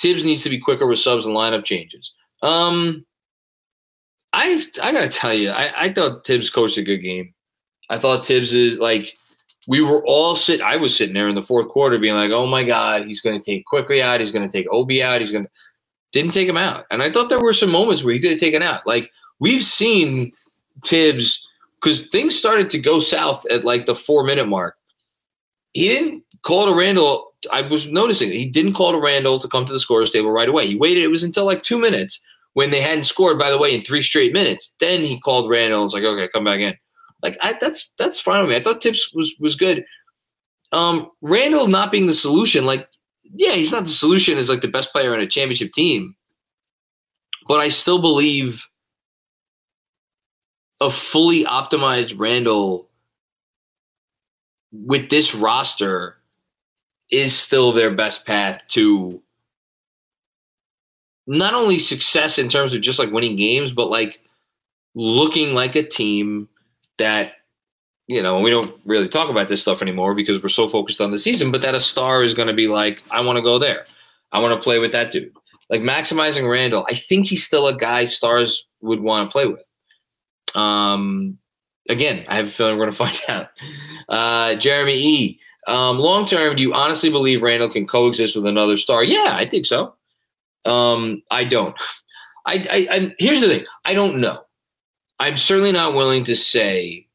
Thibs 0.00 0.24
needs 0.24 0.42
to 0.44 0.50
be 0.50 0.58
quicker 0.58 0.86
with 0.86 0.98
subs 0.98 1.26
and 1.26 1.34
lineup 1.34 1.64
changes. 1.64 2.12
Um, 2.42 3.04
I 4.32 4.62
I 4.82 4.92
gotta 4.92 5.08
tell 5.08 5.34
you, 5.34 5.50
I, 5.50 5.86
I 5.86 5.92
thought 5.92 6.26
Thibs 6.26 6.50
coached 6.50 6.78
a 6.78 6.82
good 6.82 6.98
game. 6.98 7.34
I 7.90 7.98
thought 7.98 8.26
Thibs 8.26 8.52
is 8.54 8.78
like 8.78 9.14
we 9.68 9.82
were 9.82 10.04
all 10.06 10.34
sit. 10.34 10.60
I 10.60 10.76
was 10.76 10.96
sitting 10.96 11.14
there 11.14 11.28
in 11.28 11.34
the 11.34 11.42
fourth 11.42 11.68
quarter, 11.68 11.98
being 11.98 12.14
like, 12.14 12.30
"Oh 12.30 12.46
my 12.46 12.64
God, 12.64 13.06
he's 13.06 13.20
going 13.20 13.40
to 13.40 13.44
take 13.44 13.66
Quickley 13.66 14.02
out. 14.02 14.20
He's 14.20 14.32
going 14.32 14.48
to 14.48 14.52
take 14.52 14.66
Obi 14.70 15.02
out. 15.02 15.20
He's 15.20 15.32
going 15.32 15.44
to." 15.44 15.50
Didn't 16.12 16.34
take 16.34 16.48
him 16.48 16.58
out, 16.58 16.84
and 16.90 17.02
I 17.02 17.10
thought 17.10 17.30
there 17.30 17.40
were 17.40 17.54
some 17.54 17.70
moments 17.70 18.04
where 18.04 18.12
he 18.12 18.20
could 18.20 18.32
have 18.32 18.40
taken 18.40 18.62
out. 18.62 18.86
Like 18.86 19.10
we've 19.40 19.64
seen 19.64 20.32
Thibs 20.84 21.46
because 21.80 22.06
things 22.08 22.38
started 22.38 22.68
to 22.70 22.78
go 22.78 22.98
south 23.00 23.46
at 23.50 23.64
like 23.64 23.86
the 23.86 23.94
four 23.94 24.22
minute 24.22 24.46
mark. 24.46 24.76
He 25.72 25.88
didn't 25.88 26.22
call 26.42 26.66
to 26.66 26.74
Randle. 26.74 27.32
I 27.50 27.62
was 27.62 27.90
noticing 27.90 28.30
he 28.30 28.48
didn't 28.48 28.74
call 28.74 28.92
to 28.92 29.00
Randle 29.00 29.40
to 29.40 29.48
come 29.48 29.64
to 29.64 29.72
the 29.72 29.80
scorer's 29.80 30.10
table 30.10 30.30
right 30.30 30.48
away. 30.50 30.66
He 30.66 30.76
waited. 30.76 31.02
It 31.02 31.08
was 31.08 31.24
until 31.24 31.46
like 31.46 31.62
two 31.62 31.78
minutes 31.78 32.22
when 32.54 32.70
they 32.70 32.80
hadn't 32.80 33.04
scored, 33.04 33.38
by 33.38 33.50
the 33.50 33.58
way, 33.58 33.74
in 33.74 33.82
three 33.82 34.02
straight 34.02 34.32
minutes. 34.32 34.74
Then 34.80 35.00
he 35.00 35.18
called 35.18 35.50
Randle 35.50 35.80
and 35.80 35.84
was 35.84 35.94
like, 35.94 36.04
okay, 36.04 36.28
come 36.28 36.44
back 36.44 36.60
in. 36.60 36.76
Like 37.22 37.38
I, 37.40 37.56
that's 37.60 37.92
that's 37.98 38.20
fine 38.20 38.40
with 38.40 38.50
me. 38.50 38.56
I 38.56 38.62
thought 38.62 38.82
Thibs 38.82 39.10
was 39.14 39.34
was 39.38 39.56
good. 39.56 39.84
Um, 40.72 41.10
Randle 41.20 41.68
not 41.68 41.92
being 41.92 42.06
the 42.06 42.14
solution, 42.14 42.66
like 42.66 42.88
yeah, 43.22 43.52
he's 43.52 43.72
not 43.72 43.84
the 43.84 43.90
solution 43.90 44.38
as 44.38 44.48
like 44.48 44.60
the 44.60 44.68
best 44.68 44.92
player 44.92 45.14
on 45.14 45.20
a 45.20 45.26
championship 45.26 45.72
team, 45.72 46.16
but 47.46 47.60
I 47.60 47.68
still 47.68 48.00
believe 48.00 48.66
a 50.80 50.90
fully 50.90 51.44
optimized 51.44 52.18
Randle 52.18 52.90
with 54.72 55.10
this 55.10 55.34
roster 55.34 56.16
is 57.10 57.34
still 57.34 57.72
their 57.72 57.90
best 57.90 58.26
path 58.26 58.62
to 58.68 59.21
not 61.26 61.54
only 61.54 61.78
success 61.78 62.38
in 62.38 62.48
terms 62.48 62.74
of 62.74 62.80
just 62.80 62.98
like 62.98 63.10
winning 63.10 63.36
games, 63.36 63.72
but 63.72 63.88
like 63.88 64.20
looking 64.94 65.54
like 65.54 65.76
a 65.76 65.82
team 65.82 66.48
that 66.98 67.32
you 68.06 68.22
know 68.22 68.40
we 68.40 68.50
don't 68.50 68.74
really 68.84 69.08
talk 69.08 69.30
about 69.30 69.48
this 69.48 69.62
stuff 69.62 69.82
anymore 69.82 70.14
because 70.14 70.42
we're 70.42 70.48
so 70.48 70.68
focused 70.68 71.00
on 71.00 71.10
the 71.10 71.18
season 71.18 71.50
but 71.50 71.62
that 71.62 71.74
a 71.74 71.80
star 71.80 72.22
is 72.22 72.34
going 72.34 72.48
to 72.48 72.54
be 72.54 72.68
like 72.68 73.02
i 73.10 73.20
want 73.20 73.36
to 73.36 73.42
go 73.42 73.58
there. 73.58 73.84
I 74.34 74.38
want 74.38 74.58
to 74.58 74.64
play 74.64 74.78
with 74.78 74.92
that 74.92 75.10
dude. 75.12 75.30
Like 75.68 75.82
maximizing 75.82 76.50
Randle, 76.50 76.86
i 76.88 76.94
think 76.94 77.26
he's 77.26 77.44
still 77.44 77.66
a 77.66 77.76
guy 77.76 78.04
stars 78.04 78.66
would 78.80 79.00
want 79.00 79.28
to 79.28 79.32
play 79.32 79.46
with. 79.46 79.64
Um 80.54 81.38
again 81.88 82.24
i 82.28 82.36
have 82.36 82.46
a 82.46 82.50
feeling 82.50 82.76
we're 82.76 82.86
going 82.86 82.92
to 82.96 82.96
find 82.96 83.20
out. 83.28 83.48
Uh 84.08 84.54
jeremy 84.56 84.94
e 84.94 85.40
um 85.66 85.98
long 85.98 86.26
term 86.26 86.56
do 86.56 86.62
you 86.62 86.74
honestly 86.74 87.08
believe 87.08 87.42
Randle 87.42 87.70
can 87.70 87.86
coexist 87.86 88.36
with 88.36 88.46
another 88.46 88.76
star? 88.76 89.02
Yeah 89.02 89.30
i 89.32 89.46
think 89.48 89.64
so 89.64 89.94
um 90.64 91.22
i 91.30 91.44
don't 91.44 91.74
I, 92.44 92.54
I, 92.54 92.88
I 92.96 93.14
here's 93.18 93.40
the 93.40 93.48
thing 93.48 93.64
i 93.84 93.94
don't 93.94 94.20
know 94.20 94.44
I'm 95.22 95.36
certainly 95.36 95.70
not 95.70 95.94
willing 95.94 96.24
to 96.24 96.34
say, 96.34 97.06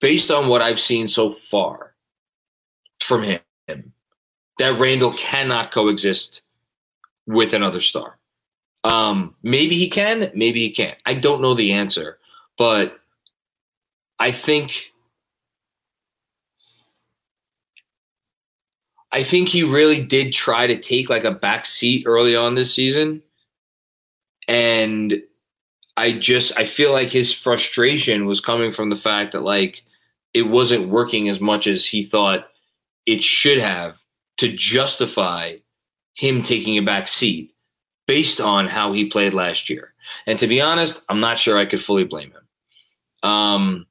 based 0.00 0.32
on 0.32 0.48
what 0.48 0.62
I've 0.62 0.80
seen 0.80 1.06
so 1.06 1.30
far, 1.30 1.94
from 2.98 3.22
him 3.22 3.40
that 4.58 4.78
Randle 4.80 5.12
cannot 5.12 5.70
coexist 5.70 6.42
with 7.28 7.54
another 7.54 7.80
star. 7.80 8.18
Um, 8.82 9.36
maybe 9.44 9.76
he 9.76 9.88
can, 9.88 10.32
maybe 10.34 10.58
he 10.58 10.70
can't. 10.72 10.96
I 11.06 11.14
don't 11.14 11.40
know 11.40 11.54
the 11.54 11.70
answer, 11.70 12.18
but 12.58 12.98
I 14.18 14.32
think 14.32 14.89
I 19.12 19.22
think 19.22 19.48
he 19.48 19.64
really 19.64 20.00
did 20.00 20.32
try 20.32 20.66
to 20.66 20.78
take 20.78 21.10
like 21.10 21.24
a 21.24 21.32
back 21.32 21.66
seat 21.66 22.04
early 22.06 22.36
on 22.36 22.54
this 22.54 22.72
season. 22.72 23.22
And 24.46 25.22
I 25.96 26.12
just 26.12 26.52
I 26.56 26.64
feel 26.64 26.92
like 26.92 27.10
his 27.10 27.32
frustration 27.32 28.26
was 28.26 28.40
coming 28.40 28.70
from 28.70 28.90
the 28.90 28.96
fact 28.96 29.32
that 29.32 29.42
like 29.42 29.82
it 30.32 30.42
wasn't 30.42 30.88
working 30.88 31.28
as 31.28 31.40
much 31.40 31.66
as 31.66 31.86
he 31.86 32.02
thought 32.02 32.48
it 33.06 33.22
should 33.22 33.58
have 33.58 34.02
to 34.38 34.52
justify 34.52 35.56
him 36.14 36.42
taking 36.42 36.78
a 36.78 36.82
back 36.82 37.08
seat 37.08 37.54
based 38.06 38.40
on 38.40 38.66
how 38.66 38.92
he 38.92 39.04
played 39.04 39.34
last 39.34 39.68
year. 39.70 39.92
And 40.26 40.38
to 40.38 40.46
be 40.46 40.60
honest, 40.60 41.02
I'm 41.08 41.20
not 41.20 41.38
sure 41.38 41.58
I 41.58 41.66
could 41.66 41.82
fully 41.82 42.04
blame 42.04 42.32
him. 42.32 43.28
Um, 43.28 43.86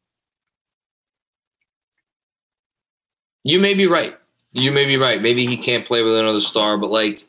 you 3.44 3.60
may 3.60 3.74
be 3.74 3.88
right. 3.88 4.19
You 4.60 4.72
may 4.72 4.86
be 4.86 4.98
right. 4.98 5.22
Maybe 5.22 5.46
he 5.46 5.58
can't 5.58 5.86
play 5.86 6.02
with 6.02 6.16
another 6.16 6.42
star, 6.42 6.78
but 6.78 6.90
like, 6.90 7.26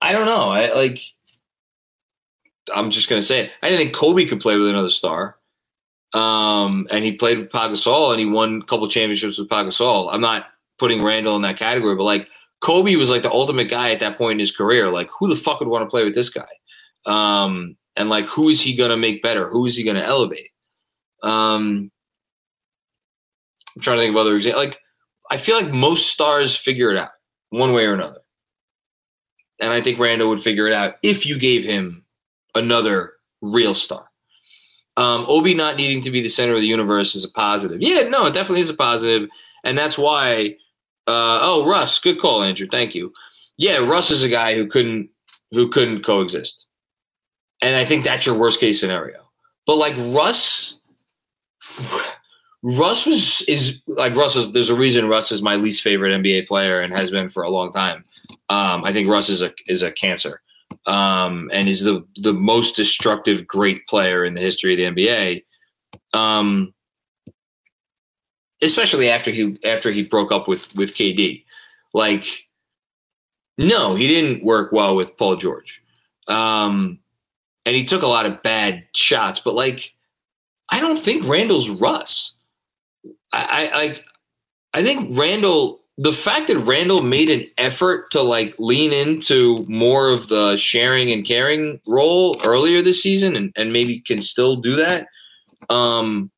I 0.00 0.12
don't 0.12 0.26
know. 0.26 0.48
I 0.48 0.72
like. 0.74 1.00
I'm 2.74 2.90
just 2.90 3.08
gonna 3.08 3.22
say 3.22 3.44
it. 3.44 3.50
I 3.62 3.68
didn't 3.68 3.82
think 3.82 3.94
Kobe 3.94 4.24
could 4.26 4.40
play 4.40 4.56
with 4.56 4.68
another 4.68 4.90
star. 4.90 5.36
Um, 6.14 6.86
and 6.90 7.04
he 7.04 7.12
played 7.12 7.38
with 7.38 7.50
Pau 7.50 7.68
Gasol 7.68 8.12
and 8.12 8.20
he 8.20 8.26
won 8.26 8.62
a 8.62 8.66
couple 8.66 8.88
championships 8.88 9.38
with 9.38 9.48
Pau 9.48 9.64
Gasol. 9.64 10.08
I'm 10.10 10.20
not 10.20 10.46
putting 10.78 11.04
Randle 11.04 11.36
in 11.36 11.42
that 11.42 11.58
category, 11.58 11.96
but 11.96 12.04
like 12.04 12.28
Kobe 12.60 12.96
was 12.96 13.10
like 13.10 13.22
the 13.22 13.30
ultimate 13.30 13.68
guy 13.68 13.90
at 13.90 14.00
that 14.00 14.16
point 14.16 14.34
in 14.34 14.38
his 14.40 14.56
career. 14.56 14.90
Like, 14.90 15.10
who 15.18 15.28
the 15.28 15.36
fuck 15.36 15.60
would 15.60 15.68
want 15.68 15.84
to 15.84 15.90
play 15.90 16.04
with 16.04 16.14
this 16.14 16.30
guy? 16.30 16.48
Um, 17.06 17.76
and 17.96 18.08
like, 18.08 18.24
who 18.26 18.48
is 18.48 18.60
he 18.60 18.76
to 18.76 18.96
make 18.96 19.22
better? 19.22 19.48
Who 19.48 19.66
is 19.66 19.76
he 19.76 19.84
to 19.84 20.04
elevate? 20.04 20.50
Um, 21.22 21.90
I'm 23.76 23.82
trying 23.82 23.98
to 23.98 24.02
think 24.02 24.14
of 24.14 24.20
other 24.20 24.36
examples. 24.36 24.64
Like, 24.64 24.80
I 25.30 25.36
feel 25.36 25.56
like 25.56 25.72
most 25.72 26.10
stars 26.10 26.56
figure 26.56 26.90
it 26.90 26.98
out 26.98 27.10
one 27.50 27.72
way 27.72 27.86
or 27.86 27.94
another. 27.94 28.20
And 29.60 29.72
I 29.72 29.80
think 29.80 29.98
Randle 29.98 30.28
would 30.28 30.42
figure 30.42 30.66
it 30.66 30.72
out 30.72 30.96
if 31.02 31.26
you 31.26 31.38
gave 31.38 31.64
him 31.64 32.04
another 32.54 33.14
real 33.40 33.74
star. 33.74 34.08
Um, 34.96 35.26
Obi 35.28 35.54
not 35.54 35.76
needing 35.76 36.02
to 36.02 36.10
be 36.10 36.20
the 36.20 36.28
center 36.28 36.54
of 36.54 36.60
the 36.60 36.66
universe 36.66 37.14
is 37.14 37.24
a 37.24 37.30
positive. 37.30 37.80
Yeah, 37.80 38.08
no, 38.08 38.26
it 38.26 38.34
definitely 38.34 38.62
is 38.62 38.70
a 38.70 38.74
positive, 38.74 39.28
and 39.64 39.78
that's 39.78 39.96
why. 39.96 40.56
Uh, 41.06 41.38
oh, 41.40 41.66
Russ, 41.66 41.98
good 42.00 42.20
call, 42.20 42.42
Andrew. 42.42 42.66
Thank 42.66 42.94
you. 42.94 43.12
Yeah, 43.56 43.78
Russ 43.78 44.10
is 44.10 44.24
a 44.24 44.28
guy 44.28 44.54
who 44.54 44.66
couldn't 44.66 45.08
who 45.52 45.68
couldn't 45.68 46.02
coexist, 46.02 46.66
and 47.62 47.76
I 47.76 47.84
think 47.84 48.04
that's 48.04 48.26
your 48.26 48.36
worst 48.36 48.58
case 48.58 48.80
scenario. 48.80 49.30
But 49.66 49.76
like 49.76 49.96
Russ, 49.96 50.74
Russ 52.62 53.06
was 53.06 53.42
is 53.42 53.80
like 53.86 54.16
Russ 54.16 54.34
is. 54.34 54.52
There's 54.52 54.70
a 54.70 54.74
reason 54.74 55.08
Russ 55.08 55.30
is 55.30 55.42
my 55.42 55.54
least 55.56 55.82
favorite 55.82 56.18
NBA 56.20 56.48
player 56.48 56.80
and 56.80 56.92
has 56.92 57.10
been 57.10 57.28
for 57.28 57.42
a 57.42 57.50
long 57.50 57.72
time. 57.72 58.04
Um, 58.48 58.84
I 58.84 58.92
think 58.92 59.08
Russ 59.08 59.28
is 59.28 59.42
a 59.42 59.52
is 59.68 59.82
a 59.82 59.92
cancer 59.92 60.40
um, 60.86 61.50
and 61.52 61.68
is 61.68 61.82
the 61.82 62.04
the 62.16 62.32
most 62.32 62.76
destructive 62.76 63.46
great 63.46 63.86
player 63.86 64.24
in 64.24 64.34
the 64.34 64.40
history 64.40 64.72
of 64.72 64.94
the 64.94 65.02
NBA. 65.02 65.44
Um, 66.12 66.74
especially 68.62 69.08
after 69.08 69.30
he 69.30 69.58
after 69.64 69.90
he 69.90 70.02
broke 70.02 70.32
up 70.32 70.48
with 70.48 70.74
with 70.74 70.94
KD. 70.94 71.44
Like, 71.94 72.26
no, 73.56 73.94
he 73.94 74.06
didn't 74.06 74.44
work 74.44 74.72
well 74.72 74.94
with 74.94 75.16
Paul 75.16 75.36
George, 75.36 75.82
um, 76.26 76.98
and 77.64 77.76
he 77.76 77.84
took 77.84 78.02
a 78.02 78.08
lot 78.08 78.26
of 78.26 78.42
bad 78.42 78.84
shots. 78.94 79.40
But 79.40 79.54
like, 79.54 79.92
I 80.70 80.80
don't 80.80 80.98
think 80.98 81.26
Randle's 81.26 81.70
Russ. 81.70 82.34
I, 83.32 84.00
I 84.74 84.80
I 84.80 84.82
think 84.82 85.16
Randle 85.16 85.80
the 85.98 86.12
fact 86.12 86.46
that 86.46 86.58
Randle 86.58 87.02
made 87.02 87.28
an 87.28 87.44
effort 87.58 88.12
to 88.12 88.22
like 88.22 88.54
lean 88.60 88.92
into 88.92 89.66
more 89.68 90.08
of 90.08 90.28
the 90.28 90.56
sharing 90.56 91.10
and 91.10 91.26
caring 91.26 91.80
role 91.88 92.40
earlier 92.44 92.80
this 92.80 93.02
season 93.02 93.34
and, 93.34 93.52
and 93.56 93.72
maybe 93.72 93.98
can 93.98 94.22
still 94.22 94.54
do 94.54 94.76
that. 94.76 95.08
Um, 95.68 96.30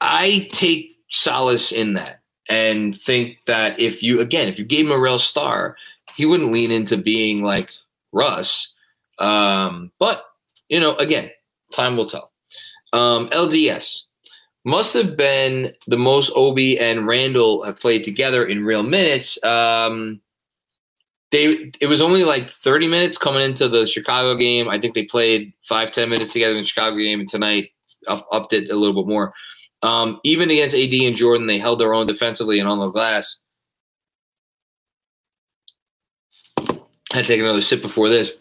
I 0.00 0.48
take 0.50 0.96
solace 1.10 1.72
in 1.72 1.92
that 1.92 2.20
and 2.48 2.96
think 2.98 3.36
that 3.46 3.78
if 3.78 4.02
you, 4.02 4.20
again, 4.20 4.48
if 4.48 4.58
you 4.58 4.64
gave 4.64 4.86
him 4.86 4.92
a 4.92 4.98
real 4.98 5.18
star, 5.18 5.76
he 6.16 6.24
wouldn't 6.24 6.52
lean 6.52 6.70
into 6.70 6.96
being 6.96 7.44
like 7.44 7.70
Russ. 8.12 8.72
Um, 9.18 9.92
but, 9.98 10.24
you 10.70 10.80
know, 10.80 10.96
again, 10.96 11.30
time 11.70 11.98
will 11.98 12.06
tell. 12.06 12.32
Um, 12.94 13.28
LDS 13.28 14.04
must 14.64 14.94
have 14.94 15.16
been 15.16 15.72
the 15.86 15.96
most 15.96 16.32
Obi 16.36 16.78
and 16.78 17.06
Randle 17.06 17.64
have 17.64 17.80
played 17.80 18.04
together 18.04 18.44
in 18.44 18.64
real 18.64 18.82
minutes. 18.82 19.42
Um, 19.44 20.20
they 21.32 21.72
it 21.80 21.86
was 21.86 22.00
only 22.00 22.24
like 22.24 22.50
30 22.50 22.86
minutes 22.86 23.18
coming 23.18 23.42
into 23.42 23.68
the 23.68 23.86
Chicago 23.86 24.36
game. 24.36 24.68
I 24.68 24.78
think 24.78 24.94
they 24.94 25.04
played 25.04 25.52
five, 25.62 25.90
10 25.90 26.08
minutes 26.08 26.32
together 26.32 26.54
in 26.54 26.58
the 26.60 26.66
Chicago 26.66 26.96
game, 26.96 27.20
and 27.20 27.28
tonight 27.28 27.70
up, 28.06 28.26
upped 28.30 28.52
it 28.52 28.70
a 28.70 28.76
little 28.76 29.02
bit 29.02 29.08
more. 29.08 29.32
Um, 29.82 30.20
even 30.22 30.50
against 30.50 30.76
AD 30.76 30.92
and 30.92 31.16
Jordan, 31.16 31.46
they 31.46 31.58
held 31.58 31.80
their 31.80 31.94
own 31.94 32.06
defensively 32.06 32.60
and 32.60 32.68
on 32.68 32.78
the 32.78 32.90
glass. 32.90 33.40
I 37.14 37.22
take 37.22 37.40
another 37.40 37.60
sip 37.60 37.82
before 37.82 38.08
this. 38.08 38.32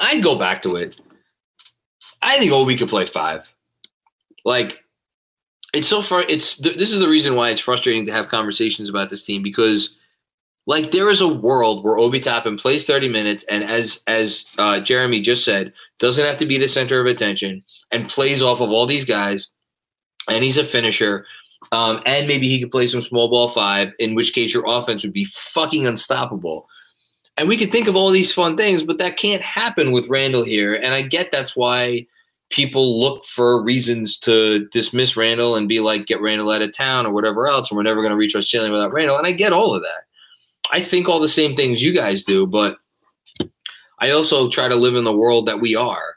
I'd 0.00 0.22
go 0.22 0.38
back 0.38 0.62
to 0.62 0.76
it. 0.76 1.00
I 2.22 2.38
think 2.38 2.52
Obi 2.52 2.76
could 2.76 2.88
play 2.88 3.06
five. 3.06 3.52
Like 4.44 4.81
it's 5.72 5.88
so 5.88 6.02
far 6.02 6.22
it's 6.22 6.56
this 6.56 6.90
is 6.90 7.00
the 7.00 7.08
reason 7.08 7.34
why 7.34 7.50
it's 7.50 7.60
frustrating 7.60 8.06
to 8.06 8.12
have 8.12 8.28
conversations 8.28 8.88
about 8.88 9.10
this 9.10 9.22
team 9.22 9.42
because 9.42 9.96
like 10.66 10.92
there 10.92 11.10
is 11.10 11.20
a 11.20 11.28
world 11.28 11.82
where 11.82 11.98
Obi 11.98 12.20
Toppin 12.20 12.56
plays 12.56 12.86
30 12.86 13.08
minutes 13.08 13.44
and 13.50 13.64
as 13.64 14.02
as 14.06 14.44
uh, 14.58 14.80
Jeremy 14.80 15.20
just 15.20 15.44
said 15.44 15.72
doesn't 15.98 16.24
have 16.24 16.36
to 16.38 16.46
be 16.46 16.58
the 16.58 16.68
center 16.68 17.00
of 17.00 17.06
attention 17.06 17.64
and 17.90 18.08
plays 18.08 18.42
off 18.42 18.60
of 18.60 18.70
all 18.70 18.86
these 18.86 19.04
guys 19.04 19.50
and 20.28 20.44
he's 20.44 20.58
a 20.58 20.64
finisher 20.64 21.26
um, 21.70 22.02
and 22.06 22.26
maybe 22.26 22.48
he 22.48 22.60
could 22.60 22.72
play 22.72 22.86
some 22.86 23.02
small 23.02 23.28
ball 23.30 23.48
five 23.48 23.92
in 23.98 24.14
which 24.14 24.34
case 24.34 24.52
your 24.52 24.64
offense 24.66 25.04
would 25.04 25.12
be 25.12 25.24
fucking 25.26 25.86
unstoppable. 25.86 26.68
And 27.36 27.48
we 27.48 27.56
could 27.56 27.70
think 27.70 27.86
of 27.88 27.96
all 27.96 28.10
these 28.10 28.32
fun 28.32 28.56
things 28.56 28.82
but 28.82 28.98
that 28.98 29.16
can't 29.16 29.42
happen 29.42 29.90
with 29.90 30.08
Randle 30.08 30.44
here 30.44 30.74
and 30.74 30.94
I 30.94 31.02
get 31.02 31.30
that's 31.30 31.56
why 31.56 32.06
people 32.52 33.00
look 33.00 33.24
for 33.24 33.62
reasons 33.62 34.16
to 34.18 34.68
dismiss 34.70 35.16
Randle 35.16 35.56
and 35.56 35.68
be 35.68 35.80
like, 35.80 36.06
get 36.06 36.20
Randle 36.20 36.50
out 36.50 36.62
of 36.62 36.76
town 36.76 37.06
or 37.06 37.12
whatever 37.12 37.48
else, 37.48 37.70
and 37.70 37.76
we're 37.76 37.82
never 37.82 38.00
going 38.00 38.10
to 38.12 38.16
reach 38.16 38.36
our 38.36 38.42
ceiling 38.42 38.70
without 38.70 38.92
Randle. 38.92 39.16
And 39.16 39.26
I 39.26 39.32
get 39.32 39.52
all 39.52 39.74
of 39.74 39.82
that. 39.82 40.04
I 40.70 40.80
think 40.80 41.08
all 41.08 41.18
the 41.18 41.28
same 41.28 41.56
things 41.56 41.82
you 41.82 41.92
guys 41.92 42.24
do, 42.24 42.46
but 42.46 42.78
I 43.98 44.10
also 44.10 44.48
try 44.48 44.68
to 44.68 44.76
live 44.76 44.94
in 44.94 45.04
the 45.04 45.16
world 45.16 45.46
that 45.46 45.60
we 45.60 45.74
are. 45.74 46.16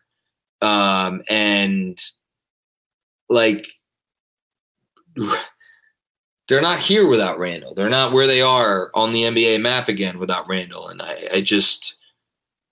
Um, 0.62 1.22
and 1.30 2.00
like, 3.30 3.68
they're 6.48 6.62
not 6.62 6.80
here 6.80 7.08
without 7.08 7.40
Randle. 7.40 7.74
They're 7.74 7.90
not 7.90 8.14
where 8.14 8.28
they 8.28 8.42
are 8.42 8.92
on 8.94 9.14
the 9.14 9.24
NBA 9.24 9.62
map 9.62 9.90
again 9.90 10.20
without 10.20 10.48
Randle. 10.48 10.90
And 10.90 11.02
I, 11.02 11.28
I 11.34 11.42
just, 11.42 11.96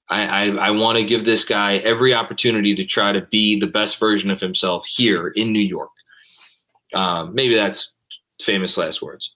I, 0.09 0.49
I, 0.49 0.55
I 0.67 0.71
want 0.71 0.97
to 0.97 1.03
give 1.03 1.25
this 1.25 1.45
guy 1.45 1.77
every 1.77 2.13
opportunity 2.13 2.75
to 2.75 2.85
try 2.85 3.11
to 3.11 3.21
be 3.21 3.59
the 3.59 3.67
best 3.67 3.99
version 3.99 4.29
of 4.31 4.39
himself 4.39 4.85
here 4.85 5.29
in 5.29 5.51
New 5.51 5.59
York. 5.59 5.89
Um, 6.93 7.33
maybe 7.33 7.55
that's 7.55 7.93
famous 8.41 8.77
last 8.77 9.01
words. 9.01 9.33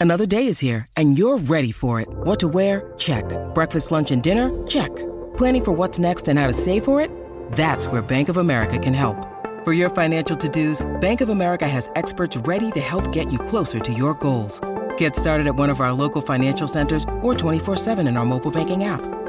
Another 0.00 0.26
day 0.26 0.46
is 0.46 0.60
here, 0.60 0.86
and 0.96 1.18
you're 1.18 1.38
ready 1.38 1.72
for 1.72 2.00
it. 2.00 2.08
What 2.08 2.38
to 2.40 2.48
wear? 2.48 2.92
Check. 2.98 3.24
Breakfast, 3.52 3.90
lunch, 3.90 4.12
and 4.12 4.22
dinner? 4.22 4.66
Check. 4.68 4.94
Planning 5.36 5.64
for 5.64 5.72
what's 5.72 5.98
next 5.98 6.28
and 6.28 6.38
how 6.38 6.46
to 6.46 6.52
save 6.52 6.84
for 6.84 7.00
it? 7.00 7.10
That's 7.52 7.88
where 7.88 8.00
Bank 8.00 8.28
of 8.28 8.36
America 8.36 8.78
can 8.78 8.94
help. 8.94 9.16
For 9.64 9.72
your 9.72 9.90
financial 9.90 10.36
to-dos, 10.36 10.86
Bank 11.00 11.20
of 11.20 11.30
America 11.30 11.66
has 11.66 11.90
experts 11.96 12.36
ready 12.36 12.70
to 12.72 12.80
help 12.80 13.10
get 13.10 13.32
you 13.32 13.40
closer 13.40 13.80
to 13.80 13.92
your 13.92 14.14
goals. 14.14 14.60
Get 14.96 15.16
started 15.16 15.48
at 15.48 15.56
one 15.56 15.68
of 15.70 15.80
our 15.80 15.92
local 15.92 16.22
financial 16.22 16.68
centers 16.68 17.02
or 17.22 17.34
24-7 17.34 18.06
in 18.06 18.16
our 18.16 18.24
mobile 18.24 18.52
banking 18.52 18.84
app. 18.84 19.00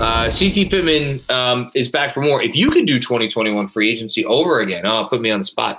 Uh, 0.00 0.30
CT 0.30 0.70
Pittman 0.70 1.20
um, 1.28 1.70
is 1.74 1.90
back 1.90 2.10
for 2.10 2.22
more. 2.22 2.42
If 2.42 2.56
you 2.56 2.70
could 2.70 2.86
do 2.86 2.98
2021 2.98 3.68
free 3.68 3.90
agency 3.90 4.24
over 4.24 4.60
again, 4.60 4.86
oh, 4.86 5.06
put 5.06 5.20
me 5.20 5.30
on 5.30 5.40
the 5.40 5.44
spot. 5.44 5.78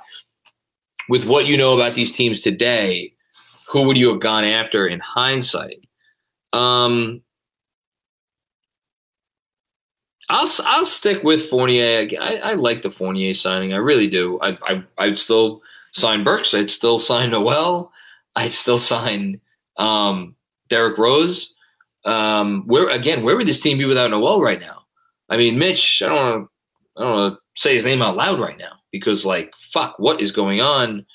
With 1.09 1.26
what 1.26 1.47
you 1.47 1.57
know 1.57 1.74
about 1.74 1.95
these 1.95 2.11
teams 2.11 2.41
today, 2.41 3.13
who 3.67 3.88
would 3.88 3.97
you 3.97 4.09
have 4.09 4.19
gone 4.19 4.43
after 4.43 4.88
in 4.88 4.99
hindsight? 4.99 5.84
Um, 6.53 7.24
I'll 10.30 10.47
I'll 10.65 10.86
stick 10.86 11.24
with 11.24 11.49
Fournier. 11.49 12.07
I, 12.22 12.38
I 12.43 12.53
like 12.53 12.84
the 12.84 12.91
Fournier 12.91 13.34
signing. 13.34 13.74
I 13.74 13.78
really 13.78 14.07
do. 14.07 14.39
I, 14.41 14.57
I 14.61 14.84
I'd 14.99 15.17
still 15.17 15.63
sign 15.93 16.24
Burks. 16.24 16.53
I'd 16.53 16.69
still 16.69 16.99
sign 16.99 17.32
Noel. 17.32 17.91
I'd 18.36 18.51
still 18.51 18.78
sign 18.78 19.41
um, 19.78 20.36
Derrick 20.69 20.99
Rose. 20.99 21.55
Um, 22.06 22.64
where 22.66 22.89
again, 22.89 23.24
where 23.24 23.38
would 23.38 23.47
this 23.47 23.60
team 23.60 23.78
be 23.78 23.86
without 23.86 24.12
Noel 24.12 24.41
right 24.41 24.60
now? 24.60 24.84
I 25.30 25.38
mean, 25.38 25.58
Mitch. 25.58 26.02
I 26.02 26.10
don't 26.10 26.16
want 26.16 26.45
to. 26.45 27.02
I 27.02 27.04
don't 27.04 27.18
want 27.18 27.34
to 27.34 27.62
say 27.62 27.74
his 27.74 27.86
name 27.86 28.02
out 28.02 28.16
loud 28.16 28.39
right 28.39 28.58
now 28.58 28.74
because, 28.91 29.26
like, 29.26 29.54
fuck, 29.58 29.97
what 29.97 30.20
is 30.20 30.32
going 30.32 30.62
on 30.62 31.06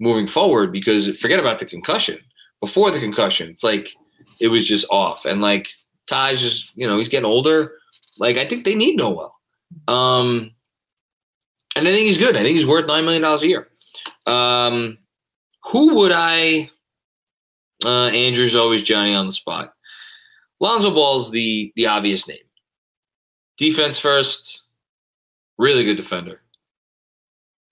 moving 0.00 0.26
forward? 0.26 0.72
Because 0.72 1.18
forget 1.18 1.38
about 1.38 1.58
the 1.58 1.66
concussion. 1.66 2.18
Before 2.60 2.90
the 2.90 3.00
concussion, 3.00 3.50
it's 3.50 3.62
like 3.62 3.90
it 4.40 4.48
was 4.48 4.66
just 4.66 4.86
off, 4.90 5.24
and 5.24 5.42
like 5.42 5.68
Ty's 6.06 6.40
just 6.40 6.70
you 6.74 6.86
know 6.86 6.96
he's 6.98 7.08
getting 7.08 7.26
older. 7.26 7.72
Like 8.18 8.36
I 8.36 8.46
think 8.46 8.64
they 8.64 8.74
need 8.74 8.96
Noel, 8.96 9.36
um, 9.88 10.52
and 11.76 11.86
I 11.86 11.92
think 11.92 12.06
he's 12.06 12.18
good. 12.18 12.36
I 12.36 12.42
think 12.42 12.56
he's 12.56 12.66
worth 12.66 12.86
nine 12.86 13.04
million 13.04 13.22
dollars 13.22 13.42
a 13.42 13.48
year. 13.48 13.68
Um, 14.26 14.98
who 15.64 15.94
would 15.96 16.12
I? 16.12 16.70
Uh, 17.84 18.06
Andrew's 18.06 18.56
always 18.56 18.82
Johnny 18.82 19.14
on 19.14 19.26
the 19.26 19.32
spot. 19.32 19.74
Lonzo 20.60 20.92
Ball's 20.92 21.30
the 21.30 21.72
the 21.76 21.86
obvious 21.86 22.26
name. 22.26 22.38
Defense 23.56 23.98
first, 23.98 24.62
really 25.58 25.84
good 25.84 25.96
defender. 25.96 26.40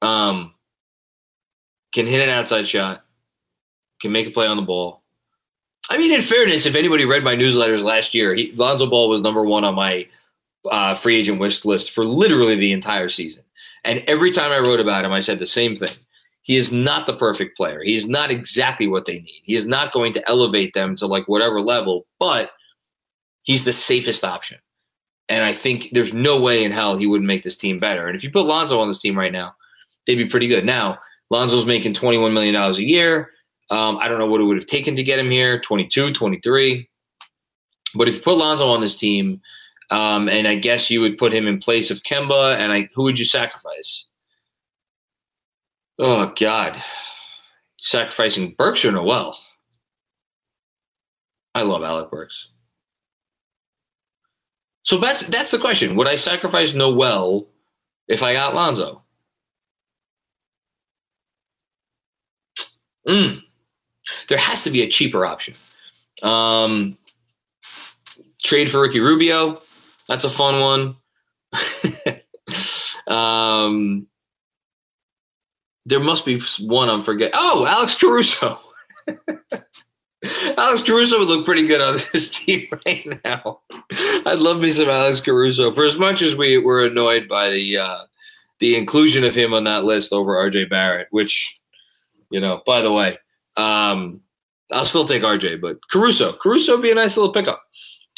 Um, 0.03 0.55
can 1.93 2.07
hit 2.07 2.23
an 2.23 2.31
outside 2.31 2.67
shot, 2.67 3.05
can 4.01 4.13
make 4.13 4.27
a 4.27 4.31
play 4.31 4.47
on 4.47 4.57
the 4.57 4.63
ball. 4.63 5.03
I 5.91 5.99
mean, 5.99 6.13
in 6.13 6.23
fairness, 6.23 6.67
if 6.67 6.75
anybody 6.75 7.05
read 7.05 7.25
my 7.25 7.37
newsletters 7.37 7.83
last 7.83 8.15
year, 8.15 8.35
he, 8.35 8.53
Lonzo 8.53 8.89
Ball 8.89 9.09
was 9.09 9.21
number 9.21 9.45
one 9.45 9.65
on 9.65 9.75
my 9.75 10.07
uh, 10.71 10.95
free 10.95 11.17
agent 11.17 11.39
wish 11.39 11.65
list 11.65 11.91
for 11.91 12.07
literally 12.07 12.57
the 12.57 12.73
entire 12.73 13.11
season. 13.11 13.43
And 13.85 14.03
every 14.07 14.31
time 14.31 14.51
I 14.51 14.61
wrote 14.61 14.81
about 14.81 15.05
him, 15.05 15.13
I 15.13 15.21
said 15.21 15.39
the 15.39 15.47
same 15.47 15.77
thing. 15.77 15.95
He 16.41 16.57
is 16.57 16.73
not 16.73 17.07
the 17.07 17.17
perfect 17.17 17.57
player. 17.57 17.83
He 17.83 17.95
is 17.95 18.07
not 18.07 18.31
exactly 18.31 18.87
what 18.87 19.05
they 19.05 19.21
need. 19.21 19.43
He 19.43 19.55
is 19.55 19.67
not 19.67 19.93
going 19.93 20.15
to 20.15 20.27
elevate 20.29 20.73
them 20.73 20.97
to 20.97 21.07
like 21.07 21.29
whatever 21.29 21.61
level, 21.61 22.07
but– 22.19 22.51
he's 23.45 23.65
the 23.65 23.73
safest 23.73 24.25
option. 24.25 24.59
And 25.29 25.43
I 25.43 25.53
think 25.53 25.89
there's 25.93 26.13
no 26.13 26.41
way 26.41 26.65
in 26.65 26.73
hell 26.73 26.97
he 26.97 27.07
wouldn't 27.07 27.27
make 27.27 27.45
this 27.45 27.57
team 27.57 27.79
better. 27.79 28.07
And 28.07 28.17
if 28.17 28.25
you 28.25 28.31
put 28.31 28.45
Lonzo 28.45 28.81
on 28.81 28.89
this 28.89 29.01
team 29.01 29.17
right 29.17 29.33
now, 29.33 29.55
they'd 30.07 30.17
be 30.17 30.27
pretty 30.27 30.49
good. 30.49 30.67
Now, 30.67 30.99
Lonzo's 31.31 31.65
making 31.65 31.95
$21 31.95 32.33
million 32.33 32.55
a 32.55 32.73
year. 32.75 33.31
Um, 33.71 33.97
I 33.99 34.09
don't 34.09 34.19
know 34.19 34.27
what 34.27 34.41
it 34.41 34.45
would 34.45 34.59
have 34.59 34.67
taken 34.67 34.97
to 34.97 35.03
get 35.03 35.19
him 35.19 35.31
here 35.31 35.59
22, 35.61 36.13
23. 36.13 36.89
But 37.95 38.09
if 38.09 38.17
you 38.17 38.21
put 38.21 38.37
Lonzo 38.37 38.69
on 38.69 38.81
this 38.81 38.97
team, 38.99 39.41
um, 39.91 40.29
and 40.29 40.47
I 40.47 40.57
guess 40.57 40.91
you 40.91 41.01
would 41.01 41.17
put 41.17 41.33
him 41.33 41.47
in 41.47 41.59
place 41.59 41.91
of 41.91 42.03
Kemba, 42.03 42.57
and 42.57 42.73
I, 42.73 42.89
who 42.95 43.05
would 43.05 43.19
you 43.19 43.25
sacrifice? 43.25 44.07
Oh, 45.99 46.33
God. 46.39 46.83
Sacrificing 47.81 48.55
Burks 48.59 48.85
or 48.85 48.93
Noel? 48.93 49.39
I 51.55 51.63
love 51.63 51.85
Alec 51.85 52.11
Burks. 52.11 52.49
So 54.85 54.99
that's 54.99 55.27
that's 55.27 55.51
the 55.51 55.59
question. 55.59 55.97
Would 55.97 56.09
I 56.09 56.15
sacrifice 56.15 56.75
Noel 56.75 57.49
if 58.07 58.23
I 58.23 58.35
got 58.35 58.55
Lonzo? 58.55 59.03
Mm. 63.09 63.43
There 64.29 64.39
has 64.39 64.65
to 64.65 64.71
be 64.71 64.83
a 64.83 64.89
cheaper 64.89 65.25
option. 65.25 65.55
Um, 66.23 66.99
trade 68.43 68.71
for 68.71 68.83
Ricky 68.83 69.01
Rubio. 69.01 69.61
That's 70.09 70.25
a 70.25 70.31
fun 70.31 70.61
one. 70.61 70.97
um, 73.07 74.07
there 75.87 76.01
must 76.01 76.27
be 76.27 76.41
one 76.61 76.91
I'm 76.91 77.03
forgetting. 77.03 77.35
Oh, 77.35 77.67
Alex 77.67 77.95
Caruso. 77.95 78.59
Alex 80.57 80.83
Caruso 80.83 81.19
would 81.19 81.29
look 81.29 81.45
pretty 81.45 81.67
good 81.67 81.81
on 81.81 81.95
this 82.13 82.31
team 82.31 82.67
right 82.87 83.07
now. 83.25 83.61
I'd 84.27 84.39
love 84.39 84.61
me 84.61 84.71
some 84.71 84.89
Alex 84.89 85.21
Caruso. 85.21 85.73
For 85.73 85.85
as 85.85 85.99
much 85.99 86.23
as 86.23 86.37
we 86.37 86.59
were 86.59 86.85
annoyed 86.85 87.29
by 87.29 87.51
the 87.51 87.79
uh, 87.79 87.99
the 88.61 88.77
inclusion 88.77 89.25
of 89.25 89.35
him 89.35 89.53
on 89.53 89.65
that 89.65 89.85
list 89.85 90.13
over 90.13 90.35
RJ 90.37 90.71
Barrett, 90.71 91.09
which, 91.11 91.61
you 92.31 92.41
know, 92.41 92.63
by 92.65 92.81
the 92.81 92.93
way, 92.93 93.19
um, 93.57 94.21
I'll 94.73 94.85
still 94.85 95.05
take 95.05 95.23
RJ, 95.23 95.61
but 95.61 95.79
Caruso, 95.91 96.33
Caruso 96.33 96.73
would 96.73 96.83
be 96.83 96.91
a 96.91 96.95
nice 96.95 97.17
little 97.17 97.33
pickup. 97.33 97.63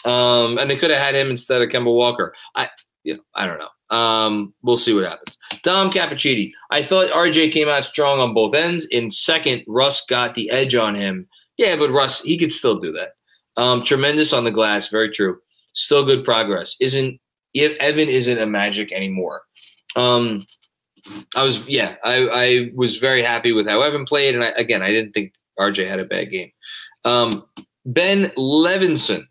Um, 0.05 0.59
and 0.59 0.71
they 0.71 0.77
could 0.77 0.91
have 0.91 1.03
had 1.03 1.17
him 1.17 1.31
instead 1.31 1.63
of 1.63 1.69
Kemba 1.69 1.93
Walker. 1.93 2.33
I, 2.55 2.69
you 3.03 3.15
know, 3.15 3.23
I 3.35 3.47
don't 3.47 3.59
know. 3.59 3.97
Um, 3.97 4.55
we'll 4.63 4.77
see 4.77 4.95
what 4.95 5.05
happens. 5.05 5.37
Dom 5.63 5.91
Cappuccini. 5.91 6.53
I 6.71 6.83
thought 6.83 7.11
RJ 7.11 7.53
came 7.53 7.69
out 7.69 7.85
strong 7.85 8.21
on 8.21 8.35
both 8.35 8.55
ends. 8.55 8.87
In 8.87 9.11
second, 9.11 9.65
Russ 9.67 10.05
got 10.07 10.35
the 10.35 10.51
edge 10.51 10.75
on 10.75 10.95
him 10.95 11.29
yeah, 11.57 11.77
but 11.77 11.91
Russ, 11.91 12.23
he 12.23 12.37
could 12.39 12.53
still 12.53 12.79
do 12.79 12.93
that. 12.93 13.13
Um, 13.57 13.83
tremendous 13.83 14.33
on 14.33 14.45
the 14.45 14.51
glass, 14.51 14.89
very 14.89 15.11
true. 15.11 15.39
Still 15.73 16.05
good 16.05 16.25
progress. 16.25 16.77
Isn't 16.81 17.21
if 17.57 17.77
Evan 17.79 18.09
isn't 18.09 18.39
a 18.39 18.47
magic 18.47 18.93
anymore. 18.93 19.41
Um, 19.97 20.45
I 21.35 21.43
was 21.43 21.67
yeah, 21.69 21.97
I, 22.05 22.29
I 22.29 22.71
was 22.75 22.97
very 22.97 23.23
happy 23.23 23.53
with 23.53 23.67
how 23.67 23.81
Evan 23.81 24.05
played, 24.05 24.35
and 24.35 24.45
I, 24.45 24.49
again, 24.49 24.83
I 24.83 24.91
didn't 24.91 25.13
think 25.13 25.33
RJ 25.59 25.89
had 25.89 26.01
a 26.01 26.05
bad 26.05 26.31
game. 26.31 26.53
Um, 27.05 27.45
ben 27.85 28.27
Levinson. 28.37 29.27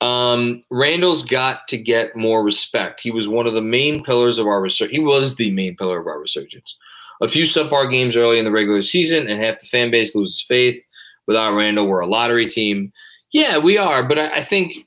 Um, 0.00 0.62
Randle's 0.70 1.22
got 1.22 1.68
to 1.68 1.78
get 1.78 2.16
more 2.16 2.42
respect. 2.42 3.00
He 3.00 3.12
was 3.12 3.28
one 3.28 3.46
of 3.46 3.54
the 3.54 3.62
main 3.62 4.02
pillars 4.02 4.38
of 4.38 4.48
our 4.48 4.60
research. 4.60 4.90
He 4.90 4.98
was 4.98 5.36
the 5.36 5.52
main 5.52 5.76
pillar 5.76 6.00
of 6.00 6.08
our 6.08 6.18
resurgence. 6.18 6.76
A 7.20 7.28
few 7.28 7.44
subpar 7.44 7.88
games 7.88 8.16
early 8.16 8.40
in 8.40 8.44
the 8.44 8.50
regular 8.50 8.82
season, 8.82 9.28
and 9.28 9.40
half 9.40 9.60
the 9.60 9.66
fan 9.66 9.92
base 9.92 10.14
loses 10.14 10.42
faith 10.42 10.84
without 11.26 11.54
Randle, 11.54 11.86
We're 11.86 12.00
a 12.00 12.06
lottery 12.06 12.46
team. 12.46 12.92
Yeah, 13.32 13.58
we 13.58 13.78
are. 13.78 14.02
But 14.02 14.18
I, 14.18 14.28
I 14.36 14.42
think 14.42 14.86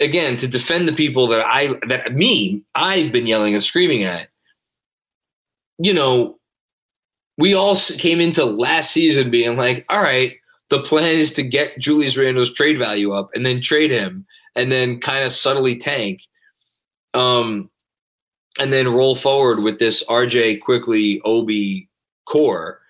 again 0.00 0.36
to 0.38 0.48
defend 0.48 0.88
the 0.88 0.92
people 0.92 1.28
that 1.28 1.44
I 1.46 1.74
that 1.86 2.14
me 2.14 2.62
I've 2.74 3.12
been 3.12 3.26
yelling 3.26 3.54
and 3.54 3.62
screaming 3.62 4.02
at. 4.02 4.28
You 5.78 5.94
know, 5.94 6.38
we 7.38 7.54
all 7.54 7.76
came 7.76 8.20
into 8.20 8.44
last 8.44 8.90
season 8.90 9.30
being 9.30 9.56
like, 9.56 9.84
all 9.88 10.02
right, 10.02 10.36
the 10.70 10.80
plan 10.80 11.16
is 11.16 11.32
to 11.32 11.42
get 11.42 11.78
Julius 11.78 12.16
Randle's 12.16 12.52
trade 12.52 12.78
value 12.78 13.12
up 13.12 13.30
and 13.34 13.44
then 13.44 13.60
trade 13.60 13.90
him 13.90 14.26
and 14.54 14.70
then 14.70 15.00
kind 15.00 15.24
of 15.24 15.32
subtly 15.32 15.76
tank. 15.76 16.22
Um, 17.14 17.70
and 18.58 18.72
then 18.72 18.92
roll 18.92 19.16
forward 19.16 19.60
with 19.60 19.78
this 19.78 20.04
RJ 20.04 20.60
Quickley 20.60 21.20
Obi 21.24 21.88
core 22.26 22.81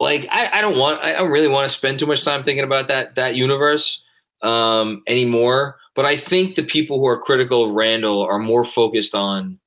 like 0.00 0.26
I, 0.30 0.58
I 0.58 0.60
don't 0.60 0.78
want 0.78 1.02
I 1.02 1.12
don't 1.12 1.30
really 1.30 1.48
want 1.48 1.64
to 1.64 1.74
spend 1.74 1.98
too 1.98 2.06
much 2.06 2.24
time 2.24 2.42
thinking 2.42 2.64
about 2.64 2.88
that 2.88 3.14
that 3.16 3.34
universe 3.34 4.02
um, 4.42 5.02
anymore. 5.06 5.76
But 5.94 6.06
I 6.06 6.16
think 6.16 6.54
the 6.54 6.62
people 6.62 6.98
who 6.98 7.06
are 7.06 7.18
critical 7.18 7.64
of 7.64 7.72
Randle 7.72 8.22
are 8.22 8.38
more 8.38 8.64
focused 8.64 9.14
on 9.14 9.58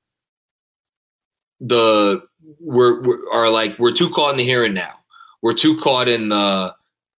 the 1.60 2.22
we're, 2.58 3.02
we're 3.02 3.30
are 3.32 3.50
like 3.50 3.78
we're 3.78 3.92
too 3.92 4.10
caught 4.10 4.32
in 4.32 4.36
the 4.38 4.44
here 4.44 4.64
and 4.64 4.74
now. 4.74 5.00
We're 5.42 5.54
too 5.54 5.76
caught 5.78 6.08
in 6.08 6.28
the 6.28 6.74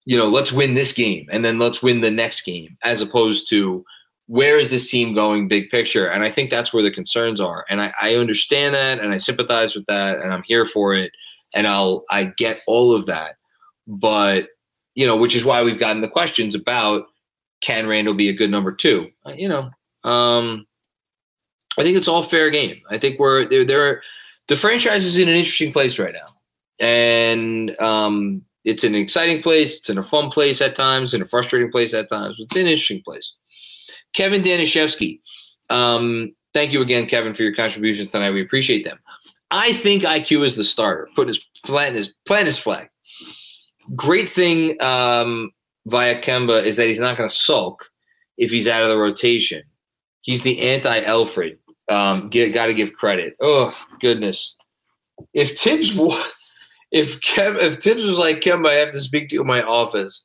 you 0.05 0.17
know 0.17 0.29
let's 0.29 0.53
win 0.53 0.75
this 0.75 0.93
game 0.93 1.27
and 1.31 1.45
then 1.45 1.59
let's 1.59 1.83
win 1.83 2.01
the 2.01 2.11
next 2.11 2.43
game 2.43 2.77
as 2.83 3.03
opposed 3.03 3.49
to 3.51 3.85
where 4.27 4.59
is 4.59 4.71
this 4.71 4.91
team 4.91 5.15
going 5.15 5.49
big 5.49 5.69
picture 5.69 6.07
and 6.07 6.25
i 6.25 6.31
think 6.31 6.51
that's 6.51 6.73
where 6.73 6.83
the 6.83 6.91
concerns 6.91 7.41
are 7.41 7.65
and 7.69 7.81
I, 7.81 7.93
I 8.01 8.15
understand 8.17 8.75
that 8.75 9.01
and 9.01 9.13
i 9.13 9.17
sympathize 9.17 9.75
with 9.75 9.87
that 9.87 10.19
and 10.19 10.33
i'm 10.33 10.43
here 10.43 10.65
for 10.65 10.95
it 10.95 11.13
and 11.55 11.67
I'll 11.67 12.05
I 12.11 12.25
get 12.37 12.63
all 12.67 12.95
of 12.95 13.07
that. 13.07 13.37
But 13.87 14.49
you 14.95 15.07
know, 15.07 15.17
which 15.17 15.35
is 15.35 15.45
why 15.45 15.63
we've 15.63 15.81
gotten 15.81 16.03
the 16.03 16.09
questions 16.09 16.55
about 16.55 17.07
can 17.61 17.87
Randle 17.87 18.15
be 18.15 18.29
a 18.29 18.35
good 18.35 18.51
number 18.51 18.73
two? 18.73 19.11
Uh, 19.25 19.33
you 19.33 19.49
know, 19.49 19.71
um, 20.09 20.67
I 21.79 21.83
think 21.83 21.97
it's 21.97 22.09
all 22.09 22.23
fair 22.23 22.51
game. 22.51 22.83
I 22.91 22.99
think 22.99 23.19
we're 23.19 23.47
there. 23.47 23.65
There, 23.65 24.03
the 24.49 24.57
franchise 24.57 25.05
is 25.05 25.17
in 25.17 25.29
an 25.29 25.35
interesting 25.35 25.73
place 25.73 25.99
right 25.99 26.15
now, 26.15 26.85
and 26.85 27.81
um, 27.81 28.45
it's 28.65 28.85
an 28.85 28.95
exciting 28.95 29.41
place. 29.43 29.79
It's 29.79 29.91
in 29.91 29.99
a 29.99 30.03
fun 30.03 30.29
place 30.29 30.61
at 30.61 30.75
times, 30.75 31.15
in 31.15 31.23
a 31.23 31.27
frustrating 31.27 31.71
place 31.71 31.95
at 31.95 32.09
times. 32.09 32.37
It's 32.39 32.57
an 32.57 32.67
interesting 32.67 33.03
place. 33.03 33.33
Kevin 34.13 34.43
Danishevsky, 34.43 35.21
um, 35.71 36.35
thank 36.53 36.73
you 36.73 36.83
again, 36.83 37.07
Kevin, 37.07 37.35
for 37.35 37.43
your 37.43 37.55
contributions 37.55 38.11
tonight. 38.11 38.33
We 38.33 38.43
appreciate 38.43 38.85
them. 38.85 38.99
I 39.53 39.75
think 39.75 40.03
IQ 40.03 40.45
is 40.45 40.57
the 40.57 40.65
starter. 40.65 41.09
Put 41.15 41.29
his 41.29 41.39
plant 41.65 41.95
his 41.95 42.13
plant 42.27 42.47
his 42.47 42.59
flag. 42.59 42.89
Great 43.95 44.29
thing 44.29 44.81
um, 44.83 45.51
via 45.87 46.21
Kemba 46.21 46.65
is 46.65 46.77
that 46.79 46.87
he's 46.87 47.01
not 47.01 47.17
going 47.17 47.29
to 47.29 47.35
sulk 47.35 47.91
if 48.39 48.51
he's 48.51 48.67
out 48.67 48.83
of 48.83 48.89
the 48.89 48.97
rotation. 48.97 49.63
He's 50.23 50.43
the 50.43 50.61
anti 50.61 51.03
Elfrid. 51.03 51.59
Um, 51.91 52.31
got 52.31 52.67
to 52.67 52.75
give 52.75 52.95
credit. 52.95 53.35
Oh 53.41 53.77
goodness! 54.01 54.57
If 55.35 55.59
Thibs 55.59 55.91
if 56.91 57.21
Kev, 57.21 57.61
if 57.61 57.83
Thibs 57.83 58.07
was 58.07 58.19
like 58.19 58.41
Kemba, 58.41 58.69
I 58.69 58.75
have 58.75 58.93
to 58.93 59.01
speak 59.01 59.29
to 59.29 59.35
you 59.35 59.43
in 59.43 59.47
my 59.47 59.63
office. 59.63 60.25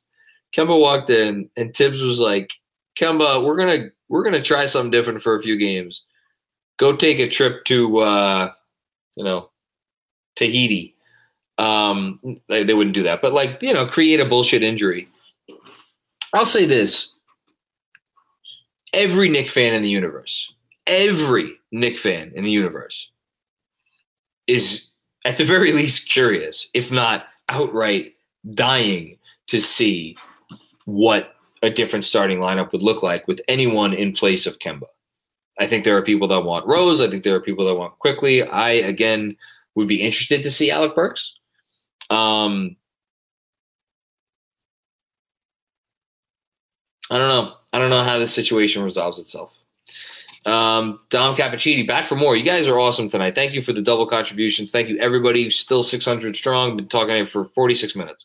Kemba 0.56 0.80
walked 0.80 1.10
in 1.10 1.50
and 1.56 1.74
Thibs 1.74 2.02
was 2.02 2.18
like, 2.18 2.50
Kemba, 2.98 3.44
we're 3.44 3.56
gonna 3.56 3.88
we're 4.08 4.24
gonna 4.24 4.42
try 4.42 4.64
something 4.64 4.90
different 4.90 5.22
for 5.22 5.34
a 5.34 5.42
few 5.42 5.58
games. 5.58 6.02
Go 6.78 6.96
take 6.96 7.18
a 7.18 7.28
trip 7.28 7.64
to 7.64 7.98
uh, 7.98 8.52
you 9.18 9.24
know 9.24 9.50
Tahiti. 10.36 10.94
Um, 11.58 12.40
they, 12.48 12.62
they 12.62 12.72
wouldn't 12.72 12.94
do 12.94 13.02
that, 13.02 13.20
but 13.20 13.32
like 13.32 13.60
you 13.60 13.74
know, 13.74 13.84
create 13.84 14.20
a 14.20 14.28
bullshit 14.28 14.62
injury. 14.62 15.08
I'll 16.32 16.46
say 16.46 16.64
this: 16.64 17.12
every 18.94 19.28
Knick 19.28 19.50
fan 19.50 19.74
in 19.74 19.82
the 19.82 19.90
universe, 19.90 20.54
every 20.86 21.58
Knick 21.72 21.98
fan 21.98 22.32
in 22.34 22.44
the 22.44 22.50
universe, 22.50 23.10
is 24.46 24.86
at 25.24 25.36
the 25.36 25.44
very 25.44 25.72
least 25.80 26.08
curious, 26.08 26.68
if 26.72 26.92
not 26.92 27.26
outright 27.48 28.14
dying 28.52 29.18
to 29.48 29.60
see 29.60 30.16
what 30.84 31.34
a 31.62 31.70
different 31.70 32.04
starting 32.04 32.38
lineup 32.38 32.70
would 32.70 32.84
look 32.84 33.02
like 33.02 33.26
with 33.26 33.40
anyone 33.48 33.92
in 33.92 34.12
place 34.12 34.46
of 34.46 34.60
Kemba. 34.60 34.86
I 35.58 35.66
think 35.66 35.84
there 35.84 35.96
are 35.96 36.02
people 36.02 36.28
that 36.28 36.44
want 36.44 36.66
Rose. 36.66 37.00
I 37.00 37.10
think 37.10 37.24
there 37.24 37.34
are 37.34 37.40
people 37.40 37.66
that 37.66 37.74
want 37.74 37.98
Quickley. 37.98 38.42
I 38.42 38.70
again 38.70 39.36
would 39.74 39.88
be 39.88 40.02
interested 40.02 40.42
to 40.42 40.50
see 40.50 40.70
Alec 40.70 40.94
Burks. 40.94 41.34
Um, 42.10 42.76
I 47.10 47.18
don't 47.18 47.28
know. 47.28 47.54
I 47.72 47.78
don't 47.78 47.90
know 47.90 48.02
how 48.02 48.18
this 48.18 48.34
situation 48.34 48.82
resolves 48.82 49.18
itself. 49.18 49.56
Um, 50.46 51.00
Dom 51.10 51.36
Cappuccini 51.36 51.86
back 51.86 52.06
for 52.06 52.16
more. 52.16 52.36
You 52.36 52.44
guys 52.44 52.66
are 52.68 52.78
awesome 52.78 53.08
tonight. 53.08 53.34
Thank 53.34 53.52
you 53.52 53.60
for 53.60 53.72
the 53.72 53.82
double 53.82 54.06
contributions. 54.06 54.70
Thank 54.70 54.88
you, 54.88 54.98
everybody. 54.98 55.50
Still 55.50 55.82
600 55.82 56.34
strong. 56.36 56.76
Been 56.76 56.88
talking 56.88 57.26
for 57.26 57.46
46 57.46 57.94
minutes. 57.96 58.24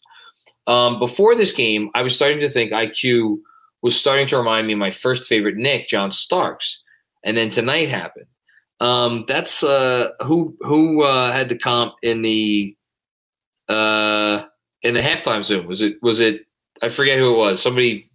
Um, 0.68 1.00
before 1.00 1.36
this 1.36 1.52
game, 1.52 1.90
I 1.94 2.02
was 2.04 2.16
starting 2.16 2.40
to 2.40 2.50
think 2.50 2.72
IQ 2.72 3.40
was 3.82 4.00
starting 4.00 4.28
to 4.28 4.38
remind 4.38 4.68
me 4.68 4.74
of 4.74 4.80
my 4.80 4.92
first 4.92 5.28
favorite 5.28 5.58
Knick, 5.58 5.90
John 5.90 6.12
Starks, 6.12 6.83
and 7.24 7.36
then 7.38 7.50
tonight 7.50 7.90
happened. 7.90 8.28
Um, 8.80 9.26
that's 9.28 9.64
uh, 9.64 10.10
who 10.22 10.58
who 10.62 11.04
uh, 11.04 11.32
had 11.32 11.50
the 11.50 11.58
comp 11.58 11.94
in 12.02 12.22
the 12.22 12.76
uh, 13.70 14.46
in 14.82 14.94
the 14.94 15.00
halftime 15.00 15.44
Zoom. 15.44 15.68
Was 15.68 15.82
it 15.82 15.98
was 16.02 16.20
it? 16.20 16.46
I 16.82 16.90
forget 16.90 17.20
who 17.20 17.34
it 17.34 17.38
was. 17.38 17.62
Somebody 17.62 18.10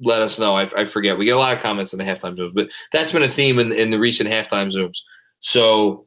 let 0.00 0.22
us 0.22 0.38
know. 0.38 0.54
I, 0.54 0.68
I, 0.76 0.84
forget. 0.84 1.18
We 1.18 1.26
get 1.26 1.36
a 1.36 1.38
lot 1.38 1.54
of 1.54 1.62
comments 1.62 1.92
in 1.92 1.98
the 1.98 2.04
halftime 2.04 2.36
zooms, 2.36 2.54
but 2.54 2.68
that's 2.92 3.12
been 3.12 3.22
a 3.22 3.28
theme 3.28 3.58
in, 3.58 3.72
in 3.72 3.90
the 3.90 3.98
recent 3.98 4.28
halftime 4.28 4.72
zooms. 4.72 4.98
So 5.40 6.06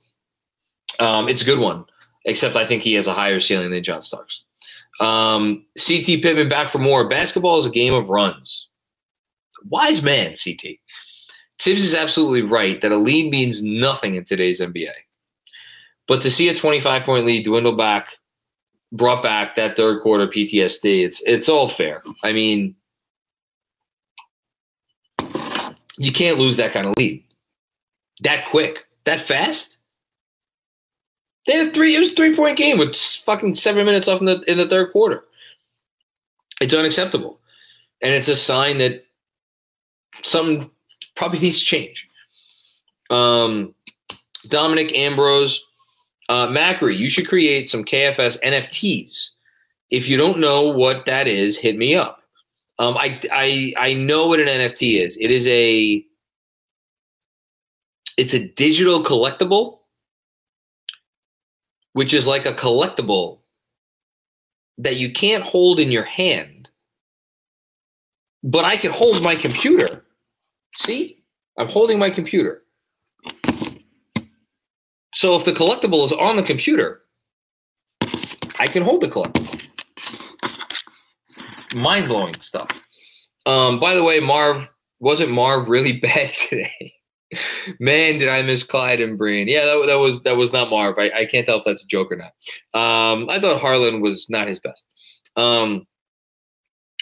um, 0.99 1.29
it's 1.29 1.41
a 1.41 1.45
good 1.45 1.59
one, 1.59 1.85
except 2.25 2.55
I 2.55 2.65
think 2.65 2.83
he 2.83 2.95
has 2.95 3.07
a 3.07 3.13
higher 3.13 3.39
ceiling 3.39 3.69
than 3.69 3.83
John 3.83 4.01
Starks. 4.01 4.43
Um, 4.99 5.65
CT 5.77 6.21
Pittman 6.21 6.49
back 6.49 6.69
for 6.69 6.79
more. 6.79 7.07
Basketball 7.07 7.59
is 7.59 7.65
a 7.65 7.71
game 7.71 7.93
of 7.93 8.09
runs. 8.09 8.67
Wise 9.65 10.01
man, 10.01 10.33
CT. 10.41 10.77
Thibs 11.59 11.83
is 11.83 11.95
absolutely 11.95 12.43
right 12.43 12.79
that 12.81 12.91
a 12.91 12.97
lead 12.97 13.31
means 13.31 13.63
nothing 13.63 14.15
in 14.15 14.23
today's 14.23 14.61
NBA. 14.61 14.91
But 16.07 16.21
to 16.21 16.29
see 16.29 16.49
a 16.49 16.53
25 16.53 17.03
point 17.03 17.25
lead 17.25 17.45
dwindle 17.45 17.75
back, 17.75 18.09
brought 18.91 19.21
back 19.21 19.55
that 19.55 19.75
third 19.75 20.01
quarter 20.01 20.27
PTSD, 20.27 21.03
it's 21.03 21.21
it's 21.25 21.49
all 21.49 21.67
fair. 21.67 22.03
I 22.23 22.31
mean, 22.31 22.75
You 25.97 26.11
can't 26.11 26.37
lose 26.37 26.57
that 26.57 26.73
kind 26.73 26.85
of 26.85 26.93
lead 26.97 27.23
that 28.21 28.45
quick, 28.45 28.85
that 29.05 29.19
fast. 29.19 29.77
They 31.45 31.53
had 31.53 31.73
three. 31.73 31.95
It 31.95 31.99
was 31.99 32.11
a 32.11 32.15
three 32.15 32.35
point 32.35 32.57
game 32.57 32.77
with 32.77 32.95
fucking 32.95 33.55
seven 33.55 33.85
minutes 33.85 34.07
left 34.07 34.21
in 34.21 34.25
the 34.25 34.43
in 34.51 34.57
the 34.57 34.67
third 34.67 34.91
quarter. 34.91 35.23
It's 36.61 36.73
unacceptable, 36.73 37.39
and 38.01 38.13
it's 38.13 38.27
a 38.27 38.35
sign 38.35 38.79
that 38.79 39.05
something 40.23 40.69
probably 41.17 41.39
needs 41.39 41.59
to 41.59 41.65
change. 41.65 42.07
Um, 43.09 43.73
Dominic 44.47 44.95
Ambrose, 44.95 45.65
uh, 46.29 46.47
Macri, 46.47 46.97
you 46.97 47.09
should 47.09 47.27
create 47.27 47.69
some 47.69 47.83
KFS 47.83 48.39
NFTs. 48.41 49.31
If 49.89 50.07
you 50.07 50.17
don't 50.17 50.39
know 50.39 50.69
what 50.69 51.05
that 51.05 51.27
is, 51.27 51.57
hit 51.57 51.77
me 51.77 51.95
up. 51.95 52.21
Um, 52.79 52.95
I, 52.95 53.19
I 53.33 53.73
I 53.77 53.93
know 53.95 54.27
what 54.27 54.39
an 54.39 54.47
NFT 54.47 54.99
is. 55.01 55.17
It 55.19 55.31
is 55.31 55.47
a 55.47 56.05
it's 58.17 58.33
a 58.33 58.47
digital 58.47 59.01
collectible, 59.01 59.79
which 61.93 62.13
is 62.13 62.27
like 62.27 62.45
a 62.45 62.53
collectible 62.53 63.39
that 64.77 64.97
you 64.97 65.11
can't 65.11 65.43
hold 65.43 65.79
in 65.79 65.91
your 65.91 66.03
hand, 66.03 66.69
but 68.43 68.63
I 68.63 68.77
can 68.77 68.91
hold 68.91 69.23
my 69.23 69.35
computer. 69.35 70.03
See, 70.75 71.23
I'm 71.57 71.67
holding 71.67 71.99
my 71.99 72.09
computer. 72.09 72.63
So 75.13 75.35
if 75.35 75.45
the 75.45 75.53
collectible 75.53 76.05
is 76.05 76.11
on 76.11 76.35
the 76.35 76.43
computer, 76.43 77.01
I 78.59 78.67
can 78.67 78.83
hold 78.83 79.01
the 79.01 79.07
collectible 79.07 79.57
mind 81.75 82.07
blowing 82.07 82.33
stuff. 82.35 82.85
Um, 83.45 83.79
by 83.79 83.95
the 83.95 84.03
way, 84.03 84.19
Marv 84.19 84.69
wasn't 84.99 85.31
Marv 85.31 85.69
really 85.69 85.93
bad 85.99 86.33
today. 86.35 86.93
Man, 87.79 88.19
did 88.19 88.29
I 88.29 88.41
miss 88.41 88.63
Clyde 88.63 89.01
and 89.01 89.17
Breen? 89.17 89.47
Yeah, 89.47 89.65
that, 89.65 89.83
that 89.87 89.99
was 89.99 90.21
that 90.23 90.37
was 90.37 90.53
not 90.53 90.69
Marv. 90.69 90.97
I, 90.97 91.11
I 91.11 91.25
can't 91.25 91.45
tell 91.45 91.57
if 91.57 91.65
that's 91.65 91.83
a 91.83 91.87
joke 91.87 92.09
or 92.11 92.15
not. 92.15 92.31
Um, 92.79 93.27
I 93.29 93.39
thought 93.39 93.59
Harlan 93.59 93.99
was 93.99 94.29
not 94.29 94.47
his 94.47 94.61
best. 94.61 94.87
Um, 95.35 95.85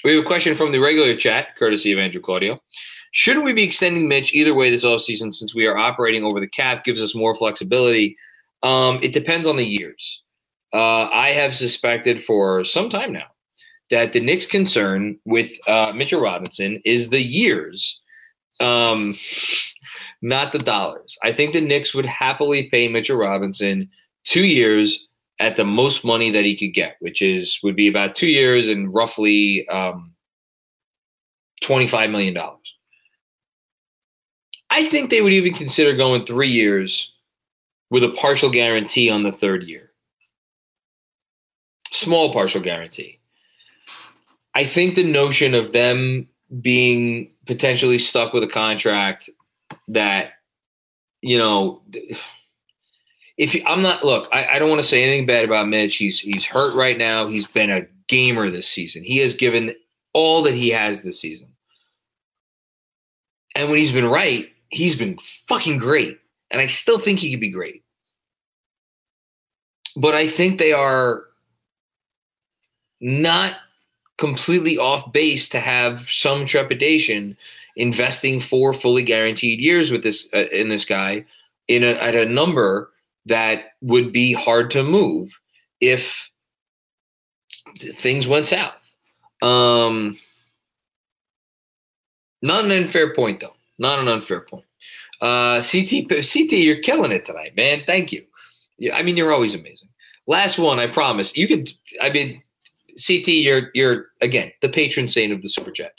we 0.03 0.15
have 0.15 0.23
a 0.23 0.27
question 0.27 0.55
from 0.55 0.71
the 0.71 0.79
regular 0.79 1.15
chat, 1.15 1.55
courtesy 1.57 1.91
of 1.91 1.99
Andrew 1.99 2.21
Claudio. 2.21 2.57
Shouldn't 3.15 3.45
we 3.45 3.53
be 3.53 3.63
extending 3.63 4.09
Mitch 4.09 4.33
either 4.33 4.53
way 4.53 4.69
this 4.69 4.83
offseason 4.83 5.33
since 5.33 5.55
we 5.55 5.65
are 5.67 5.77
operating 5.77 6.25
over 6.25 6.41
the 6.41 6.49
cap, 6.49 6.83
gives 6.83 7.01
us 7.01 7.15
more 7.15 7.33
flexibility? 7.33 8.17
Um, 8.61 8.99
it 9.01 9.13
depends 9.13 9.47
on 9.47 9.55
the 9.55 9.65
years. 9.65 10.21
Uh, 10.73 11.07
I 11.09 11.29
have 11.29 11.55
suspected 11.55 12.21
for 12.21 12.65
some 12.65 12.89
time 12.89 13.13
now 13.13 13.27
that 13.89 14.11
the 14.11 14.19
Knicks' 14.19 14.45
concern 14.45 15.17
with 15.23 15.57
uh, 15.65 15.93
Mitchell 15.95 16.19
Robinson 16.19 16.81
is 16.83 17.07
the 17.07 17.21
years, 17.21 18.01
um, 18.59 19.15
not 20.21 20.51
the 20.51 20.59
dollars. 20.59 21.17
I 21.23 21.31
think 21.31 21.53
the 21.53 21.61
Knicks 21.61 21.95
would 21.95 22.05
happily 22.05 22.69
pay 22.69 22.89
Mitchell 22.89 23.15
Robinson 23.15 23.89
two 24.25 24.45
years 24.45 25.07
at 25.39 25.55
the 25.55 25.63
most 25.63 26.03
money 26.03 26.31
that 26.31 26.43
he 26.43 26.57
could 26.57 26.73
get, 26.73 26.97
which 26.99 27.21
is 27.21 27.59
would 27.63 27.77
be 27.77 27.87
about 27.87 28.13
two 28.13 28.27
years 28.27 28.67
and 28.67 28.93
roughly 28.93 29.65
um, 29.69 30.13
twenty-five 31.61 32.09
million 32.09 32.33
dollars. 32.33 32.74
I 34.75 34.83
think 34.83 35.09
they 35.09 35.21
would 35.21 35.31
even 35.31 35.53
consider 35.53 35.95
going 35.95 36.25
three 36.25 36.49
years 36.49 37.13
with 37.89 38.03
a 38.03 38.09
partial 38.09 38.49
guarantee 38.49 39.09
on 39.09 39.23
the 39.23 39.31
third 39.31 39.63
year. 39.63 39.91
Small 41.93 42.33
partial 42.33 42.59
guarantee. 42.59 43.19
I 44.53 44.65
think 44.65 44.95
the 44.95 45.09
notion 45.09 45.55
of 45.55 45.71
them 45.71 46.27
being 46.59 47.31
potentially 47.45 47.97
stuck 47.97 48.33
with 48.33 48.43
a 48.43 48.47
contract 48.47 49.29
that, 49.87 50.33
you 51.21 51.37
know, 51.37 51.81
if 53.37 53.55
you, 53.55 53.63
I'm 53.65 53.81
not 53.81 54.03
look, 54.03 54.27
I, 54.33 54.45
I 54.45 54.59
don't 54.59 54.69
want 54.69 54.81
to 54.81 54.87
say 54.87 55.03
anything 55.03 55.25
bad 55.25 55.45
about 55.45 55.69
Mitch. 55.69 55.95
He's 55.95 56.19
he's 56.19 56.45
hurt 56.45 56.75
right 56.75 56.97
now. 56.97 57.27
He's 57.27 57.47
been 57.47 57.71
a 57.71 57.87
gamer 58.09 58.49
this 58.49 58.67
season. 58.67 59.03
He 59.03 59.19
has 59.19 59.35
given 59.35 59.73
all 60.11 60.41
that 60.43 60.53
he 60.53 60.69
has 60.71 61.01
this 61.01 61.21
season. 61.21 61.47
And 63.55 63.69
when 63.69 63.79
he's 63.79 63.93
been 63.93 64.07
right, 64.07 64.49
he's 64.75 64.95
been 64.95 65.17
fucking 65.19 65.77
great. 65.77 66.19
And 66.51 66.61
I 66.61 66.67
still 66.67 66.99
think 66.99 67.19
he 67.19 67.31
could 67.31 67.39
be 67.39 67.49
great. 67.49 67.83
But 69.95 70.13
I 70.13 70.27
think 70.27 70.59
they 70.59 70.73
are 70.73 71.23
not 72.99 73.55
completely 74.17 74.77
off 74.77 75.11
base 75.11 75.49
to 75.49 75.59
have 75.59 76.09
some 76.09 76.45
trepidation 76.45 77.37
investing 77.75 78.39
four 78.39 78.73
fully 78.73 79.03
guaranteed 79.03 79.59
years 79.59 79.91
with 79.91 80.03
this 80.03 80.29
uh, 80.33 80.45
in 80.51 80.69
this 80.69 80.85
guy 80.85 81.25
in 81.67 81.83
a, 81.83 81.91
at 81.91 82.15
a 82.15 82.25
number 82.25 82.91
that 83.25 83.73
would 83.81 84.13
be 84.13 84.33
hard 84.33 84.69
to 84.71 84.83
move 84.83 85.41
if 85.81 86.29
things 87.77 88.27
went 88.27 88.45
south. 88.45 88.73
Um, 89.41 90.17
not 92.41 92.65
an 92.65 92.71
unfair 92.71 93.13
point, 93.13 93.39
though. 93.41 93.54
Not 93.77 93.99
an 93.99 94.07
unfair 94.07 94.41
point. 94.41 94.65
Uh, 95.21 95.61
CT, 95.61 96.09
CT, 96.09 96.51
you're 96.53 96.81
killing 96.81 97.11
it 97.11 97.25
tonight, 97.25 97.55
man. 97.55 97.83
Thank 97.85 98.11
you. 98.11 98.25
I 98.93 99.03
mean, 99.03 99.17
you're 99.17 99.31
always 99.31 99.55
amazing. 99.55 99.89
Last 100.27 100.57
one, 100.57 100.79
I 100.79 100.87
promise. 100.87 101.35
You 101.37 101.47
could. 101.47 101.71
I 102.01 102.09
mean, 102.09 102.41
CT, 102.95 103.27
you're 103.27 103.69
you're 103.73 104.07
again 104.21 104.51
the 104.61 104.69
patron 104.69 105.07
saint 105.07 105.31
of 105.31 105.41
the 105.41 105.49
super 105.49 105.71
chat. 105.71 105.93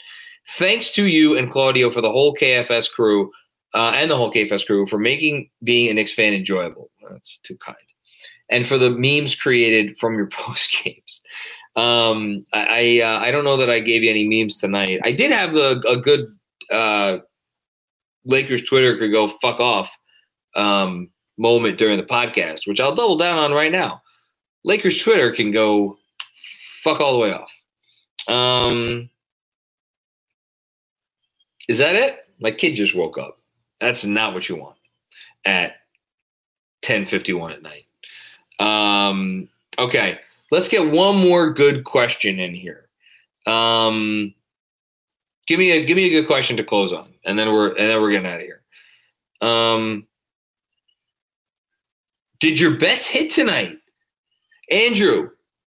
Thanks 0.51 0.91
to 0.93 1.07
you 1.07 1.37
and 1.37 1.49
Claudio 1.49 1.89
for 1.91 2.01
the 2.01 2.11
whole 2.11 2.33
KFS 2.33 2.91
crew 2.91 3.31
uh, 3.73 3.93
and 3.95 4.09
the 4.09 4.15
whole 4.15 4.31
KFS 4.31 4.65
crew 4.65 4.87
for 4.87 4.97
making 4.97 5.49
being 5.63 5.89
a 5.89 5.93
Knicks 5.93 6.13
fan 6.13 6.33
enjoyable. 6.33 6.89
That's 7.09 7.37
too 7.37 7.57
kind. 7.57 7.77
And 8.49 8.65
for 8.65 8.77
the 8.77 8.91
memes 8.91 9.35
created 9.35 9.97
from 9.97 10.15
your 10.15 10.27
post 10.31 10.83
games. 10.83 11.21
Um, 11.75 12.45
I 12.53 13.01
I, 13.03 13.05
uh, 13.05 13.19
I, 13.19 13.31
don't 13.31 13.43
know 13.43 13.57
that 13.57 13.69
I 13.69 13.79
gave 13.79 14.03
you 14.03 14.09
any 14.09 14.27
memes 14.27 14.57
tonight. 14.57 14.99
I 15.03 15.11
did 15.11 15.31
have 15.31 15.55
a, 15.55 15.79
a 15.87 15.97
good 15.97 16.35
uh, 16.71 17.19
Lakers 18.27 18.63
Twitter 18.63 18.97
could 18.97 19.11
go 19.11 19.27
fuck 19.27 19.59
off 19.59 19.97
um, 20.55 21.09
moment 21.37 21.77
during 21.77 21.97
the 21.97 22.03
podcast, 22.03 22.67
which 22.67 22.79
I'll 22.79 22.95
double 22.95 23.17
down 23.17 23.39
on 23.39 23.53
right 23.53 23.71
now. 23.71 24.01
Lakers 24.63 25.01
Twitter 25.01 25.31
can 25.31 25.51
go 25.51 25.97
fuck 26.83 26.99
all 26.99 27.13
the 27.13 27.19
way 27.19 27.33
off. 27.33 27.51
Um, 28.27 29.09
is 31.67 31.77
that 31.77 31.95
it? 31.95 32.19
My 32.39 32.51
kid 32.51 32.75
just 32.75 32.95
woke 32.95 33.17
up. 33.17 33.39
That's 33.79 34.05
not 34.05 34.33
what 34.33 34.49
you 34.49 34.57
want 34.57 34.75
at 35.45 35.75
10:51 36.81 37.53
at 37.53 37.61
night. 37.61 37.85
Um, 38.59 39.49
okay, 39.79 40.19
let's 40.51 40.67
get 40.67 40.91
one 40.91 41.17
more 41.17 41.53
good 41.53 41.83
question 41.83 42.39
in 42.39 42.53
here. 42.53 42.89
Um, 43.45 44.33
give 45.47 45.59
me 45.59 45.71
a 45.71 45.85
give 45.85 45.95
me 45.95 46.05
a 46.05 46.21
good 46.21 46.27
question 46.27 46.57
to 46.57 46.63
close 46.63 46.91
on, 46.91 47.13
and 47.27 47.37
then 47.37 47.53
we're 47.53 47.67
and 47.67 47.89
then 47.89 48.01
we're 48.01 48.11
getting 48.11 48.27
out 48.27 48.39
of 48.39 48.41
here. 48.41 48.61
Um, 49.41 50.07
did 52.39 52.59
your 52.59 52.77
bets 52.77 53.05
hit 53.05 53.31
tonight, 53.31 53.77
Andrew? 54.71 55.31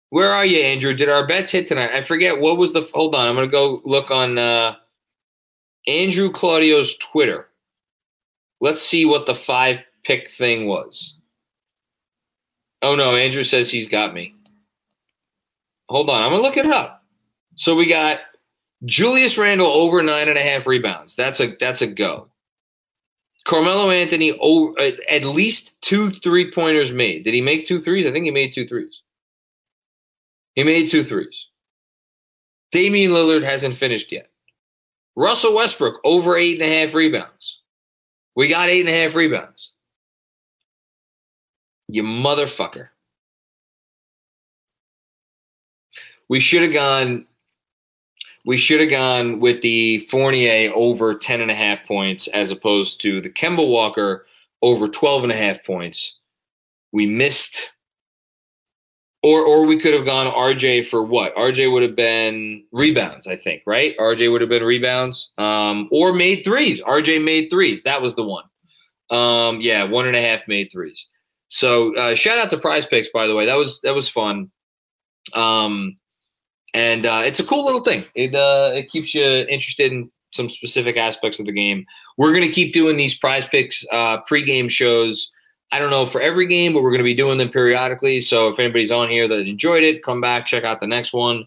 Where 0.09 0.31
are 0.31 0.45
you, 0.45 0.59
Andrew? 0.59 0.93
Did 0.93 1.09
our 1.09 1.27
bets 1.27 1.51
hit 1.51 1.67
tonight? 1.67 1.91
I 1.93 2.01
forget 2.01 2.39
what 2.39 2.57
was 2.57 2.73
the. 2.73 2.81
Hold 2.93 3.13
on, 3.13 3.27
I'm 3.27 3.35
gonna 3.35 3.47
go 3.47 3.81
look 3.85 4.09
on 4.09 4.37
uh, 4.37 4.75
Andrew 5.85 6.31
Claudio's 6.31 6.97
Twitter. 6.97 7.49
Let's 8.61 8.81
see 8.81 9.05
what 9.05 9.25
the 9.25 9.35
five 9.35 9.83
pick 10.03 10.31
thing 10.31 10.67
was. 10.67 11.15
Oh 12.81 12.95
no, 12.95 13.15
Andrew 13.15 13.43
says 13.43 13.69
he's 13.69 13.87
got 13.87 14.13
me. 14.13 14.35
Hold 15.89 16.09
on, 16.09 16.23
I'm 16.23 16.31
gonna 16.31 16.41
look 16.41 16.57
it 16.57 16.67
up. 16.67 17.03
So 17.55 17.75
we 17.75 17.85
got 17.85 18.19
Julius 18.85 19.37
Randle 19.37 19.67
over 19.67 20.01
nine 20.01 20.27
and 20.27 20.37
a 20.37 20.41
half 20.41 20.65
rebounds. 20.65 21.15
That's 21.15 21.39
a 21.39 21.55
that's 21.59 21.81
a 21.81 21.87
go. 21.87 22.27
Carmelo 23.43 23.89
Anthony 23.89 24.37
over 24.39 24.79
uh, 24.79 24.91
at 25.09 25.25
least 25.25 25.79
two 25.81 26.09
three 26.09 26.51
pointers 26.51 26.91
made. 26.91 27.23
Did 27.23 27.33
he 27.33 27.41
make 27.41 27.65
two 27.65 27.79
threes? 27.79 28.07
I 28.07 28.11
think 28.11 28.25
he 28.25 28.31
made 28.31 28.51
two 28.51 28.67
threes. 28.67 29.01
He 30.55 30.63
made 30.63 30.87
two 30.87 31.03
threes. 31.03 31.47
Damian 32.71 33.11
Lillard 33.11 33.43
hasn't 33.43 33.75
finished 33.75 34.11
yet. 34.11 34.29
Russell 35.15 35.55
Westbrook 35.55 35.99
over 36.03 36.37
eight 36.37 36.61
and 36.61 36.69
a 36.69 36.79
half 36.81 36.93
rebounds. 36.93 37.59
We 38.35 38.47
got 38.47 38.69
eight 38.69 38.85
and 38.85 38.89
a 38.89 39.03
half 39.03 39.15
rebounds. 39.15 39.71
You 41.87 42.03
motherfucker. 42.03 42.89
We 46.29 46.39
should 46.39 46.61
have 46.61 46.73
gone. 46.73 47.25
We 48.45 48.57
should 48.57 48.81
have 48.81 48.89
gone 48.89 49.39
with 49.39 49.61
the 49.61 49.99
Fournier 49.99 50.71
over 50.73 51.13
10 51.13 51.41
and 51.41 51.51
a 51.51 51.55
half 51.55 51.85
points 51.85 52.27
as 52.29 52.51
opposed 52.51 53.01
to 53.01 53.21
the 53.21 53.29
Kemba 53.29 53.67
Walker 53.67 54.25
over 54.61 54.87
12 54.87 55.23
and 55.23 55.31
a 55.31 55.37
half 55.37 55.63
points. 55.63 56.19
We 56.91 57.05
missed 57.05 57.71
or 59.23 59.41
or 59.45 59.65
we 59.67 59.77
could 59.77 59.93
have 59.93 60.05
gone 60.05 60.27
RJ 60.27 60.87
for 60.87 61.03
what? 61.03 61.35
RJ 61.35 61.71
would 61.71 61.83
have 61.83 61.95
been 61.95 62.63
rebounds, 62.71 63.27
I 63.27 63.35
think, 63.35 63.61
right? 63.65 63.95
RJ 63.97 64.31
would 64.31 64.41
have 64.41 64.49
been 64.49 64.63
rebounds. 64.63 65.31
Um, 65.37 65.89
or 65.91 66.13
made 66.13 66.43
threes. 66.43 66.81
RJ 66.81 67.23
made 67.23 67.49
threes. 67.49 67.83
That 67.83 68.01
was 68.01 68.15
the 68.15 68.23
one. 68.23 68.45
Um, 69.11 69.61
yeah, 69.61 69.83
one 69.83 70.07
and 70.07 70.15
a 70.15 70.21
half 70.21 70.47
made 70.47 70.71
threes. 70.71 71.07
So 71.49 71.95
uh, 71.95 72.15
shout 72.15 72.39
out 72.39 72.49
to 72.51 72.57
Prize 72.57 72.85
Picks, 72.85 73.09
by 73.09 73.27
the 73.27 73.35
way. 73.35 73.45
That 73.45 73.57
was 73.57 73.81
that 73.81 73.93
was 73.93 74.09
fun. 74.09 74.49
Um, 75.33 75.97
and 76.73 77.05
uh, 77.05 77.21
it's 77.25 77.39
a 77.39 77.45
cool 77.45 77.65
little 77.65 77.83
thing. 77.83 78.05
It 78.15 78.35
uh, 78.35 78.71
it 78.73 78.89
keeps 78.89 79.13
you 79.13 79.23
interested 79.23 79.91
in 79.91 80.11
some 80.31 80.49
specific 80.49 80.97
aspects 80.97 81.39
of 81.39 81.45
the 81.45 81.51
game. 81.51 81.85
We're 82.17 82.33
gonna 82.33 82.49
keep 82.49 82.73
doing 82.73 82.97
these 82.97 83.15
Prize 83.15 83.45
Picks 83.45 83.85
uh, 83.91 84.21
pregame 84.23 84.69
shows 84.69 85.31
I 85.71 85.79
don't 85.79 85.89
know 85.89 86.05
for 86.05 86.19
every 86.19 86.47
game, 86.47 86.73
but 86.73 86.83
we're 86.83 86.95
to 86.97 87.03
be 87.03 87.13
doing 87.13 87.37
them 87.37 87.49
periodically. 87.49 88.19
So 88.19 88.49
if 88.49 88.59
anybody's 88.59 88.91
on 88.91 89.09
here 89.09 89.27
that 89.27 89.47
enjoyed 89.47 89.83
it, 89.83 90.03
come 90.03 90.19
back, 90.19 90.45
check 90.45 90.63
out 90.65 90.81
the 90.81 90.87
next 90.87 91.13
one. 91.13 91.45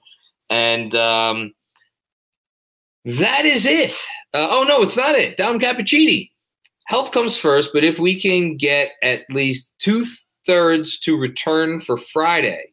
And 0.48 0.94
um, 0.94 1.52
that 3.04 3.44
is 3.44 3.66
it. 3.66 3.90
Uh, 4.32 4.48
oh, 4.50 4.64
no, 4.66 4.80
it's 4.80 4.96
not 4.96 5.14
it. 5.14 5.36
Dom 5.36 5.58
Cappuccini. 5.60 6.30
Health 6.86 7.12
comes 7.12 7.36
first, 7.36 7.70
but 7.72 7.84
if 7.84 7.98
we 7.98 8.18
can 8.18 8.56
get 8.56 8.92
at 9.02 9.22
least 9.30 9.74
two 9.78 10.06
thirds 10.46 10.98
to 11.00 11.18
return 11.18 11.80
for 11.80 11.96
Friday, 11.96 12.72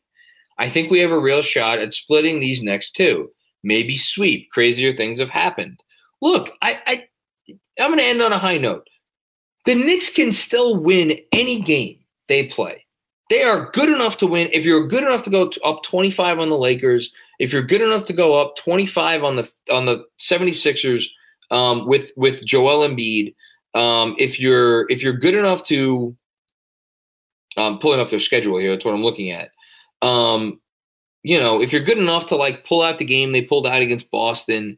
I 0.62 0.70
think 0.70 0.92
we 0.92 1.00
have 1.00 1.12
a 1.12 1.20
real 1.20 1.42
shot 1.42 1.80
at 1.80 1.92
splitting 1.92 2.40
these 2.40 2.62
next 2.62 2.92
two. 2.92 3.32
Maybe 3.64 3.98
sweep. 3.98 4.52
Crazier 4.52 4.94
things 4.94 5.20
have 5.20 5.32
happened. 5.32 5.82
Look, 6.22 6.52
I, 6.62 6.80
I 6.86 7.08
I'm 7.80 7.90
going 7.90 7.98
to 7.98 8.06
end 8.06 8.22
on 8.22 8.32
a 8.32 8.38
high 8.38 8.60
note. 8.60 8.88
The 9.66 9.74
Knicks 9.74 10.14
can 10.14 10.32
still 10.32 10.80
win 10.80 11.20
any 11.32 11.62
game 11.62 11.98
they 12.28 12.46
play. 12.46 12.86
They 13.32 13.42
are 13.42 13.72
good 13.72 13.90
enough 13.90 14.18
to 14.18 14.28
win. 14.28 14.50
If 14.54 14.64
you're 14.64 14.88
good 14.88 15.04
enough 15.04 15.24
to 15.24 15.32
go 15.32 15.50
up 15.66 15.82
25 15.82 16.38
on 16.40 16.50
the 16.50 16.58
Lakers, 16.58 17.12
if 17.40 17.52
you're 17.52 17.64
good 17.64 17.82
enough 17.82 18.06
to 18.06 18.14
go 18.14 18.40
up 18.40 18.56
25 18.58 19.24
on 19.24 19.38
the 19.38 19.52
on 19.72 19.88
the 19.88 20.06
76ers 20.20 21.06
um, 21.50 21.88
with 21.88 22.12
with 22.16 22.46
Joel 22.46 22.88
Embiid, 22.88 23.34
um, 23.74 24.16
if 24.20 24.40
you're 24.40 24.86
if 24.92 25.02
you're 25.02 25.14
good 25.14 25.34
enough 25.34 25.64
to 25.66 26.16
um, 27.58 27.80
pulling 27.80 28.00
up 28.00 28.12
their 28.12 28.20
schedule 28.20 28.60
here, 28.60 28.72
that's 28.72 28.86
what 28.86 28.94
I'm 28.94 29.04
looking 29.04 29.32
at. 29.32 29.50
Um, 30.02 30.60
you 31.24 31.40
know, 31.40 31.62
if 31.62 31.72
you're 31.72 31.84
good 31.84 31.98
enough 31.98 32.28
to 32.28 32.36
like 32.36 32.66
pull 32.66 32.82
out 32.82 32.98
the 32.98 33.06
game 33.06 33.32
they 33.32 33.42
pulled 33.42 33.68
out 33.68 33.82
against 33.82 34.10
Boston, 34.12 34.78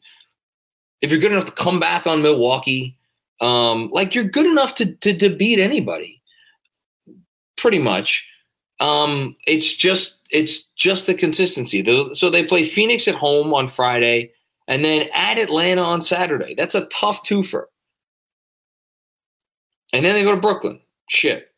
if 1.01 1.11
you're 1.11 1.19
good 1.19 1.31
enough 1.31 1.45
to 1.45 1.51
come 1.51 1.79
back 1.79 2.05
on 2.07 2.21
Milwaukee, 2.21 2.97
um, 3.41 3.89
like 3.91 4.15
you're 4.15 4.23
good 4.23 4.45
enough 4.45 4.75
to, 4.75 4.93
to, 4.95 5.17
to 5.17 5.35
beat 5.35 5.59
anybody, 5.59 6.21
pretty 7.57 7.79
much. 7.79 8.27
Um, 8.79 9.35
it's 9.47 9.73
just 9.73 10.17
it's 10.31 10.65
just 10.75 11.05
the 11.05 11.13
consistency. 11.13 11.83
So 12.13 12.29
they 12.29 12.43
play 12.43 12.63
Phoenix 12.63 13.07
at 13.07 13.15
home 13.15 13.53
on 13.53 13.67
Friday, 13.67 14.31
and 14.67 14.83
then 14.83 15.07
at 15.13 15.37
Atlanta 15.37 15.81
on 15.81 16.01
Saturday. 16.01 16.55
That's 16.55 16.75
a 16.75 16.87
tough 16.87 17.23
twofer. 17.23 17.65
And 19.93 20.03
then 20.03 20.15
they 20.15 20.23
go 20.23 20.33
to 20.33 20.41
Brooklyn. 20.41 20.81
Shit. 21.07 21.52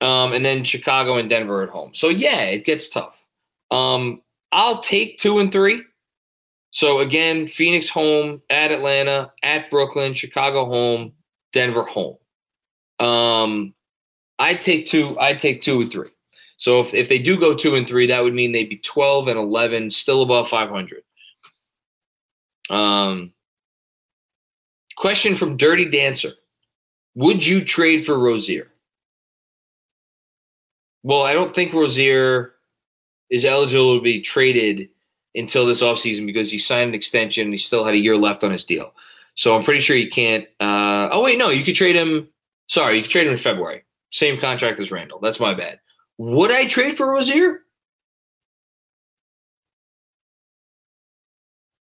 Um, 0.00 0.32
and 0.32 0.44
then 0.44 0.64
Chicago 0.64 1.18
and 1.18 1.28
Denver 1.28 1.62
at 1.62 1.68
home. 1.68 1.90
So 1.94 2.08
yeah, 2.08 2.42
it 2.44 2.64
gets 2.64 2.88
tough. 2.88 3.22
Um, 3.70 4.22
I'll 4.52 4.80
take 4.80 5.18
two 5.18 5.38
and 5.38 5.52
three. 5.52 5.82
So 6.70 7.00
again, 7.00 7.48
Phoenix 7.48 7.90
home, 7.90 8.42
at 8.48 8.70
Atlanta, 8.70 9.32
at 9.42 9.70
Brooklyn, 9.70 10.14
Chicago 10.14 10.64
home, 10.64 11.12
Denver 11.52 11.82
home. 11.82 12.16
Um, 12.98 13.74
I 14.38 14.54
take 14.54 14.86
two. 14.86 15.16
I 15.20 15.34
take 15.34 15.62
two 15.62 15.80
and 15.80 15.90
three. 15.90 16.10
So 16.56 16.80
if, 16.80 16.94
if 16.94 17.08
they 17.08 17.18
do 17.18 17.38
go 17.38 17.54
two 17.54 17.74
and 17.74 17.86
three, 17.86 18.06
that 18.06 18.22
would 18.22 18.34
mean 18.34 18.52
they'd 18.52 18.68
be 18.68 18.78
twelve 18.78 19.28
and 19.28 19.38
eleven, 19.38 19.90
still 19.90 20.22
above 20.22 20.48
five 20.48 20.70
hundred. 20.70 21.02
Um, 22.68 23.32
question 24.96 25.34
from 25.34 25.56
Dirty 25.56 25.88
Dancer: 25.90 26.32
Would 27.14 27.46
you 27.46 27.64
trade 27.64 28.06
for 28.06 28.18
Rozier? 28.18 28.68
Well, 31.02 31.22
I 31.22 31.32
don't 31.32 31.54
think 31.54 31.72
Rozier 31.72 32.52
is 33.30 33.44
eligible 33.44 33.96
to 33.96 34.02
be 34.02 34.20
traded 34.20 34.88
until 35.34 35.66
this 35.66 35.82
offseason 35.82 36.26
because 36.26 36.50
he 36.50 36.58
signed 36.58 36.88
an 36.88 36.94
extension 36.94 37.44
and 37.44 37.52
he 37.54 37.58
still 37.58 37.84
had 37.84 37.94
a 37.94 37.98
year 37.98 38.16
left 38.16 38.44
on 38.44 38.50
his 38.50 38.64
deal. 38.64 38.92
So 39.36 39.56
I'm 39.56 39.62
pretty 39.62 39.80
sure 39.80 39.96
he 39.96 40.08
can't. 40.08 40.44
Uh, 40.58 41.08
oh 41.12 41.22
wait, 41.22 41.38
no, 41.38 41.48
you 41.50 41.64
could 41.64 41.76
trade 41.76 41.96
him. 41.96 42.28
Sorry, 42.68 42.96
you 42.96 43.02
could 43.02 43.10
trade 43.10 43.26
him 43.26 43.32
in 43.32 43.38
February. 43.38 43.84
Same 44.10 44.36
contract 44.38 44.80
as 44.80 44.90
Randle. 44.90 45.20
That's 45.20 45.40
my 45.40 45.54
bad. 45.54 45.80
Would 46.18 46.50
I 46.50 46.66
trade 46.66 46.96
for 46.96 47.10
Rozier? 47.10 47.60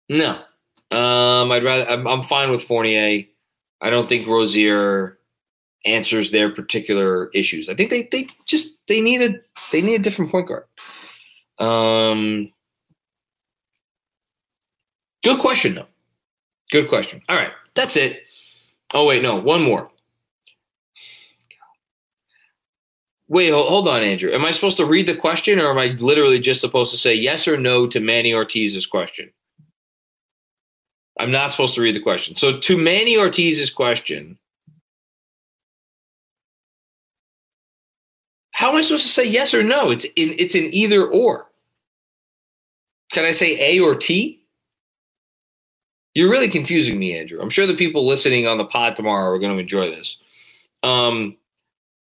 No, 0.09 0.41
um, 0.91 1.51
I'd 1.51 1.65
rather. 1.65 1.89
I'm, 1.89 2.07
I'm 2.07 2.23
fine 2.23 2.51
with 2.51 2.63
Fournier. 2.63 3.25
I 3.81 3.91
don't 3.91 4.09
think 4.09 4.27
Rozier 4.27 5.18
answers 5.85 6.31
their 6.31 6.51
particular 6.51 7.31
issues. 7.35 7.69
I 7.69 7.75
think 7.75 7.91
they 7.91 8.09
they 8.11 8.29
just 8.47 8.79
they 8.89 9.01
need 9.01 9.23
a 9.23 9.37
they 9.73 9.83
need 9.83 10.01
a 10.01 10.03
different 10.03 10.31
point 10.31 10.49
guard. 10.49 10.65
Um, 11.59 12.53
good 15.25 15.39
question 15.39 15.75
though. 15.75 15.87
Good 16.71 16.89
question. 16.89 17.23
All 17.29 17.37
right, 17.37 17.53
that's 17.75 17.97
it. 17.97 18.23
Oh 18.93 19.07
wait, 19.07 19.23
no, 19.23 19.37
one 19.37 19.63
more. 19.63 19.91
Wait, 23.31 23.53
hold 23.53 23.89
on, 23.89 24.03
Andrew. 24.03 24.33
Am 24.33 24.45
I 24.45 24.53
supposed 24.53 24.79
to 24.79 24.87
read 24.87 25.07
the 25.07 25.15
question, 25.15 25.61
or 25.61 25.71
am 25.71 25.77
I 25.77 25.89
literally 25.99 26.39
just 26.39 26.63
supposed 26.63 26.91
to 26.93 26.97
say 26.97 27.15
yes 27.15 27.47
or 27.47 27.59
no 27.59 27.87
to 27.87 28.01
Manny 28.01 28.33
Ortiz's 28.33 28.87
question? 28.87 29.31
I'm 31.21 31.31
not 31.31 31.51
supposed 31.51 31.75
to 31.75 31.83
read 31.83 31.95
the 31.95 32.01
question. 32.01 32.37
So, 32.37 32.59
to 32.59 32.77
Manny 32.79 33.19
Ortiz's 33.19 33.71
question, 33.71 34.39
how 38.59 38.71
am 38.71 38.77
I 38.77 38.83
supposed 38.83 39.05
to 39.05 39.09
say 39.09 39.25
yes 39.25 39.55
or 39.55 39.63
no? 39.63 39.91
It's 39.91 40.05
in 40.17 40.35
it's 40.39 40.55
in 40.55 40.73
either 40.75 41.07
or. 41.07 41.47
Can 43.13 43.25
I 43.25 43.31
say 43.31 43.57
A 43.77 43.81
or 43.81 43.95
T? 43.95 44.43
You're 46.15 46.31
really 46.31 46.49
confusing 46.49 46.99
me, 46.99 47.17
Andrew. 47.17 47.41
I'm 47.41 47.51
sure 47.51 47.67
the 47.67 47.77
people 47.77 48.07
listening 48.07 48.47
on 48.47 48.59
the 48.59 48.65
pod 48.65 48.97
tomorrow 48.97 49.31
are 49.31 49.39
going 49.39 49.53
to 49.53 49.59
enjoy 49.59 49.91
this. 49.91 50.19
Um, 50.83 51.37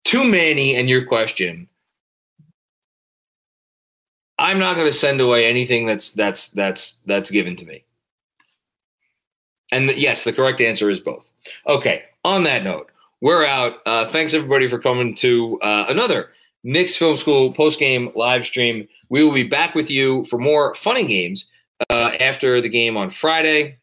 too 0.03 0.23
many 0.23 0.75
and 0.75 0.89
your 0.89 1.05
question 1.05 1.67
i'm 4.39 4.59
not 4.59 4.75
going 4.75 4.87
to 4.87 4.91
send 4.91 5.21
away 5.21 5.45
anything 5.45 5.85
that's 5.85 6.11
that's 6.11 6.49
that's 6.49 6.99
that's 7.05 7.29
given 7.29 7.55
to 7.55 7.65
me 7.65 7.83
and 9.71 9.89
yes 9.91 10.23
the 10.23 10.33
correct 10.33 10.59
answer 10.59 10.89
is 10.89 10.99
both 10.99 11.25
okay 11.67 12.03
on 12.25 12.43
that 12.43 12.63
note 12.63 12.89
we're 13.21 13.45
out 13.45 13.75
uh, 13.85 14.09
thanks 14.09 14.33
everybody 14.33 14.67
for 14.67 14.79
coming 14.79 15.15
to 15.15 15.59
uh, 15.61 15.85
another 15.87 16.31
Knicks 16.63 16.95
Film 16.95 17.17
School 17.17 17.53
post 17.53 17.79
game 17.79 18.11
live 18.15 18.45
stream. 18.45 18.87
We 19.09 19.23
will 19.23 19.33
be 19.33 19.43
back 19.43 19.75
with 19.75 19.89
you 19.89 20.25
for 20.25 20.37
more 20.37 20.75
funny 20.75 21.05
games 21.05 21.49
uh, 21.89 22.11
after 22.19 22.61
the 22.61 22.69
game 22.69 22.97
on 22.97 23.09
Friday, 23.09 23.77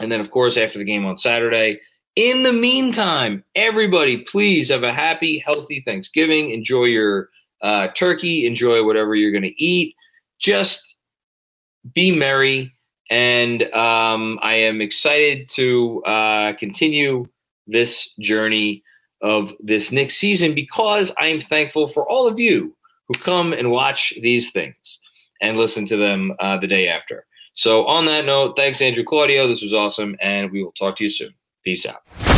and 0.00 0.10
then 0.10 0.20
of 0.20 0.30
course 0.30 0.56
after 0.56 0.78
the 0.78 0.84
game 0.84 1.06
on 1.06 1.18
Saturday. 1.18 1.80
In 2.14 2.42
the 2.42 2.52
meantime, 2.52 3.42
everybody, 3.54 4.18
please 4.18 4.68
have 4.68 4.82
a 4.82 4.92
happy, 4.92 5.38
healthy 5.38 5.80
Thanksgiving. 5.80 6.50
Enjoy 6.50 6.84
your 6.84 7.30
uh, 7.62 7.88
turkey. 7.88 8.46
Enjoy 8.46 8.84
whatever 8.84 9.14
you're 9.14 9.30
going 9.30 9.42
to 9.42 9.62
eat. 9.62 9.96
Just 10.38 10.98
be 11.94 12.14
merry. 12.14 12.74
And 13.10 13.62
um, 13.72 14.38
I 14.42 14.56
am 14.56 14.82
excited 14.82 15.48
to 15.50 16.02
uh, 16.04 16.52
continue 16.54 17.28
this 17.66 18.12
journey 18.18 18.82
of 19.20 19.52
this 19.60 19.92
next 19.92 20.16
season 20.16 20.54
because 20.54 21.12
I'm 21.18 21.40
thankful 21.40 21.86
for 21.86 22.08
all 22.08 22.26
of 22.26 22.40
you 22.40 22.74
who 23.08 23.14
come 23.14 23.52
and 23.52 23.70
watch 23.70 24.12
these 24.20 24.50
things 24.50 24.98
and 25.40 25.56
listen 25.56 25.86
to 25.86 25.96
them 25.96 26.32
uh, 26.40 26.56
the 26.58 26.66
day 26.66 26.88
after. 26.88 27.26
So, 27.54 27.84
on 27.86 28.06
that 28.06 28.24
note, 28.24 28.56
thanks, 28.56 28.80
Andrew 28.80 29.04
Claudio. 29.04 29.46
This 29.46 29.62
was 29.62 29.74
awesome, 29.74 30.16
and 30.22 30.50
we 30.50 30.62
will 30.62 30.72
talk 30.72 30.96
to 30.96 31.04
you 31.04 31.10
soon. 31.10 31.34
Peace 31.62 31.84
out. 31.84 32.31